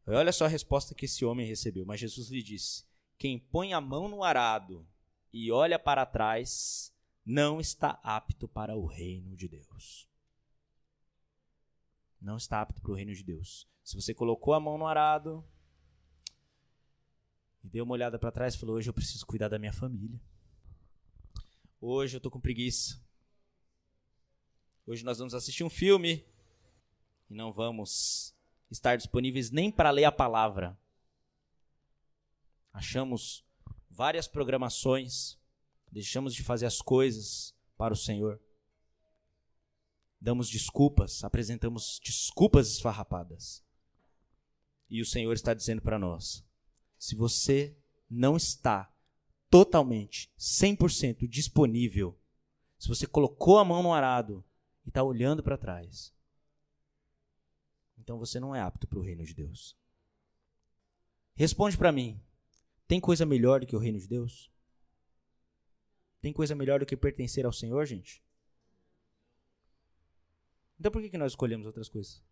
Olha 0.07 0.33
só 0.33 0.47
a 0.47 0.49
resposta 0.49 0.95
que 0.95 1.05
esse 1.05 1.25
homem 1.25 1.47
recebeu. 1.47 1.85
Mas 1.85 2.01
Jesus 2.01 2.29
lhe 2.29 2.43
disse: 2.43 2.85
quem 3.17 3.39
põe 3.39 3.73
a 3.73 3.81
mão 3.81 4.09
no 4.09 4.25
arado 4.25 4.87
e 5.33 5.53
olha 5.53 5.79
para 5.79 6.05
trás 6.05 6.93
não 7.25 7.61
está 7.61 8.01
apto 8.03 8.49
para 8.49 8.77
o 8.77 8.87
reino 8.87 9.37
de 9.37 9.49
Deus. 9.49 10.09
Não 12.21 12.37
está 12.37 12.61
apto 12.61 12.81
para 12.83 12.91
o 12.91 12.95
reino 12.95 13.15
de 13.15 13.23
Deus. 13.23 13.69
Se 13.85 13.95
você 13.95 14.13
colocou 14.13 14.55
a 14.55 14.61
mão 14.61 14.77
no 14.77 14.87
arado 14.87 15.45
e 17.63 17.69
deu 17.69 17.85
uma 17.85 17.95
olhada 17.95 18.19
para 18.19 18.33
trás 18.33 18.55
e 18.55 18.59
falou: 18.59 18.77
Hoje 18.77 18.89
eu 18.89 18.95
preciso 18.95 19.27
cuidar 19.27 19.49
da 19.49 19.59
minha 19.59 19.73
família. 19.73 20.21
Hoje 21.81 22.17
eu 22.17 22.19
estou 22.19 22.31
com 22.31 22.41
preguiça. 22.41 23.01
Hoje 24.87 25.05
nós 25.05 25.19
vamos 25.19 25.35
assistir 25.35 25.65
um 25.65 25.71
filme 25.71 26.25
e 27.31 27.35
não 27.35 27.53
vamos 27.53 28.35
estar 28.71 28.97
disponíveis 28.97 29.51
nem 29.51 29.71
para 29.71 29.91
ler 29.91 30.05
a 30.05 30.13
palavra 30.13 30.77
achamos 32.73 33.45
várias 33.91 34.27
programações, 34.27 35.39
deixamos 35.91 36.35
de 36.35 36.43
fazer 36.43 36.67
as 36.67 36.81
coisas 36.81 37.55
para 37.77 37.93
o 37.93 37.97
Senhor. 37.97 38.41
Damos 40.21 40.49
desculpas, 40.49 41.23
apresentamos 41.25 42.01
desculpas 42.03 42.69
esfarrapadas. 42.69 43.63
E 44.89 45.01
o 45.01 45.07
Senhor 45.07 45.33
está 45.33 45.53
dizendo 45.53 45.83
para 45.83 45.99
nós: 45.99 46.45
se 47.03 47.17
você 47.17 47.77
não 48.09 48.37
está 48.37 48.89
totalmente, 49.51 50.33
100% 50.39 51.27
disponível, 51.27 52.17
se 52.79 52.87
você 52.87 53.09
colocou 53.09 53.59
a 53.59 53.65
mão 53.65 53.83
no 53.83 53.93
arado 53.93 54.45
e 54.85 54.89
está 54.89 55.03
olhando 55.03 55.43
para 55.43 55.59
trás, 55.59 56.15
então 57.99 58.21
você 58.21 58.39
não 58.39 58.55
é 58.55 58.61
apto 58.61 58.87
para 58.87 59.01
o 59.01 59.03
reino 59.03 59.25
de 59.25 59.35
Deus. 59.35 59.77
Responde 61.35 61.77
para 61.77 61.91
mim: 61.91 62.23
tem 62.87 63.01
coisa 63.01 63.27
melhor 63.27 63.59
do 63.59 63.67
que 63.67 63.75
o 63.75 63.81
reino 63.81 63.99
de 63.99 64.07
Deus? 64.07 64.49
Tem 66.21 66.33
coisa 66.33 66.55
melhor 66.55 66.79
do 66.79 66.87
que 66.87 66.97
pertencer 66.97 67.45
ao 67.45 67.53
Senhor, 67.53 67.85
gente? 67.85 68.23
Então 70.79 70.93
por 70.93 71.03
que, 71.03 71.11
que 71.11 71.19
nós 71.19 71.33
escolhemos 71.33 71.67
outras 71.67 71.89
coisas? 71.89 72.23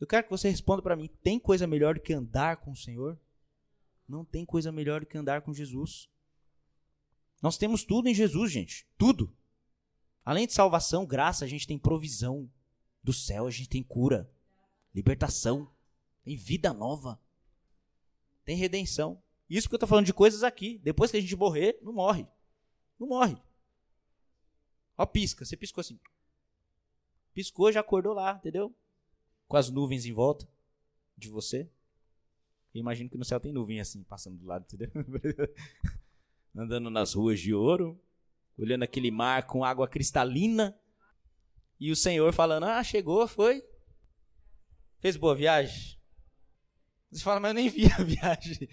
Eu 0.00 0.06
quero 0.06 0.24
que 0.24 0.30
você 0.30 0.48
responda 0.48 0.82
para 0.82 0.96
mim: 0.96 1.08
tem 1.22 1.38
coisa 1.38 1.66
melhor 1.66 1.94
do 1.94 2.00
que 2.00 2.12
andar 2.12 2.58
com 2.58 2.72
o 2.72 2.76
Senhor? 2.76 3.18
Não 4.08 4.24
tem 4.24 4.44
coisa 4.44 4.70
melhor 4.70 5.00
do 5.00 5.06
que 5.06 5.18
andar 5.18 5.42
com 5.42 5.52
Jesus. 5.52 6.08
Nós 7.42 7.58
temos 7.58 7.84
tudo 7.84 8.08
em 8.08 8.14
Jesus, 8.14 8.52
gente. 8.52 8.86
Tudo. 8.96 9.36
Além 10.24 10.46
de 10.46 10.52
salvação, 10.52 11.06
graça, 11.06 11.44
a 11.44 11.48
gente 11.48 11.66
tem 11.66 11.78
provisão. 11.78 12.50
Do 13.02 13.12
céu 13.12 13.46
a 13.46 13.50
gente 13.50 13.68
tem 13.68 13.84
cura, 13.84 14.28
libertação, 14.92 15.72
tem 16.24 16.36
vida 16.36 16.72
nova 16.72 17.20
tem 18.46 18.56
redenção. 18.56 19.20
Isso 19.50 19.66
porque 19.66 19.74
eu 19.74 19.78
estou 19.78 19.88
falando 19.88 20.06
de 20.06 20.14
coisas 20.14 20.44
aqui. 20.44 20.78
Depois 20.78 21.10
que 21.10 21.16
a 21.16 21.20
gente 21.20 21.36
morrer, 21.36 21.78
não 21.82 21.92
morre. 21.92 22.26
Não 22.98 23.08
morre. 23.08 23.36
Ó, 24.96 25.04
pisca. 25.04 25.44
Você 25.44 25.56
piscou 25.56 25.82
assim. 25.82 25.98
Piscou, 27.34 27.70
já 27.70 27.80
acordou 27.80 28.14
lá, 28.14 28.36
entendeu? 28.36 28.74
Com 29.48 29.56
as 29.56 29.70
nuvens 29.70 30.04
em 30.04 30.12
volta 30.12 30.48
de 31.16 31.28
você. 31.28 31.70
Eu 32.74 32.80
imagino 32.80 33.08
que 33.08 33.16
no 33.16 33.24
céu 33.24 33.40
tem 33.40 33.52
nuvem 33.52 33.80
assim, 33.80 34.02
passando 34.02 34.38
do 34.38 34.46
lado, 34.46 34.64
entendeu? 34.64 34.90
Andando 36.54 36.90
nas 36.90 37.14
ruas 37.14 37.40
de 37.40 37.54
ouro, 37.54 38.00
olhando 38.58 38.82
aquele 38.82 39.10
mar 39.10 39.46
com 39.46 39.64
água 39.64 39.88
cristalina. 39.88 40.78
E 41.78 41.90
o 41.90 41.96
Senhor 41.96 42.32
falando: 42.32 42.64
Ah, 42.64 42.82
chegou, 42.82 43.26
foi. 43.28 43.62
Fez 44.98 45.16
boa 45.16 45.34
viagem? 45.34 45.96
Você 47.10 47.22
fala, 47.22 47.40
mas 47.40 47.50
eu 47.50 47.54
nem 47.54 47.68
vi 47.68 47.86
a 47.86 47.96
viagem. 48.04 48.68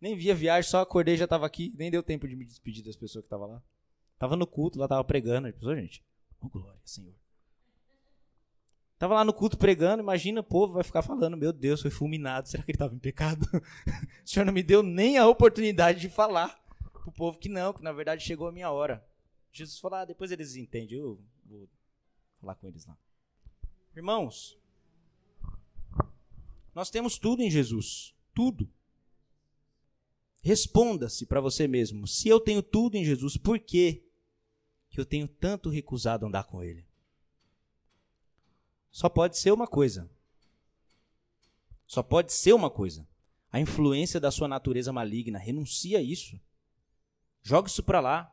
nem 0.00 0.16
vi 0.16 0.30
a 0.30 0.34
viagem, 0.34 0.70
só 0.70 0.80
acordei 0.80 1.16
já 1.16 1.26
tava 1.26 1.46
aqui. 1.46 1.72
Nem 1.76 1.90
deu 1.90 2.02
tempo 2.02 2.26
de 2.26 2.34
me 2.34 2.44
despedir 2.44 2.84
das 2.84 2.96
pessoas 2.96 3.22
que 3.22 3.26
estavam 3.26 3.48
lá. 3.48 3.62
Tava 4.18 4.36
no 4.36 4.46
culto, 4.46 4.78
lá 4.78 4.88
tava 4.88 5.04
pregando. 5.04 5.52
Pensou, 5.52 5.74
gente? 5.76 6.04
Oh, 6.40 6.48
glória, 6.48 6.80
Senhor. 6.84 7.14
Tava 9.02 9.14
lá 9.14 9.24
no 9.24 9.32
culto 9.32 9.58
pregando, 9.58 10.00
imagina 10.00 10.42
o 10.42 10.44
povo 10.44 10.74
vai 10.74 10.84
ficar 10.84 11.02
falando, 11.02 11.36
meu 11.36 11.52
Deus, 11.52 11.82
foi 11.82 11.90
fulminado, 11.90 12.48
será 12.48 12.62
que 12.62 12.70
ele 12.70 12.76
estava 12.76 12.94
em 12.94 13.00
pecado? 13.00 13.44
o 14.24 14.28
Senhor 14.28 14.44
não 14.44 14.52
me 14.52 14.62
deu 14.62 14.80
nem 14.80 15.18
a 15.18 15.26
oportunidade 15.26 15.98
de 15.98 16.08
falar 16.08 16.64
pro 16.92 17.10
povo 17.10 17.36
que 17.36 17.48
não, 17.48 17.72
que 17.72 17.82
na 17.82 17.90
verdade 17.90 18.22
chegou 18.22 18.46
a 18.46 18.52
minha 18.52 18.70
hora. 18.70 19.04
Jesus 19.50 19.80
falou, 19.80 19.98
ah, 19.98 20.04
depois 20.04 20.30
eles 20.30 20.54
entendem, 20.54 20.98
eu 20.98 21.20
vou 21.44 21.68
falar 22.40 22.54
com 22.54 22.68
eles 22.68 22.86
lá. 22.86 22.96
Irmãos, 23.96 24.56
nós 26.72 26.88
temos 26.88 27.18
tudo 27.18 27.42
em 27.42 27.50
Jesus. 27.50 28.14
Tudo. 28.32 28.70
Responda-se 30.42 31.26
para 31.26 31.40
você 31.40 31.66
mesmo: 31.66 32.06
se 32.06 32.28
eu 32.28 32.38
tenho 32.38 32.62
tudo 32.62 32.94
em 32.94 33.04
Jesus, 33.04 33.36
por 33.36 33.58
que 33.58 34.08
eu 34.96 35.04
tenho 35.04 35.26
tanto 35.26 35.70
recusado 35.70 36.24
andar 36.24 36.44
com 36.44 36.62
Ele? 36.62 36.86
Só 38.92 39.08
pode 39.08 39.36
ser 39.36 39.50
uma 39.50 39.66
coisa. 39.66 40.08
Só 41.86 42.02
pode 42.02 42.32
ser 42.32 42.52
uma 42.52 42.70
coisa. 42.70 43.08
A 43.50 43.58
influência 43.58 44.20
da 44.20 44.30
sua 44.30 44.46
natureza 44.46 44.92
maligna. 44.92 45.38
Renuncia 45.38 45.98
a 45.98 46.02
isso. 46.02 46.38
Joga 47.42 47.68
isso 47.68 47.82
para 47.82 48.00
lá. 48.00 48.32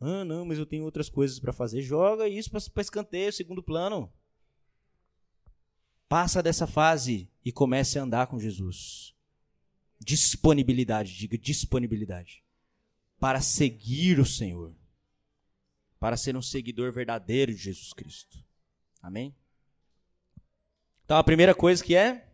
Ah, 0.00 0.24
não, 0.24 0.44
mas 0.44 0.58
eu 0.58 0.66
tenho 0.66 0.82
outras 0.82 1.08
coisas 1.08 1.38
para 1.38 1.52
fazer. 1.52 1.82
Joga 1.82 2.26
isso 2.26 2.50
para 2.50 2.82
escanteio, 2.82 3.32
segundo 3.32 3.62
plano. 3.62 4.12
Passa 6.08 6.42
dessa 6.42 6.66
fase 6.66 7.30
e 7.44 7.52
comece 7.52 7.98
a 7.98 8.02
andar 8.02 8.26
com 8.26 8.40
Jesus. 8.40 9.14
disponibilidade, 10.04 11.14
diga 11.16 11.38
disponibilidade, 11.38 12.42
para 13.18 13.40
seguir 13.40 14.18
o 14.18 14.26
Senhor, 14.26 14.74
para 15.98 16.16
ser 16.16 16.36
um 16.36 16.42
seguidor 16.42 16.92
verdadeiro 16.92 17.54
de 17.54 17.58
Jesus 17.58 17.92
Cristo. 17.92 18.44
Amém? 19.02 19.36
Então 21.04 21.16
a 21.16 21.24
primeira 21.24 21.54
coisa 21.54 21.82
que 21.82 21.96
é 21.96 22.32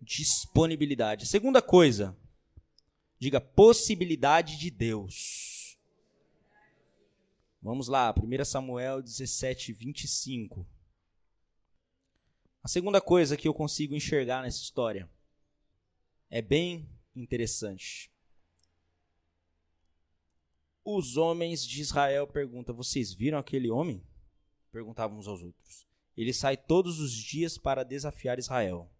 disponibilidade. 0.00 1.24
A 1.24 1.28
segunda 1.28 1.60
coisa, 1.60 2.16
diga 3.18 3.40
possibilidade 3.40 4.56
de 4.56 4.70
Deus. 4.70 5.76
Vamos 7.60 7.88
lá, 7.88 8.14
1 8.16 8.44
Samuel 8.44 9.02
17, 9.02 9.72
25. 9.72 10.66
A 12.62 12.68
segunda 12.68 13.00
coisa 13.00 13.36
que 13.36 13.46
eu 13.46 13.52
consigo 13.52 13.94
enxergar 13.94 14.42
nessa 14.42 14.62
história 14.62 15.10
é 16.30 16.40
bem 16.40 16.88
interessante. 17.14 18.10
Os 20.82 21.18
homens 21.18 21.66
de 21.66 21.82
Israel 21.82 22.26
perguntam: 22.26 22.74
Vocês 22.74 23.12
viram 23.12 23.38
aquele 23.38 23.70
homem? 23.70 24.02
Perguntavam 24.70 25.18
uns 25.18 25.26
aos 25.26 25.42
outros. 25.42 25.86
Ele 26.16 26.32
sai 26.32 26.56
todos 26.56 27.00
os 27.00 27.12
dias 27.12 27.56
para 27.56 27.84
desafiar 27.84 28.38
Israel. 28.38 28.90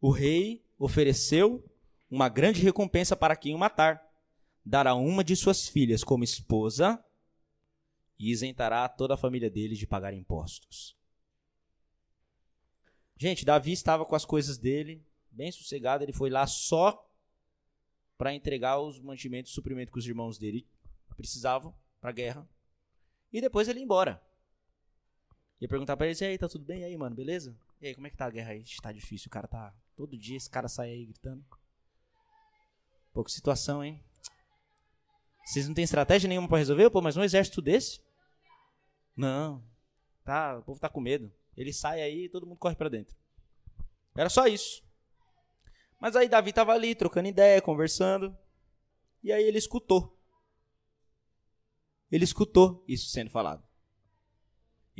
O 0.00 0.10
rei 0.10 0.64
ofereceu 0.78 1.64
uma 2.10 2.28
grande 2.28 2.62
recompensa 2.62 3.14
para 3.14 3.36
quem 3.36 3.54
o 3.54 3.58
matar. 3.58 4.02
Dará 4.64 4.94
uma 4.94 5.22
de 5.22 5.36
suas 5.36 5.68
filhas 5.68 6.04
como 6.04 6.24
esposa 6.24 7.02
e 8.18 8.30
isentará 8.30 8.88
toda 8.88 9.14
a 9.14 9.16
família 9.16 9.50
dele 9.50 9.74
de 9.74 9.86
pagar 9.86 10.12
impostos. 10.12 10.96
Gente, 13.16 13.44
Davi 13.44 13.72
estava 13.72 14.04
com 14.04 14.14
as 14.14 14.24
coisas 14.24 14.56
dele, 14.58 15.04
bem 15.30 15.52
sossegado, 15.52 16.04
ele 16.04 16.12
foi 16.12 16.30
lá 16.30 16.46
só 16.46 17.06
para 18.16 18.34
entregar 18.34 18.78
os 18.78 18.98
mantimentos, 18.98 19.52
suprimento 19.52 19.92
que 19.92 19.98
os 19.98 20.06
irmãos 20.06 20.38
dele 20.38 20.66
precisavam 21.16 21.74
para 22.00 22.10
a 22.10 22.12
guerra. 22.12 22.48
E 23.32 23.40
depois 23.40 23.68
ele 23.68 23.80
ia 23.80 23.84
embora. 23.84 24.22
Ia 25.60 25.68
perguntar 25.68 25.96
para 25.96 26.06
ele, 26.06 26.18
e 26.20 26.24
aí, 26.24 26.38
tá 26.38 26.48
tudo 26.48 26.64
bem? 26.64 26.80
E 26.80 26.84
aí, 26.84 26.96
mano, 26.96 27.14
beleza? 27.14 27.54
E 27.80 27.88
aí, 27.88 27.94
como 27.94 28.06
é 28.06 28.10
que 28.10 28.16
tá 28.16 28.26
a 28.26 28.30
guerra 28.30 28.52
aí? 28.52 28.64
Tá 28.82 28.92
difícil, 28.92 29.28
o 29.28 29.30
cara 29.30 29.46
tá... 29.46 29.74
Todo 29.94 30.16
dia 30.16 30.36
esse 30.36 30.48
cara 30.48 30.68
sai 30.68 30.90
aí 30.90 31.04
gritando. 31.04 31.44
Que 33.12 33.30
situação, 33.30 33.84
hein? 33.84 34.02
Vocês 35.44 35.66
não 35.66 35.74
têm 35.74 35.84
estratégia 35.84 36.28
nenhuma 36.28 36.48
para 36.48 36.58
resolver? 36.58 36.88
Pô, 36.90 37.02
mas 37.02 37.16
um 37.16 37.24
exército 37.24 37.60
desse? 37.60 38.00
Não. 39.14 39.62
Tá, 40.24 40.58
o 40.58 40.62
povo 40.62 40.80
tá 40.80 40.88
com 40.88 41.00
medo. 41.00 41.30
Ele 41.56 41.72
sai 41.72 42.00
aí 42.00 42.24
e 42.24 42.28
todo 42.28 42.46
mundo 42.46 42.58
corre 42.58 42.76
para 42.76 42.88
dentro. 42.88 43.14
Era 44.16 44.30
só 44.30 44.46
isso. 44.46 44.82
Mas 46.00 46.16
aí 46.16 46.28
Davi 46.28 46.50
estava 46.50 46.72
ali, 46.72 46.94
trocando 46.94 47.28
ideia, 47.28 47.60
conversando. 47.60 48.34
E 49.22 49.32
aí 49.32 49.44
ele 49.44 49.58
escutou. 49.58 50.16
Ele 52.10 52.24
escutou 52.24 52.82
isso 52.88 53.10
sendo 53.10 53.30
falado. 53.30 53.62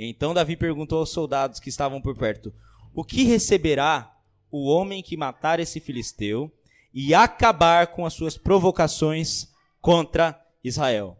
Então 0.08 0.32
Davi 0.32 0.56
perguntou 0.56 0.98
aos 0.98 1.10
soldados 1.10 1.60
que 1.60 1.68
estavam 1.68 2.00
por 2.00 2.16
perto: 2.16 2.54
O 2.94 3.04
que 3.04 3.24
receberá 3.24 4.16
o 4.50 4.66
homem 4.66 5.02
que 5.02 5.16
matar 5.16 5.60
esse 5.60 5.78
filisteu 5.78 6.50
e 6.92 7.14
acabar 7.14 7.88
com 7.88 8.06
as 8.06 8.14
suas 8.14 8.38
provocações 8.38 9.48
contra 9.78 10.42
Israel? 10.64 11.18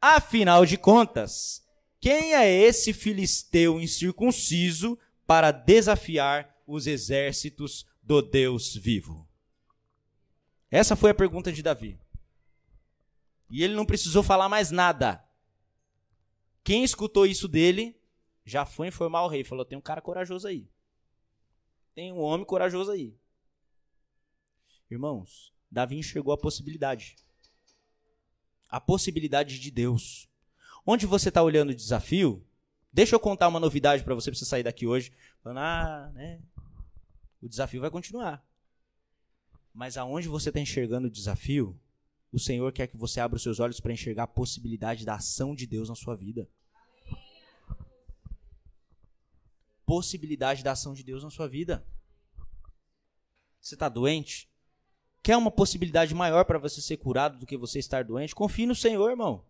Afinal 0.00 0.64
de 0.64 0.78
contas, 0.78 1.62
quem 2.00 2.34
é 2.34 2.50
esse 2.50 2.94
filisteu 2.94 3.78
incircunciso 3.80 4.98
para 5.26 5.50
desafiar 5.50 6.54
os 6.66 6.86
exércitos 6.86 7.86
do 8.02 8.22
Deus 8.22 8.74
vivo? 8.74 9.28
Essa 10.70 10.96
foi 10.96 11.10
a 11.10 11.14
pergunta 11.14 11.52
de 11.52 11.62
Davi. 11.62 11.98
E 13.50 13.62
ele 13.62 13.74
não 13.74 13.84
precisou 13.84 14.22
falar 14.22 14.48
mais 14.48 14.70
nada. 14.70 15.22
Quem 16.64 16.82
escutou 16.82 17.26
isso 17.26 17.46
dele 17.46 17.95
já 18.46 18.64
foi 18.64 18.86
informar 18.86 19.24
o 19.24 19.28
rei. 19.28 19.42
Falou: 19.42 19.64
tem 19.64 19.76
um 19.76 19.82
cara 19.82 20.00
corajoso 20.00 20.46
aí. 20.46 20.70
Tem 21.94 22.12
um 22.12 22.20
homem 22.20 22.46
corajoso 22.46 22.92
aí. 22.92 23.18
Irmãos, 24.88 25.52
Davi 25.70 25.96
enxergou 25.96 26.32
a 26.32 26.38
possibilidade. 26.38 27.16
A 28.68 28.80
possibilidade 28.80 29.58
de 29.58 29.70
Deus. 29.70 30.28
Onde 30.86 31.04
você 31.04 31.28
está 31.28 31.42
olhando 31.42 31.70
o 31.70 31.74
desafio, 31.74 32.46
deixa 32.92 33.16
eu 33.16 33.20
contar 33.20 33.48
uma 33.48 33.58
novidade 33.58 34.04
para 34.04 34.14
você, 34.14 34.30
para 34.30 34.38
você 34.38 34.44
sair 34.44 34.62
daqui 34.62 34.86
hoje, 34.86 35.12
falando, 35.42 35.58
ah, 35.58 36.12
né, 36.14 36.40
o 37.42 37.48
desafio 37.48 37.80
vai 37.80 37.90
continuar. 37.90 38.46
Mas 39.74 39.96
aonde 39.96 40.28
você 40.28 40.50
está 40.50 40.60
enxergando 40.60 41.08
o 41.08 41.10
desafio, 41.10 41.78
o 42.30 42.38
Senhor 42.38 42.72
quer 42.72 42.86
que 42.86 42.96
você 42.96 43.18
abra 43.18 43.36
os 43.36 43.42
seus 43.42 43.58
olhos 43.58 43.80
para 43.80 43.92
enxergar 43.92 44.24
a 44.24 44.28
possibilidade 44.28 45.04
da 45.04 45.16
ação 45.16 45.54
de 45.54 45.66
Deus 45.66 45.88
na 45.88 45.94
sua 45.96 46.14
vida. 46.14 46.48
Possibilidade 49.86 50.62
da 50.62 50.72
ação 50.72 50.92
de 50.92 51.02
Deus 51.02 51.22
na 51.22 51.30
sua 51.30 51.48
vida. 51.48 51.86
Você 53.60 53.74
está 53.74 53.88
doente? 53.88 54.50
Quer 55.22 55.36
uma 55.36 55.50
possibilidade 55.50 56.14
maior 56.14 56.44
para 56.44 56.58
você 56.58 56.80
ser 56.80 56.96
curado 56.98 57.38
do 57.38 57.46
que 57.46 57.56
você 57.56 57.78
estar 57.78 58.04
doente? 58.04 58.34
Confie 58.34 58.66
no 58.66 58.74
Senhor, 58.74 59.10
irmão. 59.10 59.44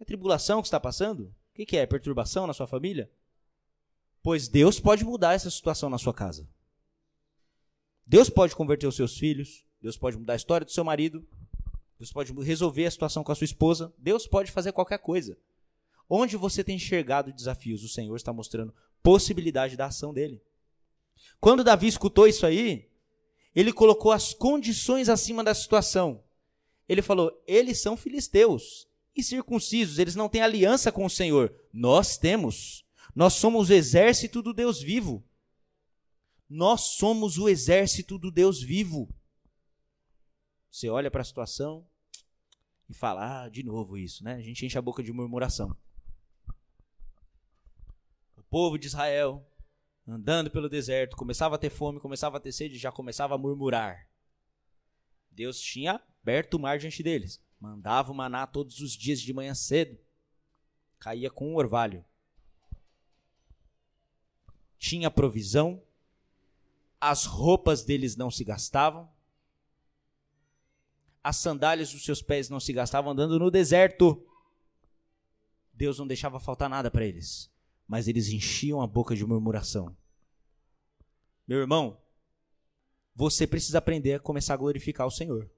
É 0.00 0.04
tribulação 0.04 0.62
que 0.62 0.68
está 0.68 0.78
passando? 0.80 1.24
O 1.24 1.54
que, 1.54 1.66
que 1.66 1.76
é? 1.76 1.86
Perturbação 1.86 2.46
na 2.46 2.54
sua 2.54 2.66
família? 2.66 3.10
Pois 4.22 4.48
Deus 4.48 4.80
pode 4.80 5.04
mudar 5.04 5.34
essa 5.34 5.50
situação 5.50 5.90
na 5.90 5.98
sua 5.98 6.14
casa. 6.14 6.48
Deus 8.06 8.30
pode 8.30 8.56
converter 8.56 8.86
os 8.86 8.96
seus 8.96 9.18
filhos. 9.18 9.64
Deus 9.80 9.96
pode 9.96 10.16
mudar 10.16 10.32
a 10.32 10.36
história 10.36 10.64
do 10.64 10.72
seu 10.72 10.84
marido. 10.84 11.26
Deus 11.98 12.12
pode 12.12 12.32
resolver 12.42 12.86
a 12.86 12.90
situação 12.90 13.24
com 13.24 13.32
a 13.32 13.34
sua 13.34 13.44
esposa. 13.44 13.92
Deus 13.98 14.26
pode 14.26 14.52
fazer 14.52 14.72
qualquer 14.72 14.98
coisa. 14.98 15.36
Onde 16.08 16.36
você 16.36 16.64
tem 16.64 16.76
enxergado 16.76 17.32
desafios, 17.32 17.84
o 17.84 17.88
Senhor 17.88 18.16
está 18.16 18.32
mostrando 18.32 18.74
possibilidade 19.08 19.74
da 19.74 19.86
ação 19.86 20.12
dele. 20.12 20.42
Quando 21.40 21.64
Davi 21.64 21.86
escutou 21.86 22.28
isso 22.28 22.44
aí, 22.44 22.90
ele 23.54 23.72
colocou 23.72 24.12
as 24.12 24.34
condições 24.34 25.08
acima 25.08 25.42
da 25.42 25.54
situação. 25.54 26.22
Ele 26.86 27.00
falou: 27.00 27.32
eles 27.46 27.80
são 27.80 27.96
filisteus 27.96 28.86
incircuncisos, 29.16 29.98
eles 29.98 30.14
não 30.14 30.28
têm 30.28 30.42
aliança 30.42 30.92
com 30.92 31.06
o 31.06 31.10
Senhor. 31.10 31.58
Nós 31.72 32.18
temos. 32.18 32.84
Nós 33.14 33.32
somos 33.32 33.70
o 33.70 33.72
exército 33.72 34.42
do 34.42 34.52
Deus 34.52 34.82
vivo. 34.82 35.26
Nós 36.46 36.82
somos 36.98 37.38
o 37.38 37.48
exército 37.48 38.18
do 38.18 38.30
Deus 38.30 38.62
vivo. 38.62 39.08
Você 40.70 40.90
olha 40.90 41.10
para 41.10 41.22
a 41.22 41.24
situação 41.24 41.88
e 42.90 42.94
fala, 42.94 43.44
ah, 43.44 43.48
de 43.48 43.62
novo 43.62 43.96
isso, 43.96 44.22
né? 44.22 44.34
A 44.34 44.42
gente 44.42 44.66
enche 44.66 44.76
a 44.76 44.82
boca 44.82 45.02
de 45.02 45.14
murmuração. 45.14 45.74
Povo 48.50 48.78
de 48.78 48.86
Israel, 48.86 49.46
andando 50.06 50.50
pelo 50.50 50.68
deserto, 50.68 51.16
começava 51.16 51.56
a 51.56 51.58
ter 51.58 51.70
fome, 51.70 52.00
começava 52.00 52.38
a 52.38 52.40
ter 52.40 52.52
sede, 52.52 52.78
já 52.78 52.90
começava 52.90 53.34
a 53.34 53.38
murmurar. 53.38 54.08
Deus 55.30 55.60
tinha 55.60 56.02
aberto 56.22 56.54
o 56.54 56.58
mar 56.58 56.78
diante 56.78 57.02
deles. 57.02 57.40
Mandava 57.60 58.10
o 58.10 58.14
maná 58.14 58.46
todos 58.46 58.80
os 58.80 58.92
dias 58.92 59.20
de 59.20 59.32
manhã 59.32 59.54
cedo. 59.54 59.98
Caía 60.98 61.30
com 61.30 61.52
um 61.52 61.56
orvalho. 61.56 62.04
Tinha 64.78 65.10
provisão. 65.10 65.82
As 67.00 67.24
roupas 67.24 67.84
deles 67.84 68.16
não 68.16 68.30
se 68.30 68.44
gastavam. 68.44 69.08
As 71.22 71.36
sandálias 71.36 71.92
dos 71.92 72.04
seus 72.04 72.22
pés 72.22 72.48
não 72.48 72.58
se 72.58 72.72
gastavam 72.72 73.12
andando 73.12 73.38
no 73.38 73.50
deserto. 73.50 74.24
Deus 75.72 75.98
não 75.98 76.06
deixava 76.06 76.40
faltar 76.40 76.68
nada 76.68 76.90
para 76.90 77.04
eles. 77.04 77.50
Mas 77.88 78.06
eles 78.06 78.28
enchiam 78.28 78.82
a 78.82 78.86
boca 78.86 79.16
de 79.16 79.24
murmuração. 79.24 79.96
Meu 81.46 81.58
irmão, 81.58 81.98
você 83.14 83.46
precisa 83.46 83.78
aprender 83.78 84.14
a 84.14 84.20
começar 84.20 84.54
a 84.54 84.58
glorificar 84.58 85.06
o 85.06 85.10
Senhor 85.10 85.50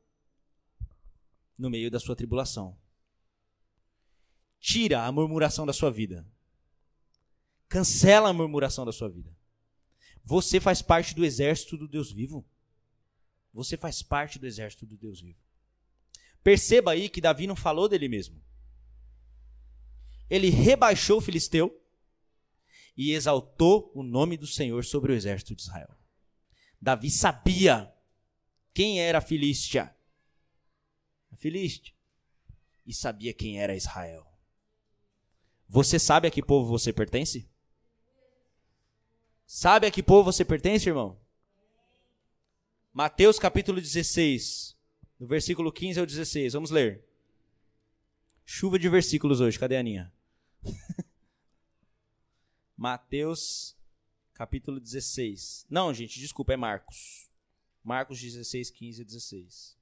no 1.59 1.69
meio 1.69 1.91
da 1.91 1.99
sua 1.99 2.15
tribulação. 2.15 2.79
Tira 4.61 5.05
a 5.05 5.11
murmuração 5.11 5.67
da 5.67 5.73
sua 5.73 5.91
vida. 5.91 6.27
Cancela 7.69 8.31
a 8.31 8.33
murmuração 8.33 8.85
da 8.85 8.93
sua 8.93 9.09
vida. 9.09 9.35
Você 10.25 10.61
faz 10.61 10.81
parte 10.81 11.15
do 11.15 11.25
exército 11.25 11.77
do 11.77 11.89
Deus 11.89 12.13
vivo. 12.13 12.47
Você 13.53 13.77
faz 13.77 14.03
parte 14.03 14.39
do 14.39 14.47
exército 14.47 14.87
do 14.87 14.97
Deus 14.97 15.21
vivo. 15.21 15.39
Perceba 16.43 16.93
aí 16.93 17.09
que 17.09 17.21
Davi 17.21 17.47
não 17.47 17.57
falou 17.57 17.89
dele 17.89 18.09
mesmo. 18.09 18.41
Ele 20.29 20.49
rebaixou 20.49 21.19
o 21.19 21.21
filisteu 21.21 21.80
e 22.97 23.13
exaltou 23.13 23.91
o 23.95 24.03
nome 24.03 24.37
do 24.37 24.47
Senhor 24.47 24.85
sobre 24.85 25.13
o 25.13 25.15
exército 25.15 25.55
de 25.55 25.63
Israel. 25.63 25.97
Davi 26.81 27.11
sabia 27.11 27.93
quem 28.73 29.01
era 29.01 29.19
a 29.19 29.23
Filístia 29.23 29.95
a 31.31 31.37
Filiste, 31.37 31.97
e 32.87 32.93
sabia 32.93 33.33
quem 33.33 33.61
era 33.61 33.77
Israel. 33.77 34.27
Você 35.69 35.99
sabe 35.99 36.27
a 36.27 36.31
que 36.31 36.43
povo 36.43 36.69
você 36.69 36.93
pertence? 36.93 37.49
Sabe 39.47 39.87
a 39.87 39.91
que 39.91 40.03
povo 40.03 40.33
você 40.33 40.45
pertence, 40.45 40.89
irmão? 40.89 41.19
Mateus 42.93 43.39
capítulo 43.39 43.81
16, 43.81 44.77
do 45.19 45.27
versículo 45.27 45.73
15 45.73 46.01
ao 46.01 46.07
16. 46.07 46.53
Vamos 46.55 46.71
ler. 46.71 47.05
Chuva 48.45 48.79
de 48.79 48.89
versículos 48.89 49.41
hoje, 49.41 49.59
cadê 49.59 49.77
a 49.77 49.81
Aninha? 49.81 50.13
Mateus 52.81 53.77
capítulo 54.33 54.81
16. 54.81 55.67
Não, 55.69 55.93
gente, 55.93 56.19
desculpa, 56.19 56.55
é 56.55 56.57
Marcos. 56.57 57.29
Marcos 57.85 58.19
16, 58.19 58.71
15 58.71 59.03
e 59.03 59.05
16. 59.05 59.77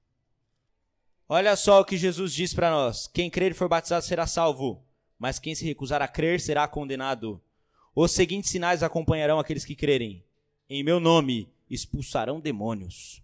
Olha 1.28 1.54
só 1.54 1.80
o 1.80 1.84
que 1.84 1.96
Jesus 1.96 2.34
diz 2.34 2.52
para 2.52 2.72
nós: 2.72 3.06
quem 3.06 3.30
crer 3.30 3.52
e 3.52 3.54
for 3.54 3.68
batizado 3.68 4.04
será 4.04 4.26
salvo, 4.26 4.84
mas 5.16 5.38
quem 5.38 5.54
se 5.54 5.64
recusar 5.64 6.02
a 6.02 6.08
crer 6.08 6.40
será 6.40 6.66
condenado. 6.66 7.40
Os 7.94 8.10
seguintes 8.10 8.50
sinais 8.50 8.82
acompanharão 8.82 9.38
aqueles 9.38 9.64
que 9.64 9.76
crerem: 9.76 10.24
em 10.68 10.82
meu 10.82 10.98
nome 10.98 11.54
expulsarão 11.70 12.40
demônios, 12.40 13.22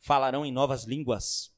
falarão 0.00 0.44
em 0.44 0.52
novas 0.52 0.84
línguas, 0.84 1.50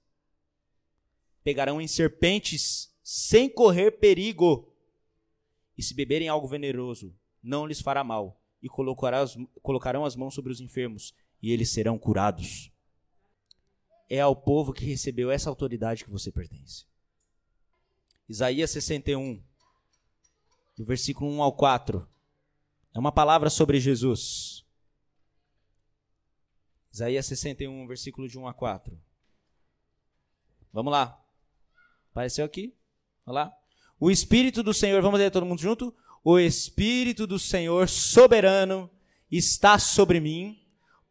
pegarão 1.42 1.80
em 1.80 1.88
serpentes 1.88 2.94
sem 3.02 3.48
correr 3.48 3.98
perigo, 3.98 4.69
e 5.76 5.82
se 5.82 5.94
beberem 5.94 6.28
algo 6.28 6.46
venenoso, 6.46 7.14
não 7.42 7.66
lhes 7.66 7.80
fará 7.80 8.04
mal, 8.04 8.40
e 8.62 8.68
colocarão 8.68 10.04
as 10.04 10.16
mãos 10.16 10.34
sobre 10.34 10.52
os 10.52 10.60
enfermos, 10.60 11.14
e 11.42 11.50
eles 11.50 11.70
serão 11.70 11.98
curados. 11.98 12.70
É 14.08 14.20
ao 14.20 14.36
povo 14.36 14.72
que 14.72 14.84
recebeu 14.84 15.30
essa 15.30 15.48
autoridade 15.48 16.04
que 16.04 16.10
você 16.10 16.30
pertence. 16.30 16.84
Isaías 18.28 18.70
61, 18.70 19.42
do 20.76 20.84
versículo 20.84 21.30
1 21.30 21.42
ao 21.42 21.52
4. 21.52 22.08
É 22.94 22.98
uma 22.98 23.12
palavra 23.12 23.48
sobre 23.48 23.78
Jesus. 23.80 24.64
Isaías 26.92 27.26
61, 27.26 27.86
versículo 27.86 28.28
de 28.28 28.38
1 28.38 28.48
a 28.48 28.54
4. 28.54 29.00
Vamos 30.72 30.92
lá. 30.92 31.24
Apareceu 32.10 32.44
aqui? 32.44 32.76
Vamos 33.24 33.42
lá. 33.42 33.59
O 34.02 34.10
Espírito 34.10 34.62
do 34.62 34.72
Senhor, 34.72 35.02
vamos 35.02 35.20
ler 35.20 35.30
todo 35.30 35.44
mundo 35.44 35.60
junto? 35.60 35.94
O 36.24 36.38
Espírito 36.38 37.26
do 37.26 37.38
Senhor 37.38 37.86
soberano 37.86 38.88
está 39.30 39.78
sobre 39.78 40.18
mim, 40.18 40.58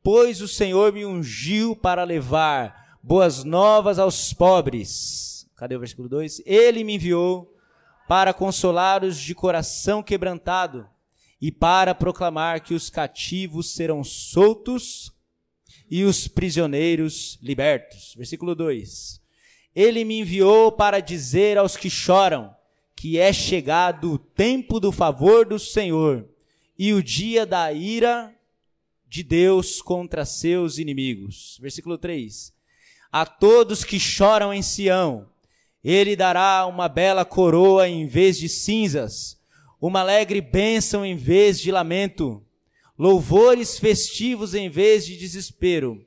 pois 0.02 0.42
o 0.42 0.48
Senhor 0.48 0.92
me 0.92 1.06
ungiu 1.06 1.76
para 1.76 2.04
levar 2.04 2.98
boas 3.04 3.44
novas 3.44 4.00
aos 4.00 4.34
pobres. 4.34 5.48
Cadê 5.56 5.76
o 5.76 5.80
versículo 5.80 6.10
2? 6.10 6.42
Ele 6.48 6.84
me 6.84 6.96
enviou 6.96 7.56
para 8.08 8.34
consolar 8.34 9.04
os 9.04 9.20
de 9.20 9.36
coração 9.36 10.02
quebrantado 10.02 10.90
e 11.40 11.52
para 11.52 11.94
proclamar 11.94 12.62
que 12.62 12.74
os 12.74 12.90
cativos 12.90 13.72
serão 13.76 14.04
soltos 14.04 15.14
e 15.92 16.04
os 16.04 16.28
prisioneiros 16.28 17.38
libertos. 17.40 18.16
Versículo 18.18 18.56
2. 18.56 19.22
Ele 19.76 20.04
me 20.04 20.22
enviou 20.22 20.72
para 20.72 21.00
dizer 21.00 21.56
aos 21.56 21.78
que 21.78 21.88
choram 21.88 22.58
que 23.00 23.18
é 23.18 23.32
chegado 23.32 24.12
o 24.12 24.18
tempo 24.18 24.78
do 24.78 24.92
favor 24.92 25.46
do 25.46 25.58
Senhor 25.58 26.28
e 26.78 26.92
o 26.92 27.02
dia 27.02 27.46
da 27.46 27.72
ira 27.72 28.36
de 29.08 29.24
Deus 29.24 29.82
contra 29.82 30.26
seus 30.26 30.78
inimigos. 30.78 31.58
Versículo 31.62 31.98
3. 31.98 32.54
A 33.10 33.26
todos 33.26 33.86
que 33.86 33.98
choram 33.98 34.54
em 34.54 34.62
Sião, 34.62 35.30
ele 35.82 36.14
dará 36.14 36.66
uma 36.66 36.90
bela 36.90 37.24
coroa 37.24 37.88
em 37.88 38.06
vez 38.06 38.38
de 38.38 38.50
cinzas, 38.50 39.40
uma 39.80 40.02
alegre 40.02 40.42
bênção 40.42 41.06
em 41.06 41.16
vez 41.16 41.58
de 41.58 41.72
lamento, 41.72 42.46
louvores 42.98 43.80
festivos 43.80 44.54
em 44.54 44.68
vez 44.68 45.06
de 45.06 45.16
desespero. 45.16 46.06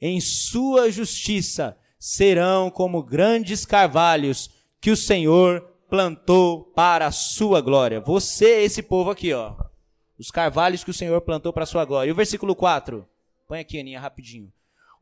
Em 0.00 0.22
sua 0.22 0.90
justiça 0.90 1.76
serão 1.98 2.70
como 2.70 3.02
grandes 3.02 3.66
carvalhos 3.66 4.48
que 4.80 4.90
o 4.90 4.96
Senhor 4.96 5.69
plantou 5.90 6.64
para 6.64 7.08
a 7.08 7.10
sua 7.10 7.60
glória. 7.60 8.00
Você 8.00 8.62
esse 8.62 8.80
povo 8.82 9.10
aqui, 9.10 9.32
ó. 9.32 9.56
Os 10.16 10.30
carvalhos 10.30 10.84
que 10.84 10.90
o 10.90 10.94
Senhor 10.94 11.20
plantou 11.20 11.52
para 11.52 11.64
a 11.64 11.66
sua 11.66 11.84
glória. 11.84 12.08
E 12.08 12.12
o 12.12 12.16
versículo 12.16 12.54
4? 12.54 13.06
Põe 13.48 13.58
aqui, 13.58 13.80
Aninha, 13.80 13.98
rapidinho. 13.98 14.52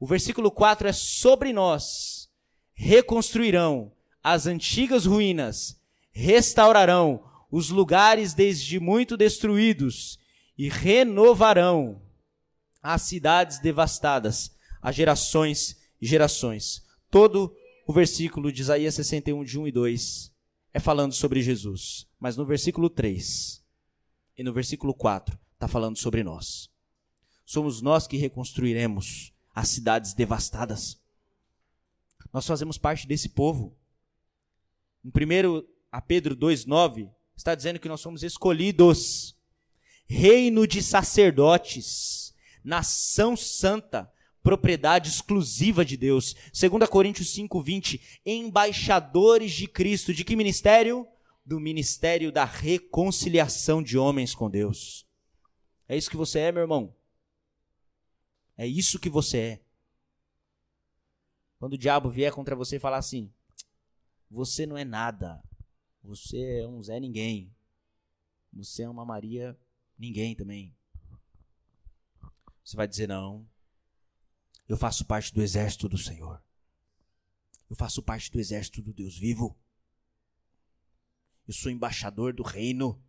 O 0.01 0.07
versículo 0.07 0.51
4 0.51 0.89
é 0.89 0.93
sobre 0.93 1.53
nós. 1.53 2.31
Reconstruirão 2.73 3.93
as 4.25 4.47
antigas 4.47 5.05
ruínas, 5.05 5.81
restaurarão 6.11 7.23
os 7.51 7.69
lugares 7.71 8.33
desde 8.33 8.81
muito 8.81 9.17
destruídos 9.17 10.19
e 10.57 10.69
renovarão 10.69 12.01
as 12.83 13.03
cidades 13.03 13.59
devastadas, 13.59 14.57
as 14.81 14.95
gerações 14.95 15.77
e 16.01 16.07
gerações. 16.07 16.83
Todo 17.11 17.55
o 17.87 17.93
versículo 17.93 18.51
de 18.53 18.63
Isaías 18.63 18.95
61, 18.95 19.45
de 19.45 19.59
1 19.59 19.69
e 19.69 19.73
2 19.73 20.38
é 20.73 20.81
falando 20.81 21.13
sobre 21.13 21.43
Jesus. 21.43 22.07
Mas 22.19 22.37
no 22.37 22.45
versículo 22.45 22.89
3 22.91 23.65
e 24.37 24.43
no 24.43 24.53
versículo 24.53 24.95
4 24.95 25.39
está 25.55 25.67
falando 25.67 25.97
sobre 25.97 26.23
nós. 26.23 26.71
Somos 27.45 27.81
nós 27.81 28.07
que 28.07 28.17
reconstruiremos 28.17 29.33
as 29.55 29.69
cidades 29.69 30.15
devastadas. 30.15 31.01
Nós 32.33 32.47
fazemos 32.47 32.79
parte 32.79 33.07
desse 33.07 33.31
povo. 33.31 33.77
Em 35.05 35.09
1 35.09 35.67
a 35.91 36.01
Pedro 36.01 36.37
2,9 36.37 37.11
está 37.37 37.55
dizendo 37.55 37.79
que 37.79 37.89
nós 37.89 38.01
somos 38.01 38.23
escolhidos, 38.23 39.37
reino 40.07 40.67
de 40.67 40.83
sacerdotes, 40.83 42.35
nação 42.63 43.37
santa, 43.37 44.13
propriedade 44.49 45.11
exclusiva 45.11 45.85
de 45.85 45.95
Deus. 45.95 46.35
2 46.55 46.89
Coríntios 46.89 47.35
5:20, 47.35 48.01
embaixadores 48.25 49.53
de 49.53 49.69
Cristo, 49.69 50.15
de 50.15 50.25
que 50.25 50.35
ministério? 50.35 51.07
Do 51.45 51.61
ministério 51.61 52.33
da 52.33 52.47
reconciliação 52.47 53.83
de 53.83 53.99
homens 53.99 54.35
com 54.35 54.49
Deus. 54.49 55.07
É 55.87 55.99
isso 55.99 56.09
que 56.09 56.17
você 56.17 56.39
é, 56.39 56.53
meu 56.53 56.63
irmão. 56.63 56.97
É 58.57 58.67
isso 58.67 58.99
que 58.99 59.11
você 59.11 59.39
é. 59.39 59.63
Quando 61.59 61.75
o 61.75 61.79
diabo 61.79 62.09
vier 62.09 62.33
contra 62.33 62.57
você 62.57 62.77
e 62.77 62.81
falar 62.81 62.97
assim: 62.97 63.31
você 64.31 64.65
não 64.65 64.79
é 64.79 64.85
nada. 64.85 65.43
Você 66.03 66.61
é 66.61 66.67
um 66.67 66.83
Zé 66.83 66.99
ninguém. 66.99 67.55
Você 68.55 68.85
é 68.85 68.89
uma 68.89 69.05
Maria 69.05 69.59
ninguém 69.99 70.35
também. 70.35 70.75
Você 72.65 72.75
vai 72.77 72.89
dizer 72.89 73.09
não. 73.09 73.47
Eu 74.69 74.77
faço 74.77 75.05
parte 75.05 75.35
do 75.35 75.43
exército 75.43 75.89
do 75.89 75.97
Senhor. 75.97 76.43
Eu 77.71 77.75
faço 77.75 78.03
parte 78.03 78.31
do 78.31 78.39
exército 78.39 78.83
do 78.83 78.93
Deus 78.93 79.17
vivo. 79.17 79.59
Eu 81.47 81.55
sou 81.55 81.73
embaixador 81.73 82.35
do 82.35 82.43
reino. 82.43 83.03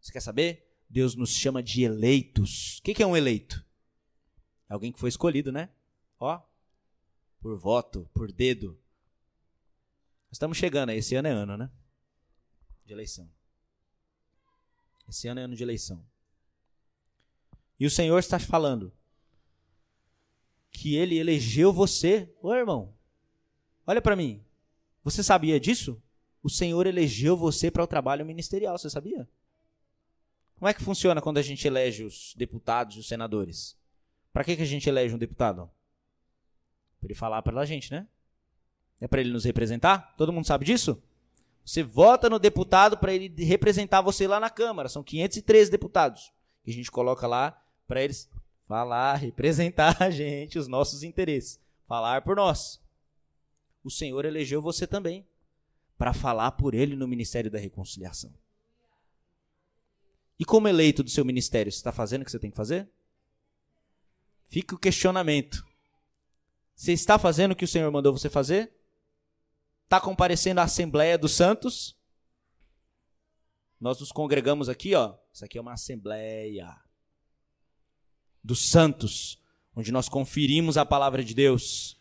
Você 0.00 0.12
quer 0.12 0.20
saber? 0.20 0.66
Deus 0.88 1.16
nos 1.16 1.30
chama 1.30 1.62
de 1.62 1.82
eleitos. 1.82 2.78
O 2.78 2.82
que 2.82 3.02
é 3.02 3.06
um 3.06 3.16
eleito? 3.16 3.64
É 4.68 4.74
alguém 4.74 4.92
que 4.92 5.00
foi 5.00 5.08
escolhido, 5.08 5.50
né? 5.50 5.68
Ó, 6.18 6.40
por 7.40 7.58
voto, 7.58 8.08
por 8.14 8.30
dedo. 8.30 8.80
Estamos 10.30 10.58
chegando, 10.58 10.90
esse 10.90 11.14
ano 11.16 11.28
é 11.28 11.32
ano, 11.32 11.56
né? 11.56 11.70
De 12.84 12.92
eleição. 12.92 13.28
Esse 15.08 15.28
ano 15.28 15.40
é 15.40 15.44
ano 15.44 15.56
de 15.56 15.62
eleição. 15.62 16.04
E 17.78 17.86
o 17.86 17.90
Senhor 17.90 18.18
está 18.18 18.38
falando: 18.38 18.92
que 20.76 20.94
ele 20.94 21.18
elegeu 21.18 21.72
você. 21.72 22.30
Ô 22.42 22.52
irmão, 22.52 22.92
olha 23.86 24.02
para 24.02 24.14
mim. 24.14 24.44
Você 25.02 25.22
sabia 25.22 25.58
disso? 25.58 26.00
O 26.42 26.50
Senhor 26.50 26.86
elegeu 26.86 27.36
você 27.36 27.70
para 27.70 27.82
o 27.82 27.86
trabalho 27.86 28.26
ministerial, 28.26 28.76
você 28.76 28.90
sabia? 28.90 29.26
Como 30.58 30.68
é 30.68 30.74
que 30.74 30.82
funciona 30.82 31.22
quando 31.22 31.38
a 31.38 31.42
gente 31.42 31.66
elege 31.66 32.04
os 32.04 32.34
deputados 32.36 32.96
e 32.96 33.00
os 33.00 33.08
senadores? 33.08 33.76
Para 34.32 34.44
que, 34.44 34.54
que 34.54 34.62
a 34.62 34.66
gente 34.66 34.86
elege 34.88 35.14
um 35.14 35.18
deputado? 35.18 35.70
Para 37.00 37.06
ele 37.06 37.14
falar 37.14 37.40
para 37.40 37.58
a 37.58 37.64
gente, 37.64 37.90
né? 37.90 38.06
É 39.00 39.08
para 39.08 39.20
ele 39.20 39.32
nos 39.32 39.44
representar? 39.44 40.14
Todo 40.16 40.32
mundo 40.32 40.46
sabe 40.46 40.66
disso? 40.66 41.02
Você 41.64 41.82
vota 41.82 42.28
no 42.28 42.38
deputado 42.38 42.98
para 42.98 43.14
ele 43.14 43.28
representar 43.44 44.02
você 44.02 44.26
lá 44.26 44.38
na 44.38 44.50
Câmara. 44.50 44.88
São 44.88 45.02
513 45.02 45.70
deputados 45.70 46.32
que 46.62 46.70
a 46.70 46.74
gente 46.74 46.90
coloca 46.90 47.26
lá 47.26 47.62
para 47.88 48.02
eles 48.02 48.30
falar, 48.66 49.16
representar 49.16 50.02
a 50.02 50.10
gente, 50.10 50.58
os 50.58 50.68
nossos 50.68 51.02
interesses, 51.02 51.60
falar 51.86 52.22
por 52.22 52.36
nós. 52.36 52.80
O 53.82 53.90
Senhor 53.90 54.24
elegeu 54.24 54.60
você 54.60 54.86
também 54.86 55.26
para 55.96 56.12
falar 56.12 56.52
por 56.52 56.74
ele 56.74 56.94
no 56.94 57.08
ministério 57.08 57.50
da 57.50 57.58
reconciliação. 57.58 58.32
E 60.38 60.44
como 60.44 60.68
eleito 60.68 61.02
do 61.02 61.08
seu 61.08 61.24
ministério, 61.24 61.72
você 61.72 61.78
está 61.78 61.92
fazendo 61.92 62.22
o 62.22 62.24
que 62.24 62.30
você 62.30 62.38
tem 62.38 62.50
que 62.50 62.56
fazer? 62.56 62.88
Fica 64.48 64.74
o 64.74 64.78
questionamento. 64.78 65.64
Você 66.74 66.92
está 66.92 67.18
fazendo 67.18 67.52
o 67.52 67.56
que 67.56 67.64
o 67.64 67.68
Senhor 67.68 67.90
mandou 67.90 68.12
você 68.12 68.28
fazer? 68.28 68.70
Está 69.84 69.98
comparecendo 69.98 70.60
à 70.60 70.64
Assembleia 70.64 71.16
dos 71.16 71.32
Santos? 71.32 71.96
Nós 73.80 73.98
nos 73.98 74.12
congregamos 74.12 74.68
aqui, 74.68 74.94
ó. 74.94 75.16
Isso 75.32 75.44
aqui 75.44 75.56
é 75.56 75.60
uma 75.60 75.72
assembleia 75.72 76.76
dos 78.46 78.68
santos, 78.68 79.42
onde 79.74 79.90
nós 79.90 80.08
conferimos 80.08 80.76
a 80.76 80.86
palavra 80.86 81.24
de 81.24 81.34
Deus. 81.34 82.00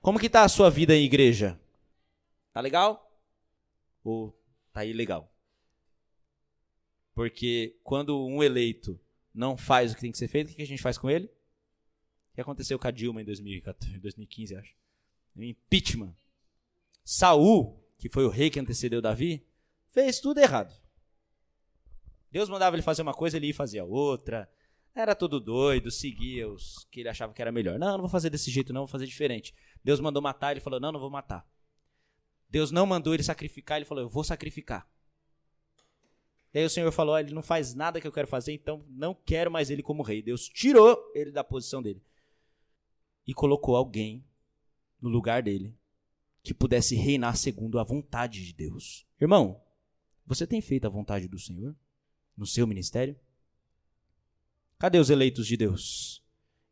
Como 0.00 0.18
que 0.18 0.30
tá 0.30 0.42
a 0.42 0.48
sua 0.48 0.70
vida 0.70 0.96
em 0.96 1.04
igreja? 1.04 1.60
Tá 2.52 2.60
legal? 2.60 3.14
Ou 4.02 4.34
tá 4.72 4.84
ilegal? 4.84 5.30
Porque 7.14 7.78
quando 7.84 8.26
um 8.26 8.42
eleito 8.42 8.98
não 9.34 9.56
faz 9.56 9.92
o 9.92 9.94
que 9.94 10.00
tem 10.00 10.10
que 10.10 10.18
ser 10.18 10.28
feito, 10.28 10.50
o 10.50 10.54
que 10.56 10.62
a 10.62 10.66
gente 10.66 10.82
faz 10.82 10.96
com 10.96 11.10
ele? 11.10 11.26
O 11.26 12.34
que 12.34 12.40
aconteceu 12.40 12.78
com 12.78 12.88
a 12.88 12.90
Dilma 12.90 13.20
em 13.20 13.24
2014, 13.24 13.98
2015, 13.98 14.56
acho? 14.56 14.74
O 15.36 15.42
impeachment. 15.42 16.14
Saul, 17.04 17.78
que 17.98 18.08
foi 18.08 18.24
o 18.24 18.30
rei 18.30 18.48
que 18.48 18.58
antecedeu 18.58 19.02
Davi, 19.02 19.46
fez 19.88 20.20
tudo 20.20 20.40
errado. 20.40 20.74
Deus 22.30 22.48
mandava 22.48 22.74
ele 22.74 22.82
fazer 22.82 23.02
uma 23.02 23.14
coisa, 23.14 23.36
ele 23.36 23.48
ia 23.48 23.54
fazer 23.54 23.78
a 23.78 23.84
outra. 23.84 24.50
Era 24.94 25.14
tudo 25.14 25.40
doido, 25.40 25.90
seguia 25.90 26.48
os 26.48 26.86
que 26.90 27.00
ele 27.00 27.08
achava 27.08 27.32
que 27.32 27.42
era 27.42 27.50
melhor. 27.50 27.78
Não, 27.78 27.92
não 27.92 28.00
vou 28.00 28.08
fazer 28.08 28.30
desse 28.30 28.50
jeito, 28.50 28.72
não, 28.72 28.82
vou 28.82 28.88
fazer 28.88 29.06
diferente. 29.06 29.52
Deus 29.82 29.98
mandou 29.98 30.22
matar, 30.22 30.52
ele 30.52 30.60
falou: 30.60 30.78
Não, 30.78 30.92
não 30.92 31.00
vou 31.00 31.10
matar. 31.10 31.46
Deus 32.48 32.70
não 32.70 32.86
mandou 32.86 33.12
ele 33.12 33.22
sacrificar, 33.22 33.78
ele 33.78 33.84
falou: 33.84 34.04
Eu 34.04 34.08
vou 34.08 34.22
sacrificar. 34.22 34.88
E 36.52 36.58
aí 36.60 36.64
o 36.64 36.70
Senhor 36.70 36.90
falou: 36.92 37.18
Ele 37.18 37.34
não 37.34 37.42
faz 37.42 37.74
nada 37.74 38.00
que 38.00 38.06
eu 38.06 38.12
quero 38.12 38.28
fazer, 38.28 38.52
então 38.52 38.84
não 38.88 39.14
quero 39.14 39.50
mais 39.50 39.68
ele 39.68 39.82
como 39.82 40.02
rei. 40.02 40.22
Deus 40.22 40.48
tirou 40.48 41.10
ele 41.14 41.32
da 41.32 41.42
posição 41.42 41.82
dele 41.82 42.02
e 43.26 43.34
colocou 43.34 43.74
alguém 43.74 44.24
no 45.00 45.08
lugar 45.08 45.42
dele 45.42 45.76
que 46.42 46.54
pudesse 46.54 46.94
reinar 46.94 47.36
segundo 47.36 47.80
a 47.80 47.84
vontade 47.84 48.44
de 48.44 48.52
Deus. 48.52 49.04
Irmão, 49.20 49.60
você 50.26 50.46
tem 50.46 50.60
feito 50.60 50.86
a 50.86 50.90
vontade 50.90 51.26
do 51.26 51.38
Senhor? 51.38 51.74
no 52.36 52.46
seu 52.46 52.66
ministério? 52.66 53.16
Cadê 54.84 54.98
os 54.98 55.08
eleitos 55.08 55.46
de 55.46 55.56
Deus? 55.56 56.22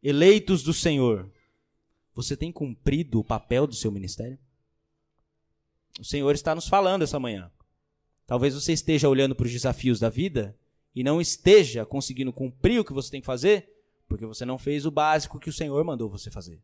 Eleitos 0.03 0.63
do 0.63 0.75
Senhor. 0.75 1.33
Você 2.13 2.37
tem 2.37 2.53
cumprido 2.53 3.19
o 3.19 3.25
papel 3.25 3.67
do 3.67 3.75
seu 3.75 3.91
ministério? 3.91 4.39
O 5.99 6.05
Senhor 6.05 6.35
está 6.35 6.55
nos 6.55 6.69
falando 6.69 7.01
essa 7.01 7.19
manhã. 7.19 7.51
Talvez 8.27 8.53
você 8.53 8.75
esteja 8.75 9.09
olhando 9.09 9.35
para 9.35 9.47
os 9.47 9.51
desafios 9.51 9.99
da 9.99 10.11
vida 10.11 10.55
e 10.95 11.03
não 11.03 11.23
esteja 11.23 11.87
conseguindo 11.87 12.35
cumprir 12.35 12.79
o 12.81 12.85
que 12.85 12.93
você 12.93 13.11
tem 13.11 13.23
que 13.23 13.27
fazer, 13.27 13.83
porque 14.07 14.27
você 14.27 14.45
não 14.45 14.59
fez 14.59 14.85
o 14.85 14.91
básico 14.91 15.41
que 15.41 15.49
o 15.49 15.53
Senhor 15.53 15.83
mandou 15.83 16.11
você 16.11 16.31
fazer. 16.31 16.63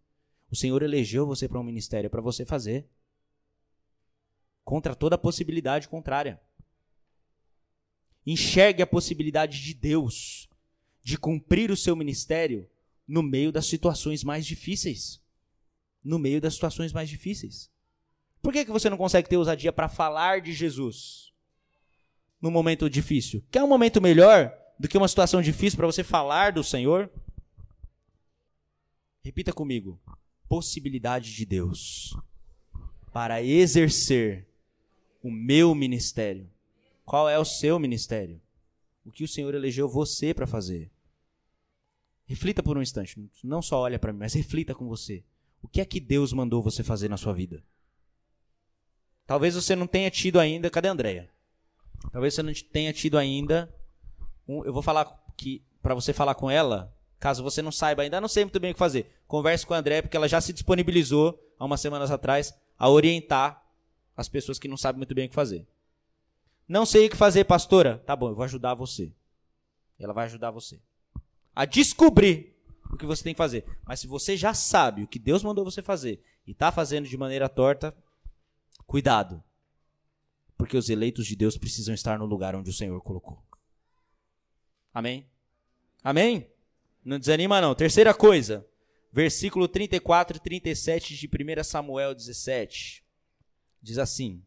O 0.51 0.55
Senhor 0.55 0.83
elegeu 0.83 1.27
você 1.27 1.49
para 1.49 1.59
um 1.59 1.65
ministério 1.65 2.11
para 2.11 2.21
você 2.21 2.45
fazer. 2.45 2.87
Contra 4.67 4.95
toda 4.95 5.17
possibilidade 5.17 5.89
contrária. 5.89 6.39
Enxergue 8.27 8.83
a 8.83 8.87
possibilidade 8.87 9.63
de 9.63 9.73
Deus 9.73 10.48
de 11.09 11.17
cumprir 11.17 11.71
o 11.71 11.77
seu 11.77 11.97
ministério 11.97 12.69
no 13.07 13.23
meio 13.23 13.51
das 13.51 13.65
situações 13.65 14.23
mais 14.23 14.45
difíceis. 14.45 15.23
No 16.05 16.19
meio 16.19 16.39
das 16.39 16.53
situações 16.53 16.93
mais 16.93 17.09
difíceis. 17.09 17.71
Por 18.43 18.53
que, 18.53 18.67
que 18.67 18.71
você 18.71 18.91
não 18.91 18.99
consegue 18.99 19.27
ter 19.27 19.39
ousadia 19.39 19.73
para 19.73 19.89
falar 19.89 20.43
de 20.43 20.53
Jesus 20.53 21.33
no 22.43 22.51
momento 22.51 22.91
difícil? 22.91 23.43
Quer 23.51 23.63
um 23.63 23.69
momento 23.69 24.03
melhor 24.03 24.55
do 24.79 24.87
que 24.87 24.99
uma 24.99 25.09
situação 25.09 25.41
difícil 25.41 25.79
para 25.79 25.87
você 25.87 26.05
falar 26.05 26.53
do 26.53 26.63
Senhor? 26.63 27.11
Repita 29.25 29.51
comigo. 29.51 29.99
Possibilidade 30.47 31.35
de 31.35 31.47
Deus 31.47 32.15
para 33.15 33.43
exercer 33.43 34.47
o 35.23 35.31
meu 35.31 35.75
ministério 35.75 36.51
qual 37.09 37.27
é 37.27 37.39
o 37.39 37.45
seu 37.47 37.79
ministério? 37.79 38.39
O 39.03 39.11
que 39.11 39.25
o 39.25 39.29
Senhor 39.29 39.55
elegeu 39.55 39.89
você 39.89 40.35
para 40.35 40.47
fazer? 40.47 40.91
Reflita 42.29 42.63
por 42.63 42.77
um 42.77 42.83
instante. 42.83 43.19
Não 43.43 43.63
só 43.63 43.81
olha 43.81 43.99
para 43.99 44.13
mim, 44.13 44.19
mas 44.19 44.35
reflita 44.35 44.75
com 44.75 44.87
você. 44.87 45.25
O 45.63 45.67
que 45.67 45.81
é 45.81 45.85
que 45.85 45.99
Deus 45.99 46.31
mandou 46.31 46.63
você 46.63 46.85
fazer 46.85 47.09
na 47.09 47.17
sua 47.17 47.33
vida? 47.33 47.65
Talvez 49.27 49.55
você 49.55 49.75
não 49.75 49.87
tenha 49.87 50.11
tido 50.11 50.39
ainda. 50.39 50.69
Cadê 50.69 50.89
a 50.89 50.93
Andréia? 50.93 51.31
Talvez 52.13 52.35
você 52.35 52.43
não 52.43 52.53
tenha 52.71 52.93
tido 52.93 53.17
ainda. 53.17 53.75
Um, 54.47 54.63
eu 54.63 54.75
vou 54.75 54.83
falar 54.83 55.07
que 55.39 55.65
para 55.83 55.95
você 55.95 56.13
falar 56.13 56.35
com 56.35 56.51
ela, 56.51 56.95
caso 57.19 57.43
você 57.43 57.63
não 57.63 57.73
saiba 57.73 58.03
ainda, 58.03 58.21
não 58.21 58.29
sei 58.29 58.45
muito 58.45 58.61
bem 58.61 58.73
o 58.73 58.75
que 58.75 58.79
fazer. 58.79 59.11
Converse 59.27 59.67
com 59.67 59.73
a 59.73 59.79
Andréia, 59.79 60.03
porque 60.03 60.17
ela 60.17 60.29
já 60.29 60.39
se 60.39 60.53
disponibilizou 60.53 61.43
há 61.59 61.65
umas 61.65 61.81
semanas 61.81 62.11
atrás 62.11 62.53
a 62.79 62.91
orientar 62.91 63.67
as 64.15 64.29
pessoas 64.29 64.59
que 64.59 64.69
não 64.69 64.77
sabem 64.77 64.99
muito 64.99 65.15
bem 65.15 65.27
o 65.27 65.29
que 65.31 65.35
fazer. 65.35 65.67
Não 66.69 66.85
sei 66.85 67.07
o 67.07 67.11
que 67.11 67.17
fazer, 67.17 67.45
pastora. 67.45 68.03
Tá 68.05 68.15
bom, 68.15 68.29
eu 68.29 68.35
vou 68.35 68.45
ajudar 68.45 68.75
você. 68.75 69.11
Ela 69.99 70.13
vai 70.13 70.27
ajudar 70.27 70.51
você 70.51 70.79
a 71.59 71.65
descobrir 71.65 72.55
o 72.89 72.97
que 72.97 73.05
você 73.05 73.25
tem 73.25 73.35
que 73.35 73.39
fazer. 73.39 73.67
Mas 73.85 73.99
se 73.99 74.07
você 74.07 74.37
já 74.37 74.55
sabe 74.55 75.03
o 75.03 75.09
que 75.09 75.19
Deus 75.19 75.43
mandou 75.43 75.65
você 75.65 75.83
fazer 75.83 76.23
e 76.47 76.53
está 76.53 76.71
fazendo 76.71 77.09
de 77.09 77.19
maneira 77.19 77.49
torta, 77.49 77.93
cuidado. 78.87 79.43
Porque 80.57 80.77
os 80.77 80.89
eleitos 80.89 81.27
de 81.27 81.35
Deus 81.35 81.59
precisam 81.59 81.93
estar 81.93 82.17
no 82.17 82.27
lugar 82.27 82.55
onde 82.55 82.71
o 82.71 82.73
Senhor 82.73 83.03
colocou. 83.03 83.43
Amém? 84.95 85.29
Amém? 86.01 86.49
Não 87.05 87.19
desanima 87.19 87.61
não. 87.61 87.75
Terceira 87.75 88.15
coisa, 88.15 88.65
versículo 89.13 89.67
34 89.67 90.37
e 90.37 90.41
37 90.41 91.17
de 91.17 91.27
1 91.27 91.65
Samuel 91.65 92.15
17. 92.15 93.03
Diz 93.83 93.99
assim: 93.99 94.45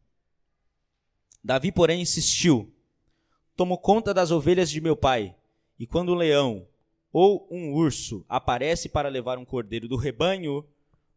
Davi, 1.44 1.74
porém, 1.74 2.02
insistiu: 2.02 2.74
Tomo 3.54 3.78
conta 3.78 4.14
das 4.14 4.32
ovelhas 4.32 4.72
de 4.72 4.80
meu 4.80 4.96
pai, 4.96 5.36
e 5.78 5.86
quando 5.86 6.14
um 6.14 6.16
leão 6.16 6.71
ou 7.12 7.48
um 7.52 7.74
urso 7.74 8.26
aparece 8.28 8.88
para 8.88 9.10
levar 9.10 9.38
um 9.38 9.46
cordeiro 9.46 9.88
do 9.88 9.96
rebanho, 9.96 10.66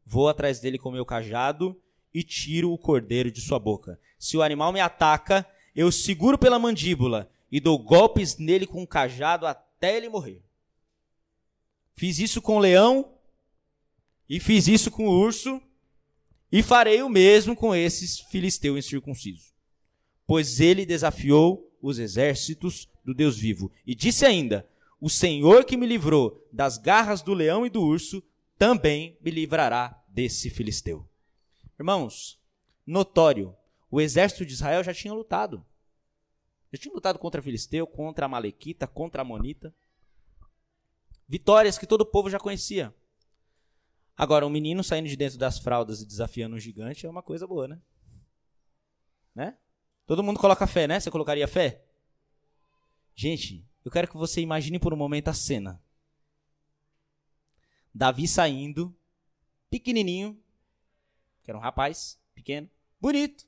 vou 0.05 0.29
atrás 0.29 0.61
dele 0.61 0.79
com 0.79 0.91
meu 0.91 1.05
cajado 1.05 1.81
e 2.13 2.23
tiro 2.23 2.73
o 2.73 2.79
cordeiro 2.79 3.31
de 3.31 3.41
sua 3.41 3.59
boca. 3.59 3.99
Se 4.19 4.37
o 4.37 4.43
animal 4.43 4.73
me 4.73 4.81
ataca, 4.81 5.47
eu 5.75 5.91
seguro 5.91 6.39
pela 6.39 6.59
mandíbula 6.59 7.31
e 7.51 7.61
dou 7.61 7.79
golpes 7.79 8.37
nele 8.37 8.67
com 8.67 8.83
o 8.83 8.87
cajado 8.87 9.47
até 9.47 9.97
ele 9.97 10.09
morrer. 10.09 10.43
Fiz 11.95 12.19
isso 12.19 12.43
com 12.43 12.57
o 12.57 12.61
leão 12.61 13.13
e 14.29 14.41
fiz 14.41 14.67
isso 14.67 14.91
com 14.91 15.07
o 15.07 15.13
urso 15.13 15.61
e 16.51 16.63
farei 16.63 17.03
o 17.03 17.09
mesmo 17.09 17.55
com 17.55 17.75
esses 17.75 18.21
filisteus 18.21 18.79
incircuncisos 18.79 19.55
pois 20.27 20.61
ele 20.61 20.87
desafiou 20.87 21.71
os 21.81 21.99
exércitos 21.99 22.89
do 23.05 23.15
Deus 23.15 23.37
vivo. 23.37 23.71
E 23.87 23.95
disse 23.95 24.25
ainda: 24.25 24.67
O 25.05 25.11
Senhor 25.11 25.67
que 25.67 25.77
me 25.77 25.87
livrou 25.87 26.49
das 26.51 26.79
garras 26.79 27.21
do 27.21 27.35
leão 27.35 27.67
e 27.67 27.69
do 27.69 27.83
urso, 27.83 28.23
também 28.57 29.19
me 29.21 29.31
livrará 29.31 30.03
desse 30.09 30.49
filisteu. 30.49 31.07
Irmãos, 31.79 32.41
notório, 32.87 33.55
o 33.91 34.01
exército 34.01 34.47
de 34.47 34.55
Israel 34.55 34.83
já 34.83 34.95
tinha 34.95 35.13
lutado. 35.13 35.63
Já 36.73 36.81
tinha 36.81 36.95
lutado 36.95 37.19
contra 37.19 37.43
filisteu, 37.43 37.87
contra 37.87 38.27
Malequita, 38.27 38.87
contra 38.87 39.23
Monita. 39.23 39.75
Vitórias 41.29 41.77
que 41.77 41.87
todo 41.87 42.01
o 42.01 42.07
povo 42.07 42.31
já 42.31 42.39
conhecia. 42.39 42.95
Agora, 44.17 44.47
um 44.47 44.51
menino 44.51 44.83
saindo 44.83 45.11
de 45.11 45.17
dentro 45.17 45.37
das 45.37 45.59
fraldas 45.59 46.01
e 46.01 46.07
desafiando 46.07 46.57
um 46.57 46.59
gigante 46.59 47.05
é 47.05 47.11
uma 47.11 47.23
coisa 47.23 47.47
boa, 47.47 47.69
né? 47.69 47.79
Né? 49.35 49.59
Todo 50.07 50.23
mundo 50.23 50.41
coloca 50.41 50.67
fé, 50.67 50.89
né? 50.89 50.99
Você 50.99 51.11
colocaria 51.11 51.47
fé? 51.47 51.85
Gente, 53.15 53.69
eu 53.85 53.91
quero 53.91 54.09
que 54.09 54.17
você 54.17 54.41
imagine 54.41 54.79
por 54.79 54.95
um 54.95 54.97
momento 54.97 55.29
a 55.29 55.35
cena. 55.35 55.83
Davi 57.95 58.27
saindo, 58.27 58.97
pequenininho, 59.69 60.41
que 61.43 61.51
era 61.51 61.59
um 61.59 61.61
rapaz 61.61 62.19
pequeno, 62.35 62.69
bonito. 63.01 63.47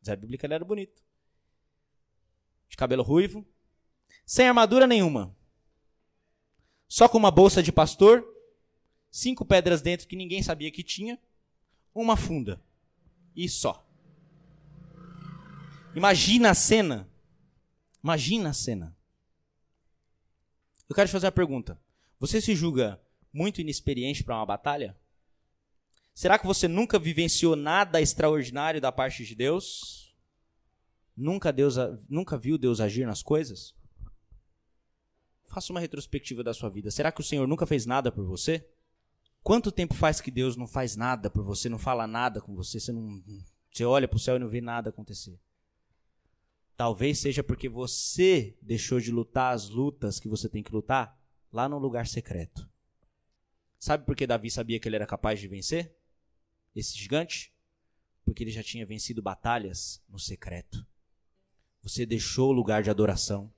Diz 0.00 0.08
a 0.08 0.16
Bíblia 0.16 0.38
que 0.38 0.46
ele 0.46 0.54
era 0.54 0.64
bonito. 0.64 1.02
De 2.68 2.76
cabelo 2.76 3.02
ruivo, 3.02 3.46
sem 4.24 4.48
armadura 4.48 4.86
nenhuma. 4.86 5.36
Só 6.88 7.08
com 7.08 7.18
uma 7.18 7.30
bolsa 7.30 7.62
de 7.62 7.70
pastor, 7.70 8.24
cinco 9.10 9.44
pedras 9.44 9.82
dentro 9.82 10.08
que 10.08 10.16
ninguém 10.16 10.42
sabia 10.42 10.70
que 10.70 10.82
tinha, 10.82 11.20
uma 11.94 12.16
funda. 12.16 12.60
E 13.36 13.48
só. 13.48 13.86
Imagina 15.94 16.50
a 16.50 16.54
cena. 16.54 17.08
Imagina 18.02 18.50
a 18.50 18.54
cena. 18.54 18.96
Eu 20.90 20.94
quero 20.96 21.08
te 21.08 21.12
fazer 21.12 21.26
uma 21.26 21.32
pergunta. 21.32 21.80
Você 22.18 22.40
se 22.40 22.52
julga 22.56 23.00
muito 23.32 23.60
inexperiente 23.60 24.24
para 24.24 24.34
uma 24.34 24.44
batalha? 24.44 24.98
Será 26.12 26.36
que 26.36 26.44
você 26.44 26.66
nunca 26.66 26.98
vivenciou 26.98 27.54
nada 27.54 28.00
extraordinário 28.00 28.80
da 28.80 28.90
parte 28.90 29.24
de 29.24 29.36
Deus? 29.36 30.12
Nunca, 31.16 31.52
Deus, 31.52 31.76
nunca 32.08 32.36
viu 32.36 32.58
Deus 32.58 32.80
agir 32.80 33.06
nas 33.06 33.22
coisas? 33.22 33.72
Faça 35.46 35.72
uma 35.72 35.78
retrospectiva 35.78 36.42
da 36.42 36.52
sua 36.52 36.68
vida. 36.68 36.90
Será 36.90 37.12
que 37.12 37.20
o 37.20 37.24
Senhor 37.24 37.46
nunca 37.46 37.66
fez 37.66 37.86
nada 37.86 38.10
por 38.10 38.26
você? 38.26 38.68
Quanto 39.44 39.70
tempo 39.70 39.94
faz 39.94 40.20
que 40.20 40.30
Deus 40.30 40.56
não 40.56 40.66
faz 40.66 40.96
nada 40.96 41.30
por 41.30 41.44
você, 41.44 41.68
não 41.68 41.78
fala 41.78 42.04
nada 42.08 42.40
com 42.40 42.52
você, 42.56 42.80
você 42.80 42.90
não, 42.90 43.22
você 43.72 43.84
olha 43.84 44.08
para 44.08 44.16
o 44.16 44.20
céu 44.20 44.34
e 44.34 44.40
não 44.40 44.48
vê 44.48 44.60
nada 44.60 44.90
acontecer? 44.90 45.38
Talvez 46.80 47.18
seja 47.18 47.44
porque 47.44 47.68
você 47.68 48.56
deixou 48.62 48.98
de 48.98 49.12
lutar 49.12 49.54
as 49.54 49.68
lutas 49.68 50.18
que 50.18 50.26
você 50.26 50.48
tem 50.48 50.62
que 50.62 50.72
lutar 50.72 51.14
lá 51.52 51.68
no 51.68 51.76
lugar 51.76 52.06
secreto. 52.06 52.66
Sabe 53.78 54.06
por 54.06 54.16
que 54.16 54.26
Davi 54.26 54.50
sabia 54.50 54.80
que 54.80 54.88
ele 54.88 54.96
era 54.96 55.06
capaz 55.06 55.38
de 55.38 55.46
vencer 55.46 55.94
esse 56.74 56.96
gigante? 56.96 57.52
Porque 58.24 58.42
ele 58.42 58.50
já 58.50 58.62
tinha 58.62 58.86
vencido 58.86 59.20
batalhas 59.20 60.02
no 60.08 60.18
secreto. 60.18 60.86
Você 61.82 62.06
deixou 62.06 62.48
o 62.48 62.54
lugar 62.54 62.82
de 62.82 62.88
adoração. 62.88 63.52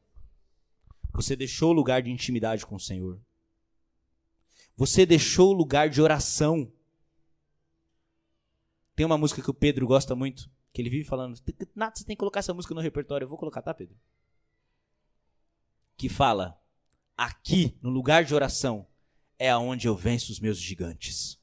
Você 1.12 1.36
deixou 1.36 1.70
o 1.70 1.74
lugar 1.74 2.02
de 2.02 2.10
intimidade 2.10 2.66
com 2.66 2.74
o 2.74 2.80
Senhor. 2.80 3.20
Você 4.76 5.06
deixou 5.06 5.50
o 5.50 5.56
lugar 5.56 5.88
de 5.88 6.02
oração. 6.02 6.72
Tem 8.96 9.06
uma 9.06 9.16
música 9.16 9.40
que 9.40 9.50
o 9.50 9.54
Pedro 9.54 9.86
gosta 9.86 10.16
muito, 10.16 10.50
que 10.72 10.80
ele 10.80 10.90
vive 10.90 11.04
falando: 11.04 11.38
Nada, 11.74 11.94
você 11.94 12.04
tem 12.04 12.16
que 12.16 12.20
colocar 12.20 12.40
essa 12.40 12.54
música 12.54 12.74
no 12.74 12.80
repertório. 12.80 13.24
Eu 13.24 13.28
vou 13.28 13.38
colocar, 13.38 13.62
tá, 13.62 13.74
Pedro? 13.74 13.96
Que 15.96 16.08
fala: 16.08 16.60
Aqui, 17.16 17.76
no 17.82 17.90
lugar 17.90 18.24
de 18.24 18.34
oração, 18.34 18.86
é 19.38 19.50
aonde 19.50 19.86
eu 19.86 19.96
venço 19.96 20.32
os 20.32 20.40
meus 20.40 20.58
gigantes. 20.58 21.40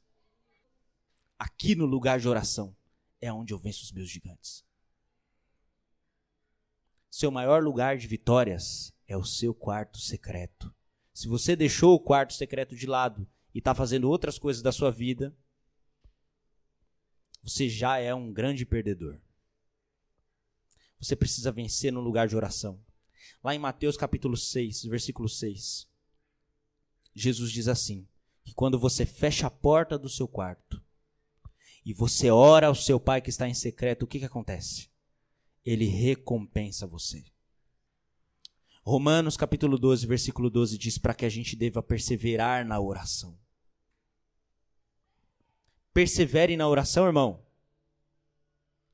Aqui 1.37 1.75
no 1.75 1.85
lugar 1.85 2.19
de 2.19 2.27
oração 2.27 2.75
é 3.21 3.31
onde 3.31 3.53
eu 3.53 3.57
venço 3.57 3.83
os 3.83 3.91
meus 3.91 4.09
gigantes. 4.09 4.65
Seu 7.09 7.31
maior 7.31 7.63
lugar 7.63 7.97
de 7.97 8.07
vitórias 8.07 8.93
é 9.07 9.17
o 9.17 9.23
seu 9.23 9.53
quarto 9.53 9.99
secreto. 9.99 10.73
Se 11.13 11.27
você 11.27 11.55
deixou 11.55 11.95
o 11.95 11.99
quarto 11.99 12.33
secreto 12.33 12.75
de 12.75 12.85
lado 12.85 13.27
e 13.53 13.59
está 13.59 13.73
fazendo 13.73 14.09
outras 14.09 14.37
coisas 14.37 14.61
da 14.61 14.71
sua 14.71 14.91
vida, 14.91 15.35
você 17.41 17.69
já 17.69 17.97
é 17.97 18.13
um 18.13 18.31
grande 18.31 18.65
perdedor. 18.65 19.19
Você 20.99 21.15
precisa 21.15 21.51
vencer 21.51 21.91
no 21.91 22.01
lugar 22.01 22.27
de 22.27 22.35
oração. 22.35 22.79
Lá 23.43 23.55
em 23.55 23.59
Mateus 23.59 23.95
capítulo 23.95 24.35
6, 24.35 24.83
versículo 24.85 25.29
6, 25.29 25.87
Jesus 27.15 27.51
diz 27.51 27.67
assim: 27.67 28.07
que 28.49 28.55
quando 28.55 28.79
você 28.79 29.05
fecha 29.05 29.45
a 29.47 29.51
porta 29.51 29.97
do 29.97 30.09
seu 30.09 30.27
quarto 30.27 30.81
e 31.85 31.93
você 31.93 32.31
ora 32.31 32.67
ao 32.67 32.75
seu 32.75 32.99
pai 32.99 33.21
que 33.21 33.29
está 33.29 33.47
em 33.47 33.53
secreto, 33.53 34.03
o 34.03 34.07
que, 34.07 34.19
que 34.19 34.25
acontece? 34.25 34.89
Ele 35.63 35.85
recompensa 35.85 36.87
você. 36.87 37.23
Romanos 38.83 39.37
capítulo 39.37 39.77
12, 39.77 40.07
versículo 40.07 40.49
12 40.49 40.77
diz 40.77 40.97
para 40.97 41.13
que 41.13 41.25
a 41.25 41.29
gente 41.29 41.55
deva 41.55 41.83
perseverar 41.83 42.65
na 42.65 42.79
oração. 42.79 43.37
Persevere 45.99 46.55
na 46.55 46.65
oração, 46.65 47.07
irmão. 47.07 47.43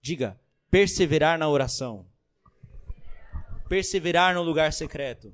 Diga, 0.02 0.42
perseverar 0.72 1.38
na 1.38 1.48
oração. 1.48 2.04
Perseverar 3.70 4.34
no 4.34 4.42
lugar 4.42 4.74
secreto. 4.74 5.32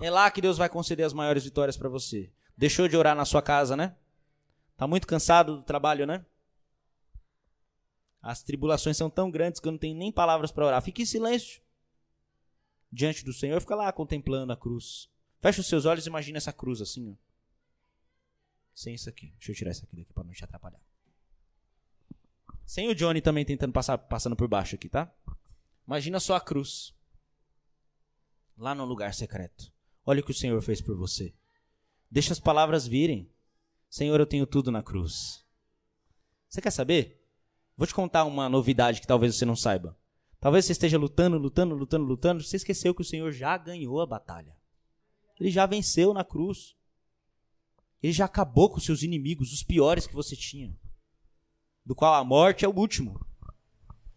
É 0.00 0.08
lá 0.08 0.30
que 0.30 0.40
Deus 0.40 0.58
vai 0.58 0.68
conceder 0.68 1.04
as 1.04 1.12
maiores 1.12 1.42
vitórias 1.42 1.76
para 1.76 1.88
você. 1.88 2.30
Deixou 2.56 2.86
de 2.86 2.96
orar 2.96 3.16
na 3.16 3.24
sua 3.24 3.42
casa, 3.42 3.76
né? 3.76 3.96
Tá 4.76 4.86
muito 4.86 5.08
cansado 5.08 5.56
do 5.56 5.62
trabalho, 5.64 6.06
né? 6.06 6.24
As 8.22 8.44
tribulações 8.44 8.96
são 8.96 9.10
tão 9.10 9.28
grandes 9.28 9.58
que 9.58 9.66
eu 9.66 9.72
não 9.72 9.78
tenho 9.78 9.98
nem 9.98 10.12
palavras 10.12 10.52
para 10.52 10.66
orar. 10.66 10.82
Fique 10.82 11.02
em 11.02 11.06
silêncio 11.06 11.60
diante 12.92 13.24
do 13.24 13.32
Senhor, 13.32 13.60
fica 13.60 13.74
lá 13.74 13.90
contemplando 13.90 14.52
a 14.52 14.56
cruz. 14.56 15.10
Fecha 15.40 15.60
os 15.60 15.66
seus 15.66 15.84
olhos 15.84 16.06
e 16.06 16.08
imagina 16.08 16.38
essa 16.38 16.52
cruz 16.52 16.80
assim, 16.80 17.10
ó. 17.10 17.31
Sem 18.74 18.94
isso 18.94 19.08
aqui. 19.08 19.32
Deixa 19.38 19.52
eu 19.52 19.56
tirar 19.56 19.70
isso 19.70 19.84
aqui 19.84 19.96
daqui 19.96 20.12
para 20.12 20.24
não 20.24 20.32
te 20.32 20.44
atrapalhar. 20.44 20.80
Sem 22.64 22.88
o 22.88 22.94
Johnny 22.94 23.20
também 23.20 23.44
tentando 23.44 23.72
passar 23.72 23.98
passando 23.98 24.36
por 24.36 24.48
baixo 24.48 24.74
aqui, 24.74 24.88
tá? 24.88 25.12
Imagina 25.86 26.20
só 26.20 26.34
a 26.34 26.40
cruz. 26.40 26.94
Lá 28.56 28.74
no 28.74 28.84
lugar 28.84 29.12
secreto. 29.14 29.72
Olha 30.04 30.20
o 30.20 30.24
que 30.24 30.30
o 30.30 30.34
Senhor 30.34 30.60
fez 30.62 30.80
por 30.80 30.96
você. 30.96 31.34
Deixa 32.10 32.32
as 32.32 32.40
palavras 32.40 32.86
virem. 32.86 33.30
Senhor, 33.88 34.18
eu 34.18 34.26
tenho 34.26 34.46
tudo 34.46 34.70
na 34.70 34.82
cruz. 34.82 35.44
Você 36.48 36.60
quer 36.60 36.70
saber? 36.70 37.22
Vou 37.76 37.86
te 37.86 37.94
contar 37.94 38.24
uma 38.24 38.48
novidade 38.48 39.00
que 39.00 39.06
talvez 39.06 39.34
você 39.36 39.44
não 39.44 39.56
saiba. 39.56 39.96
Talvez 40.38 40.64
você 40.64 40.72
esteja 40.72 40.98
lutando, 40.98 41.38
lutando, 41.38 41.74
lutando, 41.74 42.04
lutando. 42.04 42.42
Você 42.42 42.56
esqueceu 42.56 42.94
que 42.94 43.00
o 43.00 43.04
Senhor 43.04 43.30
já 43.32 43.56
ganhou 43.56 44.00
a 44.00 44.06
batalha. 44.06 44.56
Ele 45.38 45.50
já 45.50 45.66
venceu 45.66 46.12
na 46.12 46.24
cruz. 46.24 46.76
Ele 48.02 48.12
já 48.12 48.24
acabou 48.24 48.68
com 48.68 48.80
seus 48.80 49.02
inimigos, 49.02 49.52
os 49.52 49.62
piores 49.62 50.06
que 50.06 50.14
você 50.14 50.34
tinha. 50.34 50.76
Do 51.86 51.94
qual 51.94 52.14
a 52.14 52.24
morte 52.24 52.64
é 52.64 52.68
o 52.68 52.76
último. 52.76 53.24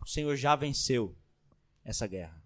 O 0.02 0.08
Senhor 0.08 0.36
já 0.36 0.56
venceu 0.56 1.16
essa 1.84 2.08
guerra. 2.08 2.44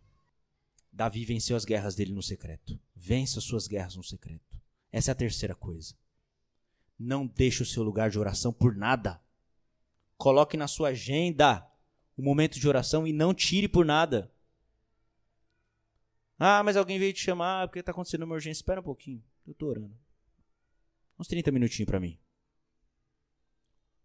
Davi 0.91 1.23
venceu 1.23 1.55
as 1.55 1.63
guerras 1.63 1.95
dele 1.95 2.13
no 2.13 2.21
secreto. 2.21 2.77
Vença 2.95 3.39
suas 3.39 3.67
guerras 3.67 3.95
no 3.95 4.03
secreto. 4.03 4.59
Essa 4.91 5.11
é 5.11 5.13
a 5.13 5.15
terceira 5.15 5.55
coisa. 5.55 5.95
Não 6.97 7.25
deixe 7.25 7.63
o 7.63 7.65
seu 7.65 7.83
lugar 7.83 8.09
de 8.09 8.19
oração 8.19 8.51
por 8.51 8.75
nada. 8.75 9.21
Coloque 10.17 10.57
na 10.57 10.67
sua 10.67 10.89
agenda 10.89 11.65
o 12.17 12.21
momento 12.21 12.59
de 12.59 12.67
oração 12.67 13.07
e 13.07 13.13
não 13.13 13.33
tire 13.33 13.69
por 13.69 13.85
nada. 13.85 14.29
Ah, 16.37 16.61
mas 16.63 16.75
alguém 16.75 16.99
veio 16.99 17.13
te 17.13 17.21
chamar 17.21 17.67
porque 17.67 17.79
está 17.79 17.93
acontecendo 17.93 18.23
uma 18.23 18.35
urgência. 18.35 18.59
Espera 18.59 18.81
um 18.81 18.83
pouquinho, 18.83 19.23
eu 19.47 19.53
estou 19.53 19.69
orando. 19.69 19.95
Uns 21.19 21.27
30 21.27 21.51
minutinhos 21.51 21.87
para 21.87 21.99
mim. 21.99 22.17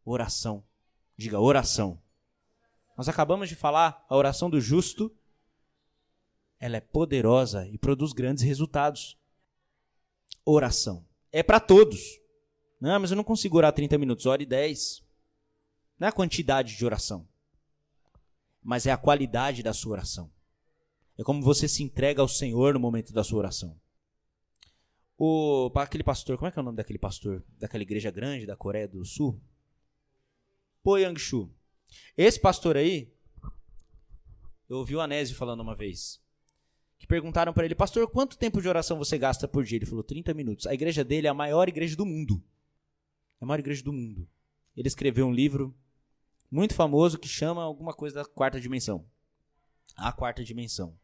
Oração. 0.05 0.65
Diga 1.17 1.39
oração. 1.39 2.03
Nós 2.97 3.09
acabamos 3.09 3.49
de 3.49 3.55
falar 3.55 4.05
a 4.09 4.17
oração 4.17 4.51
do 4.51 4.61
justo. 4.61 5.15
Ela 6.59 6.77
é 6.77 6.81
poderosa 6.81 7.69
e 7.69 7.79
produz 7.79 8.13
grandes 8.13 8.43
resultados. 8.43 9.17
Oração. 10.45 11.07
É 11.31 11.43
para 11.43 11.61
todos. 11.61 12.21
Não, 12.81 13.01
mas 13.01 13.11
eu 13.11 13.17
não 13.17 13.25
consigo 13.25 13.57
orar 13.57 13.73
30 13.73 13.97
minutos. 13.97 14.27
Ore 14.27 14.45
10. 14.45 15.03
Não 15.99 16.07
é 16.07 16.09
a 16.09 16.13
quantidade 16.13 16.77
de 16.77 16.85
oração 16.85 17.27
mas 18.65 18.87
é 18.87 18.91
a 18.91 18.97
qualidade 18.97 19.63
da 19.63 19.75
sua 19.75 19.93
oração. 19.93 20.31
É 21.19 21.23
como 21.23 21.43
você 21.43 21.69
se 21.69 21.83
entrega 21.83 22.23
ao 22.23 22.27
Senhor 22.27 22.73
no 22.73 22.81
momento 22.81 23.13
da 23.13 23.23
sua 23.23 23.39
oração. 23.39 23.79
O, 25.17 25.71
aquele 25.77 26.03
pastor, 26.03 26.37
como 26.37 26.49
é 26.49 26.51
que 26.51 26.59
é 26.59 26.63
o 26.63 26.65
nome 26.65 26.77
daquele 26.77 26.99
pastor? 26.99 27.45
Daquela 27.59 27.83
igreja 27.83 28.11
grande 28.11 28.47
da 28.47 28.57
Coreia 28.57 28.89
do 28.89 29.05
Sul? 29.05 29.41
Po 30.83 30.97
Yang-shu. 30.97 31.51
Esse 32.17 32.41
pastor 32.41 32.77
aí, 32.77 33.13
eu 34.69 34.79
ouvi 34.79 34.97
o 34.97 35.01
Anésio 35.01 35.37
falando 35.37 35.61
uma 35.61 35.75
vez, 35.75 36.21
que 36.99 37.07
perguntaram 37.07 37.53
para 37.53 37.65
ele, 37.65 37.75
pastor, 37.75 38.09
quanto 38.11 38.37
tempo 38.37 38.61
de 38.61 38.69
oração 38.69 38.99
você 38.99 39.17
gasta 39.17 39.47
por 39.47 39.65
dia? 39.65 39.77
Ele 39.77 39.87
falou, 39.87 40.03
30 40.03 40.35
minutos. 40.35 40.67
A 40.67 40.75
igreja 40.75 41.05
dele 41.05 41.27
é 41.27 41.31
a 41.31 41.35
maior 41.35 41.69
igreja 41.69 41.95
do 41.97 42.07
mundo. 42.07 42.43
É 43.41 43.45
a 43.45 43.47
maior 43.47 43.61
igreja 43.61 43.85
do 43.85 43.93
mundo. 43.93 44.29
Ele 44.77 44.89
escreveu 44.89 45.27
um 45.27 45.33
livro 45.33 45.77
muito 46.51 46.75
famoso 46.75 47.19
que 47.19 47.29
chama 47.29 47.63
alguma 47.63 47.93
coisa 47.93 48.17
da 48.17 48.25
quarta 48.25 48.61
dimensão. 48.61 49.07
A 49.97 50.13
quarta 50.13 50.43
dimensão. 50.43 50.99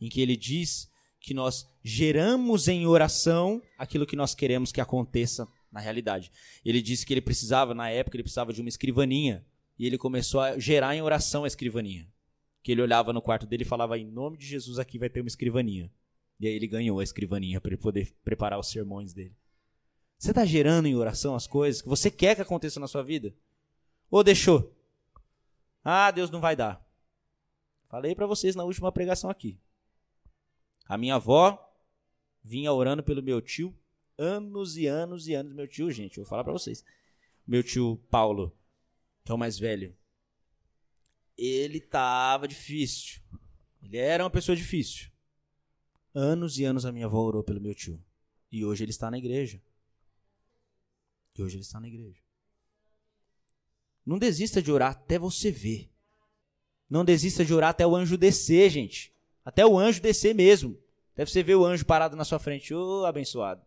Em 0.00 0.08
que 0.08 0.20
ele 0.20 0.36
diz 0.36 0.90
que 1.20 1.34
nós 1.34 1.68
geramos 1.82 2.68
em 2.68 2.86
oração 2.86 3.62
aquilo 3.76 4.06
que 4.06 4.16
nós 4.16 4.34
queremos 4.34 4.72
que 4.72 4.80
aconteça 4.80 5.48
na 5.70 5.80
realidade. 5.80 6.30
Ele 6.64 6.80
disse 6.80 7.04
que 7.04 7.12
ele 7.12 7.20
precisava, 7.20 7.74
na 7.74 7.90
época, 7.90 8.16
ele 8.16 8.22
precisava 8.22 8.52
de 8.52 8.60
uma 8.60 8.68
escrivaninha. 8.68 9.44
E 9.78 9.86
ele 9.86 9.96
começou 9.96 10.40
a 10.40 10.58
gerar 10.58 10.94
em 10.96 11.02
oração 11.02 11.44
a 11.44 11.46
escrivaninha. 11.46 12.08
Que 12.62 12.72
ele 12.72 12.82
olhava 12.82 13.12
no 13.12 13.22
quarto 13.22 13.46
dele 13.46 13.62
e 13.62 13.66
falava: 13.66 13.98
Em 13.98 14.10
nome 14.10 14.36
de 14.36 14.46
Jesus, 14.46 14.78
aqui 14.78 14.98
vai 14.98 15.08
ter 15.08 15.20
uma 15.20 15.28
escrivaninha. 15.28 15.90
E 16.40 16.46
aí 16.46 16.54
ele 16.54 16.66
ganhou 16.66 17.00
a 17.00 17.04
escrivaninha 17.04 17.60
para 17.60 17.70
ele 17.70 17.80
poder 17.80 18.12
preparar 18.24 18.58
os 18.58 18.68
sermões 18.68 19.12
dele. 19.12 19.36
Você 20.18 20.30
está 20.30 20.44
gerando 20.44 20.86
em 20.86 20.96
oração 20.96 21.34
as 21.34 21.46
coisas 21.46 21.80
que 21.80 21.88
você 21.88 22.10
quer 22.10 22.34
que 22.34 22.42
aconteça 22.42 22.80
na 22.80 22.88
sua 22.88 23.02
vida? 23.02 23.34
Ou 24.10 24.24
deixou? 24.24 24.76
Ah, 25.84 26.10
Deus 26.10 26.30
não 26.30 26.40
vai 26.40 26.56
dar. 26.56 26.84
Falei 27.88 28.14
para 28.14 28.26
vocês 28.26 28.56
na 28.56 28.64
última 28.64 28.90
pregação 28.90 29.30
aqui. 29.30 29.58
A 30.88 30.96
minha 30.96 31.16
avó 31.16 31.70
vinha 32.42 32.72
orando 32.72 33.02
pelo 33.02 33.22
meu 33.22 33.42
tio 33.42 33.78
anos 34.16 34.76
e 34.76 34.86
anos 34.86 35.28
e 35.28 35.34
anos. 35.34 35.52
Meu 35.52 35.68
tio, 35.68 35.90
gente, 35.90 36.16
eu 36.16 36.24
vou 36.24 36.28
falar 36.28 36.42
para 36.42 36.52
vocês. 36.52 36.84
Meu 37.46 37.62
tio 37.62 37.96
Paulo, 38.10 38.56
que 39.24 39.30
é 39.30 39.34
o 39.34 39.38
mais 39.38 39.58
velho, 39.58 39.94
ele 41.36 41.80
tava 41.80 42.48
difícil. 42.48 43.20
Ele 43.82 43.96
era 43.96 44.24
uma 44.24 44.30
pessoa 44.30 44.56
difícil. 44.56 45.10
Anos 46.14 46.58
e 46.58 46.64
anos 46.64 46.84
a 46.84 46.90
minha 46.90 47.06
avó 47.06 47.20
orou 47.20 47.44
pelo 47.44 47.60
meu 47.60 47.74
tio. 47.74 48.02
E 48.50 48.64
hoje 48.64 48.82
ele 48.82 48.90
está 48.90 49.10
na 49.10 49.18
igreja. 49.18 49.62
E 51.36 51.42
hoje 51.42 51.56
ele 51.56 51.62
está 51.62 51.78
na 51.78 51.86
igreja. 51.86 52.20
Não 54.04 54.18
desista 54.18 54.60
de 54.60 54.72
orar 54.72 54.92
até 54.92 55.18
você 55.18 55.50
ver. 55.52 55.92
Não 56.88 57.04
desista 57.04 57.44
de 57.44 57.52
orar 57.52 57.70
até 57.70 57.86
o 57.86 57.94
anjo 57.94 58.16
descer, 58.16 58.70
gente. 58.70 59.14
Até 59.48 59.64
o 59.64 59.78
anjo 59.78 60.02
descer 60.02 60.34
mesmo. 60.34 60.78
Deve 61.16 61.30
você 61.30 61.42
ver 61.42 61.54
o 61.54 61.64
anjo 61.64 61.86
parado 61.86 62.14
na 62.14 62.22
sua 62.22 62.38
frente. 62.38 62.74
Ô, 62.74 63.00
oh, 63.00 63.06
abençoado. 63.06 63.64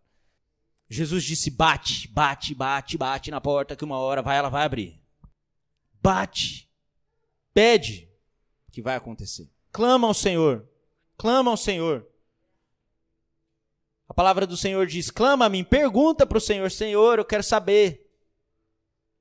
Jesus 0.88 1.24
disse: 1.24 1.50
bate, 1.50 2.08
bate, 2.08 2.54
bate, 2.54 3.00
bate 3.00 3.32
na 3.32 3.42
porta 3.42 3.76
que 3.76 3.84
uma 3.84 3.98
hora 3.98 4.22
vai, 4.22 4.38
ela 4.38 4.48
vai 4.48 4.64
abrir. 4.64 5.02
Bate. 6.00 6.70
Pede 7.52 8.08
que 8.72 8.80
vai 8.80 8.96
acontecer. 8.96 9.50
Clama 9.72 10.08
ao 10.08 10.14
Senhor. 10.14 10.70
Clama 11.18 11.50
ao 11.50 11.58
Senhor. 11.58 12.08
A 14.08 14.14
palavra 14.14 14.46
do 14.46 14.56
Senhor 14.56 14.86
diz: 14.86 15.10
clama 15.10 15.46
a 15.46 15.50
mim, 15.50 15.64
pergunta 15.64 16.28
para 16.28 16.38
o 16.38 16.42
Senhor, 16.42 16.70
Senhor, 16.70 17.18
eu 17.18 17.26
quero 17.26 17.42
saber. 17.42 18.08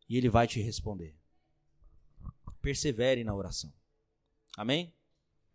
E 0.06 0.14
ele 0.14 0.28
vai 0.28 0.46
te 0.46 0.60
responder. 0.60 1.16
Persevere 2.60 3.24
na 3.24 3.34
oração. 3.34 3.72
Amém? 4.58 4.92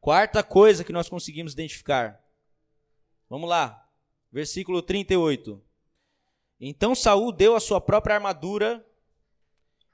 Quarta 0.06 0.44
coisa 0.44 0.84
que 0.84 0.94
nós 0.94 1.10
conseguimos 1.10 1.54
identificar. 1.54 2.24
Vamos 3.28 3.50
lá. 3.50 3.90
Versículo 4.32 4.80
38. 4.80 5.60
Então 6.62 6.94
Saul 6.94 7.32
deu 7.32 7.56
a 7.56 7.60
sua 7.60 7.82
própria 7.82 8.14
armadura, 8.14 8.86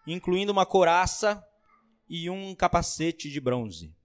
incluindo 0.06 0.52
uma 0.52 0.66
coraça 0.66 1.42
e 2.10 2.30
um 2.30 2.54
capacete 2.54 3.32
de 3.32 3.40
bronze. 3.40 3.96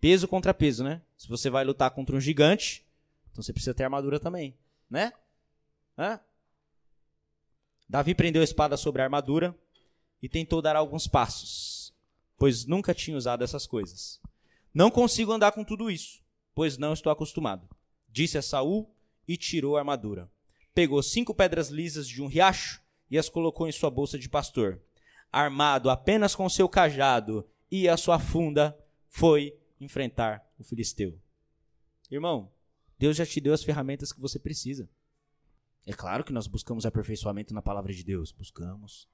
Peso 0.00 0.28
contra 0.28 0.54
peso, 0.54 0.84
né? 0.84 1.02
Se 1.16 1.28
você 1.28 1.50
vai 1.50 1.64
lutar 1.64 1.90
contra 1.90 2.14
um 2.14 2.20
gigante, 2.20 2.86
então 3.32 3.42
você 3.42 3.52
precisa 3.52 3.74
ter 3.74 3.82
armadura 3.82 4.20
também, 4.20 4.56
né? 4.88 5.12
Hã? 5.98 6.20
Davi 7.88 8.14
prendeu 8.14 8.40
a 8.40 8.44
espada 8.44 8.76
sobre 8.76 9.02
a 9.02 9.06
armadura 9.06 9.52
e 10.22 10.28
tentou 10.28 10.62
dar 10.62 10.76
alguns 10.76 11.08
passos, 11.08 11.92
pois 12.38 12.66
nunca 12.66 12.94
tinha 12.94 13.16
usado 13.16 13.42
essas 13.42 13.66
coisas. 13.66 14.20
Não 14.72 14.90
consigo 14.90 15.32
andar 15.32 15.52
com 15.52 15.64
tudo 15.64 15.90
isso, 15.90 16.22
pois 16.54 16.76
não 16.76 16.92
estou 16.92 17.10
acostumado. 17.10 17.68
Disse 18.08 18.38
a 18.38 18.42
Saul 18.42 18.92
e 19.26 19.36
tirou 19.36 19.76
a 19.76 19.80
armadura. 19.80 20.30
Pegou 20.74 21.02
cinco 21.02 21.34
pedras 21.34 21.68
lisas 21.68 22.06
de 22.06 22.22
um 22.22 22.26
riacho 22.26 22.82
e 23.10 23.18
as 23.18 23.28
colocou 23.28 23.66
em 23.66 23.72
sua 23.72 23.90
bolsa 23.90 24.18
de 24.18 24.28
pastor. 24.28 24.80
Armado 25.32 25.90
apenas 25.90 26.34
com 26.34 26.48
seu 26.48 26.68
cajado 26.68 27.48
e 27.70 27.88
a 27.88 27.96
sua 27.96 28.18
funda, 28.18 28.78
foi 29.08 29.58
enfrentar 29.80 30.46
o 30.58 30.64
filisteu. 30.64 31.18
Irmão, 32.10 32.50
Deus 32.98 33.16
já 33.16 33.26
te 33.26 33.40
deu 33.40 33.52
as 33.52 33.62
ferramentas 33.62 34.12
que 34.12 34.20
você 34.20 34.38
precisa. 34.38 34.88
É 35.86 35.92
claro 35.92 36.24
que 36.24 36.32
nós 36.32 36.46
buscamos 36.46 36.84
aperfeiçoamento 36.84 37.54
na 37.54 37.62
palavra 37.62 37.92
de 37.92 38.04
Deus. 38.04 38.32
Buscamos. 38.32 39.08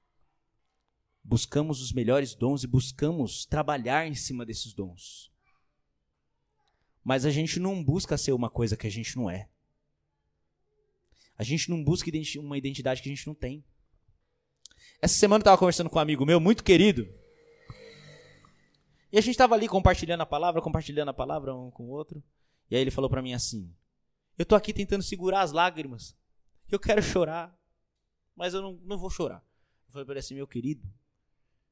Buscamos 1.23 1.81
os 1.81 1.91
melhores 1.91 2.35
dons 2.35 2.63
e 2.63 2.67
buscamos 2.67 3.45
trabalhar 3.45 4.07
em 4.07 4.13
cima 4.13 4.45
desses 4.45 4.73
dons. 4.73 5.31
Mas 7.05 7.23
a 7.23 7.29
gente 7.29 7.59
não 7.59 7.83
busca 7.83 8.17
ser 8.17 8.31
uma 8.31 8.49
coisa 8.49 8.75
que 8.75 8.87
a 8.87 8.89
gente 8.89 9.15
não 9.15 9.29
é. 9.29 9.47
A 11.37 11.43
gente 11.43 11.69
não 11.69 11.83
busca 11.83 12.09
uma 12.39 12.57
identidade 12.57 12.99
que 12.99 13.07
a 13.07 13.13
gente 13.13 13.27
não 13.27 13.35
tem. 13.35 13.63
Essa 14.99 15.13
semana 15.13 15.41
eu 15.41 15.43
estava 15.43 15.57
conversando 15.57 15.87
com 15.87 15.99
um 15.99 16.01
amigo 16.01 16.25
meu 16.25 16.39
muito 16.39 16.63
querido. 16.63 17.07
E 19.11 19.19
a 19.19 19.21
gente 19.21 19.35
estava 19.35 19.53
ali 19.53 19.67
compartilhando 19.67 20.21
a 20.21 20.25
palavra, 20.25 20.59
compartilhando 20.63 21.09
a 21.09 21.13
palavra 21.13 21.53
um 21.53 21.69
com 21.69 21.83
o 21.83 21.89
outro. 21.89 22.23
E 22.71 22.75
aí 22.75 22.81
ele 22.81 22.89
falou 22.89 23.07
para 23.07 23.21
mim 23.21 23.33
assim: 23.33 23.71
Eu 24.35 24.45
tô 24.45 24.55
aqui 24.55 24.73
tentando 24.73 25.03
segurar 25.03 25.41
as 25.41 25.51
lágrimas. 25.51 26.17
Eu 26.71 26.79
quero 26.79 27.03
chorar, 27.03 27.55
mas 28.35 28.55
eu 28.55 28.63
não, 28.63 28.79
não 28.83 28.97
vou 28.97 29.11
chorar. 29.11 29.45
Eu 29.87 29.93
falei 29.93 30.05
para 30.05 30.13
ele 30.13 30.19
assim: 30.21 30.33
Meu 30.33 30.47
querido, 30.47 30.91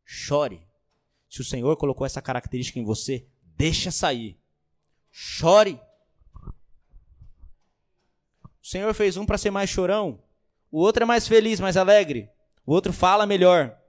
chore. 0.05 0.67
Se 1.27 1.41
o 1.41 1.43
Senhor 1.43 1.75
colocou 1.75 2.05
essa 2.05 2.21
característica 2.21 2.77
em 2.77 2.83
você, 2.83 3.27
deixa 3.41 3.89
sair. 3.89 4.42
Chore. 5.13 5.79
O 8.61 8.65
Senhor 8.65 8.93
fez 8.93 9.15
um 9.15 9.25
para 9.25 9.37
ser 9.37 9.51
mais 9.51 9.69
chorão, 9.69 10.21
o 10.69 10.79
outro 10.79 11.03
é 11.03 11.05
mais 11.05 11.27
feliz, 11.27 11.59
mais 11.61 11.77
alegre, 11.77 12.29
o 12.65 12.73
outro 12.73 12.91
fala 12.91 13.25
melhor, 13.25 13.79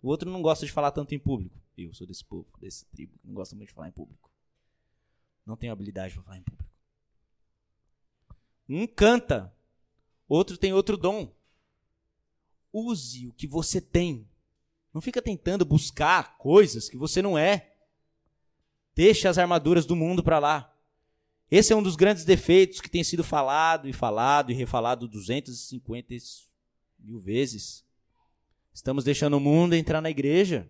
o 0.00 0.08
outro 0.08 0.30
não 0.30 0.40
gosta 0.40 0.64
de 0.64 0.72
falar 0.72 0.92
tanto 0.92 1.14
em 1.14 1.18
público. 1.18 1.58
Eu 1.76 1.92
sou 1.94 2.06
desse 2.06 2.24
povo, 2.24 2.46
desse 2.60 2.84
tribo, 2.86 3.12
não 3.24 3.34
gosto 3.34 3.56
muito 3.56 3.68
de 3.68 3.74
falar 3.74 3.88
em 3.88 3.92
público 3.92 4.26
não 5.46 5.56
tenho 5.56 5.72
habilidade 5.72 6.12
para 6.12 6.24
falar 6.24 6.38
em 6.38 6.42
público. 6.42 6.68
Um 8.68 8.86
canta, 8.86 9.54
outro 10.28 10.58
tem 10.58 10.72
outro 10.72 10.96
dom. 10.96 11.32
Use 12.72 13.28
o 13.28 13.32
que 13.32 13.46
você 13.46 13.80
tem. 13.80 14.28
Não 14.92 15.00
fica 15.00 15.22
tentando 15.22 15.64
buscar 15.64 16.36
coisas 16.36 16.88
que 16.88 16.96
você 16.96 17.22
não 17.22 17.38
é. 17.38 17.75
Deixe 18.96 19.28
as 19.28 19.38
armaduras 19.38 19.86
do 19.86 19.94
mundo 19.94 20.24
para 20.24 20.40
lá. 20.40 20.74
Esse 21.50 21.72
é 21.72 21.76
um 21.76 21.82
dos 21.82 21.94
grandes 21.94 22.24
defeitos 22.24 22.80
que 22.80 22.90
tem 22.90 23.04
sido 23.04 23.22
falado 23.22 23.88
e 23.88 23.92
falado 23.92 24.50
e 24.50 24.54
refalado 24.54 25.06
250 25.06 26.14
mil 26.98 27.20
vezes. 27.20 27.84
Estamos 28.74 29.04
deixando 29.04 29.36
o 29.36 29.40
mundo 29.40 29.74
entrar 29.74 30.00
na 30.00 30.10
igreja. 30.10 30.68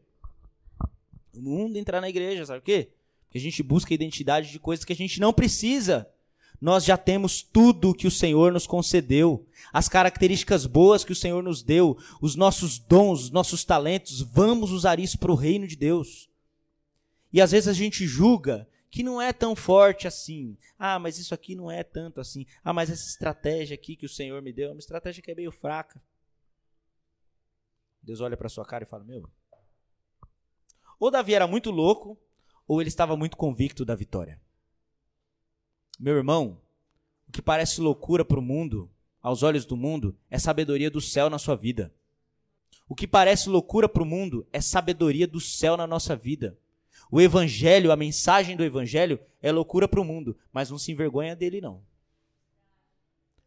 O 1.35 1.41
mundo 1.41 1.77
entrar 1.77 2.01
na 2.01 2.09
igreja, 2.11 2.45
sabe 2.45 2.59
o 2.59 2.63
quê? 2.63 2.91
que 3.37 3.39
a 3.39 3.41
gente 3.41 3.63
busca 3.63 3.93
identidade 3.93 4.51
de 4.51 4.59
coisas 4.59 4.85
que 4.85 4.93
a 4.93 4.97
gente 4.97 5.21
não 5.21 5.33
precisa. 5.33 6.09
Nós 6.59 6.85
já 6.85 6.97
temos 6.97 7.43
tudo 7.43 7.95
que 7.95 8.07
o 8.07 8.11
Senhor 8.11 8.51
nos 8.51 8.67
concedeu, 8.67 9.47
as 9.71 9.91
características 9.91 10.65
boas 10.65 11.05
que 11.05 11.13
o 11.13 11.17
Senhor 11.17 11.43
nos 11.43 11.63
deu, 11.63 11.99
os 12.21 12.35
nossos 12.35 12.79
dons, 12.79 13.25
os 13.25 13.31
nossos 13.31 13.63
talentos, 13.63 14.23
vamos 14.23 14.73
usar 14.73 14.99
isso 14.99 15.19
para 15.19 15.31
o 15.31 15.35
reino 15.35 15.67
de 15.67 15.77
Deus. 15.77 16.31
E 17.33 17.41
às 17.41 17.51
vezes 17.51 17.69
a 17.69 17.73
gente 17.73 18.07
julga 18.07 18.69
que 18.91 19.03
não 19.03 19.21
é 19.21 19.33
tão 19.33 19.55
forte 19.55 20.07
assim. 20.07 20.57
Ah, 20.79 20.99
mas 20.99 21.19
isso 21.19 21.35
aqui 21.35 21.55
não 21.55 21.71
é 21.71 21.83
tanto 21.83 22.21
assim. 22.21 22.47
Ah, 22.65 22.73
mas 22.73 22.91
essa 22.91 23.07
estratégia 23.07 23.75
aqui 23.75 23.97
que 23.97 24.07
o 24.07 24.09
Senhor 24.09 24.41
me 24.41 24.53
deu 24.53 24.71
é 24.71 24.73
uma 24.73 24.79
estratégia 24.79 25.23
que 25.23 25.31
é 25.31 25.35
meio 25.35 25.53
fraca. 25.53 26.01
Deus 28.03 28.21
olha 28.21 28.37
para 28.37 28.49
sua 28.49 28.65
cara 28.65 28.85
e 28.85 28.87
fala: 28.87 29.05
Meu. 29.05 29.29
Ou 30.99 31.11
Davi 31.11 31.35
era 31.35 31.47
muito 31.47 31.71
louco, 31.71 32.19
ou 32.67 32.81
ele 32.81 32.89
estava 32.89 33.17
muito 33.17 33.37
convicto 33.37 33.85
da 33.85 33.95
vitória? 33.95 34.41
Meu 35.99 36.17
irmão, 36.17 36.61
o 37.29 37.33
que 37.33 37.43
parece 37.43 37.81
loucura 37.81 38.25
para 38.25 38.39
o 38.39 38.43
mundo, 38.43 38.91
aos 39.21 39.43
olhos 39.43 39.67
do 39.67 39.77
mundo, 39.77 40.17
é 40.31 40.39
sabedoria 40.39 40.91
do 40.91 41.01
céu 41.01 41.29
na 41.29 41.39
sua 41.39 41.57
vida. 41.57 41.93
O 42.89 42.95
que 42.95 43.07
parece 43.07 43.49
loucura 43.49 43.89
para 43.89 44.03
o 44.03 44.07
mundo 44.07 44.47
é 44.53 44.61
sabedoria 44.61 45.27
do 45.27 45.41
céu 45.41 45.77
na 45.77 45.87
nossa 45.87 46.15
vida. 46.15 46.59
O 47.11 47.21
evangelho, 47.21 47.93
a 47.93 47.97
mensagem 47.97 48.57
do 48.57 48.65
evangelho 48.65 49.21
é 49.41 49.53
loucura 49.53 49.87
para 49.87 50.01
o 50.01 50.05
mundo, 50.05 50.37
mas 50.53 50.71
não 50.71 50.79
se 50.79 50.91
envergonha 50.91 51.37
dele 51.37 51.61
não. 51.61 51.85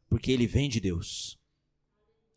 Porque 0.07 0.31
ele 0.31 0.47
vem 0.47 0.69
de 0.69 0.79
Deus. 0.79 1.37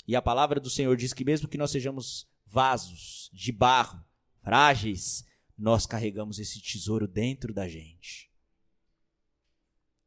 E 0.07 0.17
a 0.17 0.23
palavra 0.23 0.61
do 0.61 0.69
Senhor 0.69 0.97
diz 0.97 1.13
que 1.13 1.25
mesmo 1.25 1.49
que 1.49 1.59
nós 1.59 1.71
sejamos 1.71 2.29
vasos 2.45 3.31
de 3.33 3.53
barro, 3.53 4.05
frágeis, 4.43 5.25
nós 5.57 5.87
carregamos 5.87 6.39
esse 6.39 6.61
tesouro 6.61 7.07
dentro 7.07 7.55
da 7.55 7.69
gente. 7.69 8.31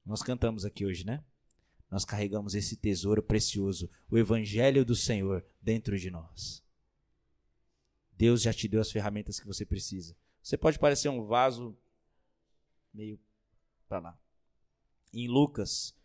Nós 0.05 0.21
cantamos 0.21 0.65
aqui 0.65 0.85
hoje, 0.85 1.05
né? 1.05 1.23
Nós 1.89 2.03
carregamos 2.03 2.53
esse 2.55 2.75
tesouro 2.75 3.23
precioso, 3.23 3.89
o 4.09 4.17
Evangelho 4.17 4.83
do 4.83 4.95
Senhor, 4.95 5.45
dentro 5.61 5.97
de 5.97 6.11
nós. 6.11 6.63
Deus 8.17 8.41
já 8.41 8.53
te 8.53 8.67
deu 8.67 8.81
as 8.81 8.91
ferramentas 8.91 9.39
que 9.39 9.47
você 9.47 9.65
precisa. 9.65 10.15
Você 10.45 10.59
pode 10.59 10.77
parecer 10.77 11.09
um 11.09 11.25
vaso 11.25 11.75
meio 12.93 13.19
para 13.89 13.97
lá. 13.97 14.19
Em 15.11 15.27
Lucas, 15.27 15.97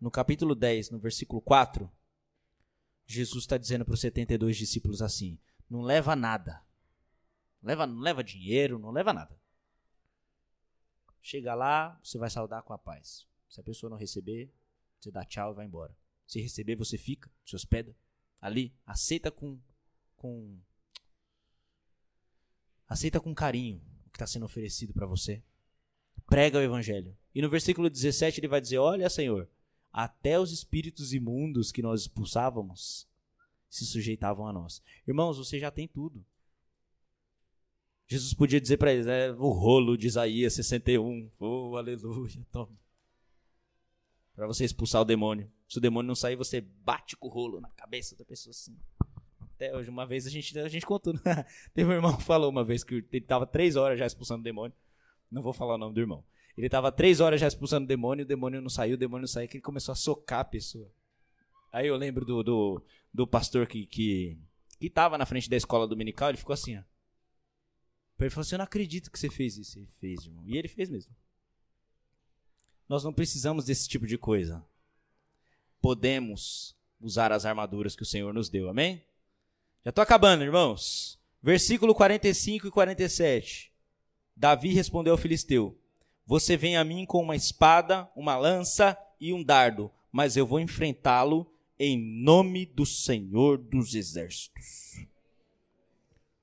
no 0.00 0.08
capítulo 0.08 0.54
10, 0.54 0.90
no 0.90 1.00
versículo 1.00 1.42
4, 1.42 1.90
Jesus 3.04 3.42
está 3.42 3.58
dizendo 3.58 3.84
para 3.84 3.94
os 3.94 4.00
72 4.00 4.56
discípulos 4.56 5.02
assim: 5.02 5.36
Não 5.68 5.82
leva 5.82 6.14
nada, 6.14 6.64
Leva, 7.60 7.88
não 7.88 7.98
leva 7.98 8.22
dinheiro, 8.22 8.78
não 8.78 8.92
leva 8.92 9.12
nada. 9.12 9.36
Chega 11.20 11.52
lá, 11.56 11.98
você 12.00 12.18
vai 12.18 12.30
saudar 12.30 12.62
com 12.62 12.72
a 12.72 12.78
paz. 12.78 13.26
Se 13.48 13.58
a 13.58 13.64
pessoa 13.64 13.90
não 13.90 13.96
receber, 13.96 14.54
você 15.00 15.10
dá 15.10 15.24
tchau 15.24 15.50
e 15.50 15.56
vai 15.56 15.66
embora. 15.66 15.92
Se 16.24 16.40
receber, 16.40 16.76
você 16.76 16.96
fica, 16.96 17.28
se 17.44 17.56
hospeda 17.56 17.96
ali, 18.40 18.72
aceita 18.86 19.28
com 19.32 19.60
com 20.14 20.60
aceita 22.88 23.20
com 23.20 23.34
carinho 23.34 23.80
o 24.06 24.10
que 24.10 24.16
está 24.16 24.26
sendo 24.26 24.46
oferecido 24.46 24.92
para 24.92 25.06
você. 25.06 25.42
Prega 26.26 26.58
o 26.58 26.62
evangelho. 26.62 27.16
E 27.34 27.42
no 27.42 27.48
versículo 27.48 27.88
17 27.88 28.40
ele 28.40 28.48
vai 28.48 28.60
dizer: 28.60 28.78
Olha, 28.78 29.08
Senhor, 29.08 29.48
até 29.92 30.38
os 30.38 30.52
espíritos 30.52 31.12
imundos 31.12 31.70
que 31.70 31.82
nós 31.82 32.02
expulsávamos 32.02 33.06
se 33.68 33.84
sujeitavam 33.86 34.46
a 34.46 34.52
nós. 34.52 34.82
Irmãos, 35.06 35.36
você 35.36 35.58
já 35.58 35.70
tem 35.70 35.86
tudo. 35.86 36.24
Jesus 38.06 38.32
podia 38.32 38.60
dizer 38.60 38.78
para 38.78 38.92
eles, 38.92 39.06
é 39.06 39.30
o 39.32 39.50
rolo 39.50 39.96
de 39.96 40.06
Isaías 40.06 40.54
61. 40.54 41.30
Oh, 41.38 41.76
aleluia, 41.76 42.46
toma. 42.50 42.74
Para 44.34 44.46
você 44.46 44.64
expulsar 44.64 45.02
o 45.02 45.04
demônio. 45.04 45.50
Se 45.68 45.76
o 45.76 45.80
demônio 45.80 46.08
não 46.08 46.14
sair, 46.14 46.34
você 46.34 46.60
bate 46.60 47.16
com 47.16 47.28
o 47.28 47.30
rolo 47.30 47.60
na 47.60 47.68
cabeça 47.70 48.16
da 48.16 48.24
pessoa 48.24 48.52
assim. 48.52 48.78
Até 49.58 49.76
hoje, 49.76 49.90
uma 49.90 50.06
vez 50.06 50.24
a 50.24 50.30
gente, 50.30 50.56
a 50.56 50.68
gente 50.68 50.86
contou. 50.86 51.12
Né? 51.12 51.20
Teve 51.74 51.90
um 51.90 51.92
irmão 51.92 52.16
que 52.16 52.22
falou 52.22 52.48
uma 52.48 52.62
vez 52.62 52.84
que 52.84 52.94
ele 52.94 53.08
estava 53.12 53.44
três 53.44 53.74
horas 53.74 53.98
já 53.98 54.06
expulsando 54.06 54.40
o 54.40 54.44
demônio. 54.44 54.72
Não 55.28 55.42
vou 55.42 55.52
falar 55.52 55.74
o 55.74 55.78
nome 55.78 55.92
do 55.94 56.00
irmão. 56.00 56.24
Ele 56.56 56.68
estava 56.68 56.92
três 56.92 57.18
horas 57.18 57.40
já 57.40 57.48
expulsando 57.48 57.84
o 57.84 57.88
demônio, 57.88 58.24
o 58.24 58.28
demônio 58.28 58.60
não 58.60 58.68
saiu, 58.68 58.94
o 58.94 58.96
demônio 58.96 59.22
não 59.22 59.28
saiu, 59.28 59.48
que 59.48 59.56
ele 59.56 59.62
começou 59.62 59.92
a 59.92 59.96
socar 59.96 60.40
a 60.40 60.44
pessoa. 60.44 60.88
Aí 61.72 61.88
eu 61.88 61.96
lembro 61.96 62.24
do, 62.24 62.40
do, 62.44 62.84
do 63.12 63.26
pastor 63.26 63.66
que, 63.66 63.84
que, 63.84 64.38
que 64.78 64.88
tava 64.88 65.18
na 65.18 65.26
frente 65.26 65.50
da 65.50 65.56
escola 65.56 65.88
dominical, 65.88 66.28
ele 66.28 66.38
ficou 66.38 66.54
assim, 66.54 66.78
ó. 66.78 66.82
Ele 68.20 68.30
falou 68.30 68.42
assim: 68.42 68.54
Eu 68.54 68.58
não 68.58 68.64
acredito 68.64 69.10
que 69.10 69.18
você 69.18 69.28
fez 69.28 69.56
isso. 69.56 69.76
Ele 69.78 69.88
fez, 70.00 70.24
irmão. 70.24 70.44
E 70.46 70.56
ele 70.56 70.68
fez 70.68 70.88
mesmo. 70.88 71.14
Nós 72.88 73.02
não 73.02 73.12
precisamos 73.12 73.64
desse 73.64 73.88
tipo 73.88 74.06
de 74.06 74.16
coisa. 74.16 74.64
podemos 75.80 76.76
usar 77.00 77.32
as 77.32 77.44
armaduras 77.44 77.94
que 77.94 78.02
o 78.02 78.06
Senhor 78.06 78.32
nos 78.32 78.48
deu. 78.48 78.68
Amém? 78.68 79.04
Já 79.84 79.90
estou 79.90 80.02
acabando, 80.02 80.42
irmãos. 80.42 81.18
Versículo 81.42 81.94
45 81.94 82.66
e 82.66 82.70
47. 82.70 83.72
Davi 84.36 84.72
respondeu 84.72 85.12
ao 85.12 85.18
filisteu: 85.18 85.78
Você 86.26 86.56
vem 86.56 86.76
a 86.76 86.84
mim 86.84 87.06
com 87.06 87.22
uma 87.22 87.36
espada, 87.36 88.10
uma 88.14 88.36
lança 88.36 88.98
e 89.20 89.32
um 89.32 89.42
dardo, 89.42 89.90
mas 90.10 90.36
eu 90.36 90.46
vou 90.46 90.60
enfrentá-lo 90.60 91.50
em 91.78 91.96
nome 91.96 92.66
do 92.66 92.84
Senhor 92.84 93.56
dos 93.56 93.94
exércitos. 93.94 95.06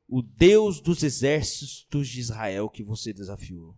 O 0.07 0.21
Deus 0.21 0.79
dos 0.79 1.03
exércitos 1.03 2.07
de 2.07 2.19
Israel 2.19 2.69
que 2.69 2.83
você 2.83 3.11
desafiou. 3.11 3.77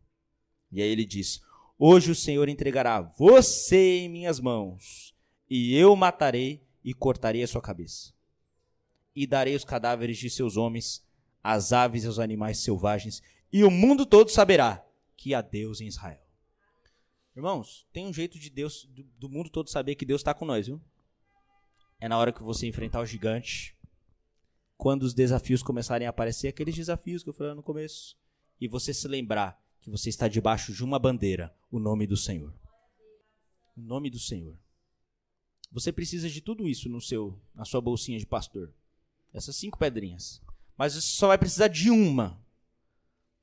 E 0.72 0.82
aí 0.82 0.90
ele 0.90 1.06
diz: 1.06 1.42
Hoje 1.80 2.12
o 2.12 2.16
Senhor 2.16 2.48
entregará 2.48 3.02
você 3.02 4.00
em 4.00 4.10
minhas 4.10 4.40
mãos, 4.40 5.16
e 5.50 5.76
eu 5.76 5.96
matarei 5.96 6.62
e 6.84 6.94
cortarei 6.94 7.42
a 7.42 7.48
sua 7.48 7.62
cabeça. 7.62 8.17
E 9.20 9.26
darei 9.26 9.56
os 9.56 9.66
cadáveres 9.66 10.20
de 10.20 10.30
seus 10.30 10.58
homens, 10.58 11.04
as 11.44 11.74
aves 11.74 12.04
e 12.04 12.08
os 12.08 12.20
animais 12.20 12.60
selvagens, 12.60 13.24
e 13.52 13.64
o 13.64 13.72
mundo 13.72 14.06
todo 14.06 14.30
saberá 14.30 14.86
que 15.16 15.34
há 15.34 15.42
Deus 15.42 15.82
em 15.82 15.88
Israel. 15.88 16.22
Irmãos, 17.36 17.88
tem 17.92 18.06
um 18.06 18.14
jeito 18.14 18.38
de 18.38 18.48
Deus, 18.48 18.86
do, 18.86 19.02
do 19.18 19.28
mundo 19.28 19.50
todo 19.50 19.72
saber 19.72 19.96
que 19.96 20.06
Deus 20.06 20.22
está 20.22 20.36
com 20.36 20.46
nós, 20.46 20.68
viu? 20.68 20.80
É 22.00 22.08
na 22.08 22.16
hora 22.16 22.32
que 22.32 22.44
você 22.44 22.68
enfrentar 22.68 23.02
o 23.02 23.08
gigante, 23.08 23.76
quando 24.78 25.02
os 25.02 25.16
desafios 25.16 25.64
começarem 25.64 26.06
a 26.06 26.12
aparecer, 26.12 26.50
aqueles 26.50 26.76
desafios 26.76 27.24
que 27.24 27.30
eu 27.30 27.34
falei 27.34 27.56
no 27.56 27.64
começo, 27.64 28.16
e 28.62 28.68
você 28.68 28.94
se 28.94 29.08
lembrar 29.08 29.60
que 29.82 29.90
você 29.90 30.10
está 30.10 30.28
debaixo 30.28 30.72
de 30.72 30.84
uma 30.84 31.00
bandeira, 31.00 31.56
o 31.72 31.80
nome 31.80 32.06
do 32.06 32.16
Senhor. 32.16 32.54
O 33.76 33.82
nome 33.82 34.12
do 34.12 34.20
Senhor. 34.20 34.56
Você 35.72 35.92
precisa 35.92 36.30
de 36.30 36.40
tudo 36.40 36.68
isso 36.68 36.88
no 36.88 37.02
seu, 37.02 37.42
na 37.56 37.66
sua 37.66 37.82
bolsinha 37.82 38.20
de 38.20 38.26
pastor. 38.28 38.72
Essas 39.34 39.56
cinco 39.56 39.78
pedrinhas. 39.78 40.42
Mas 40.78 40.94
você 40.94 41.02
só 41.02 41.28
vai 41.28 41.38
precisar 41.38 41.68
de 41.68 41.90
uma 41.90 42.40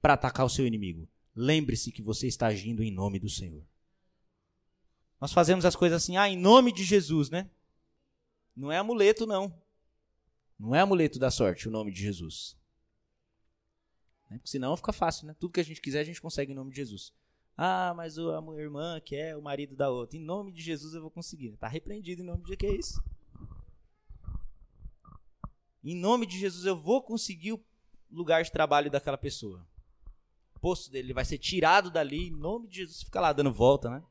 para 0.00 0.14
atacar 0.14 0.46
o 0.46 0.50
seu 0.50 0.66
inimigo. 0.66 1.08
Lembre-se 1.34 1.90
que 1.90 2.02
você 2.02 2.26
está 2.26 2.46
agindo 2.46 2.82
em 2.82 2.90
nome 2.90 3.18
do 3.18 3.28
Senhor. 3.28 3.62
Nós 5.20 5.32
fazemos 5.32 5.64
as 5.64 5.74
coisas 5.74 6.02
assim, 6.02 6.16
ah, 6.16 6.28
em 6.28 6.36
nome 6.36 6.72
de 6.72 6.84
Jesus, 6.84 7.30
né? 7.30 7.50
Não 8.54 8.70
é 8.70 8.76
amuleto, 8.78 9.26
não. 9.26 9.52
Não 10.58 10.74
é 10.74 10.80
amuleto 10.80 11.18
da 11.18 11.30
sorte 11.30 11.66
o 11.66 11.70
nome 11.70 11.90
de 11.90 12.00
Jesus. 12.00 12.56
Né? 14.30 14.38
Porque 14.38 14.50
senão 14.50 14.76
fica 14.76 14.92
fácil, 14.92 15.26
né? 15.26 15.34
Tudo 15.38 15.52
que 15.52 15.60
a 15.60 15.64
gente 15.64 15.80
quiser 15.80 16.00
a 16.00 16.04
gente 16.04 16.20
consegue 16.20 16.52
em 16.52 16.54
nome 16.54 16.70
de 16.70 16.76
Jesus. 16.76 17.12
Ah, 17.56 17.94
mas 17.96 18.18
a 18.18 18.42
irmã 18.58 19.00
quer 19.00 19.36
o 19.36 19.42
marido 19.42 19.76
da 19.76 19.88
outra. 19.88 20.18
Em 20.18 20.20
nome 20.20 20.52
de 20.52 20.60
Jesus 20.60 20.94
eu 20.94 21.00
vou 21.00 21.10
conseguir. 21.10 21.54
Está 21.54 21.68
repreendido 21.68 22.22
em 22.22 22.26
nome 22.26 22.44
de 22.44 22.56
que 22.56 22.66
é 22.66 22.74
isso? 22.74 23.02
Em 25.84 25.94
nome 25.94 26.26
de 26.26 26.38
Jesus 26.38 26.64
eu 26.64 26.76
vou 26.76 27.02
conseguir 27.02 27.52
o 27.52 27.64
lugar 28.10 28.42
de 28.42 28.50
trabalho 28.50 28.90
daquela 28.90 29.18
pessoa 29.18 29.64
posto 30.64 30.90
dele, 30.90 31.08
ele 31.08 31.12
vai 31.12 31.26
ser 31.26 31.36
tirado 31.36 31.90
dali, 31.90 32.28
em 32.28 32.30
nome 32.30 32.66
de 32.68 32.76
Jesus, 32.76 33.02
fica 33.02 33.20
lá 33.20 33.34
dando 33.34 33.52
volta, 33.52 33.90
né? 33.90 34.02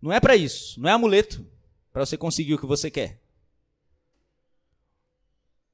Não 0.00 0.12
é 0.12 0.20
para 0.20 0.36
isso, 0.36 0.80
não 0.80 0.88
é 0.88 0.92
amuleto 0.92 1.44
para 1.92 2.06
você 2.06 2.16
conseguir 2.16 2.54
o 2.54 2.58
que 2.58 2.66
você 2.66 2.88
quer. 2.88 3.20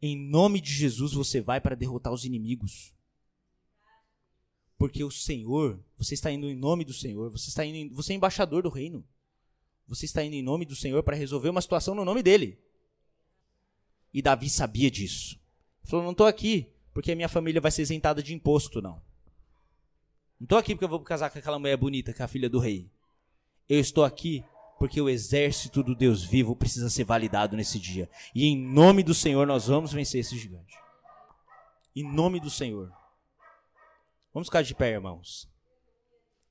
Em 0.01 0.17
nome 0.17 0.63
de 0.63 0.73
Jesus 0.73 1.13
você 1.13 1.43
vai 1.43 1.61
para 1.61 1.77
derrotar 1.77 2.11
os 2.11 2.25
inimigos. 2.25 2.95
Porque 4.79 5.05
o 5.05 5.11
Senhor, 5.11 5.79
você 5.99 6.15
está 6.15 6.33
indo 6.33 6.49
em 6.49 6.57
nome 6.57 6.83
do 6.83 6.95
Senhor, 6.95 7.31
você 7.31 7.51
está 7.51 7.67
indo, 7.67 7.95
você 7.95 8.15
é 8.15 8.17
embaixador 8.17 8.63
do 8.63 8.71
reino. 8.71 9.07
Você 9.87 10.07
está 10.07 10.25
indo 10.25 10.37
em 10.37 10.43
nome 10.43 10.65
do 10.65 10.75
Senhor 10.75 11.03
para 11.03 11.17
resolver 11.17 11.51
uma 11.51 11.61
situação 11.61 11.95
no 11.95 12.05
nome 12.05 12.23
dele. 12.23 12.59
E 14.17 14.23
Davi 14.23 14.49
sabia 14.49 14.91
disso. 14.91 15.35
Ele 15.83 15.91
falou: 15.91 16.05
"Não 16.07 16.13
estou 16.13 16.27
aqui 16.27 16.73
porque 16.95 17.13
a 17.13 17.15
minha 17.15 17.29
família 17.29 17.61
vai 17.61 17.71
ser 17.71 17.83
isentada 17.83 18.23
de 18.23 18.33
imposto, 18.33 18.81
não. 18.81 18.95
Não 20.41 20.47
estou 20.47 20.57
aqui 20.57 20.75
porque 20.75 20.87
eu 20.87 20.89
vou 20.89 21.01
casar 21.01 21.29
com 21.29 21.39
aquela 21.39 21.59
mulher 21.59 21.77
bonita, 21.77 22.15
que 22.15 22.23
é 22.23 22.25
a 22.25 22.29
filha 22.29 22.49
do 22.49 22.59
rei. 22.59 22.91
Eu 23.69 23.79
estou 23.79 24.07
aqui 24.07 24.43
porque 24.79 25.03
o 25.03 25.11
exército 25.11 25.83
do 25.83 25.95
Deus 25.95 26.25
vivo 26.25 26.57
precisa 26.57 26.89
ser 26.89 27.05
validado 27.05 27.59
nesse 27.59 27.79
dia. 27.79 28.09
E 28.35 28.47
em 28.47 28.57
nome 28.57 29.03
do 29.03 29.13
Senhor 29.13 29.47
nós 29.47 29.67
vamos 29.67 29.93
vencer 29.93 30.23
esse 30.23 30.39
gigante. 30.39 30.79
Em 31.95 32.03
nome 32.03 32.41
do 32.41 32.49
Senhor. 32.49 32.91
Vamos 34.33 34.49
ficar 34.49 34.63
de 34.63 34.75
pé, 34.75 34.93
irmãos. 34.93 35.47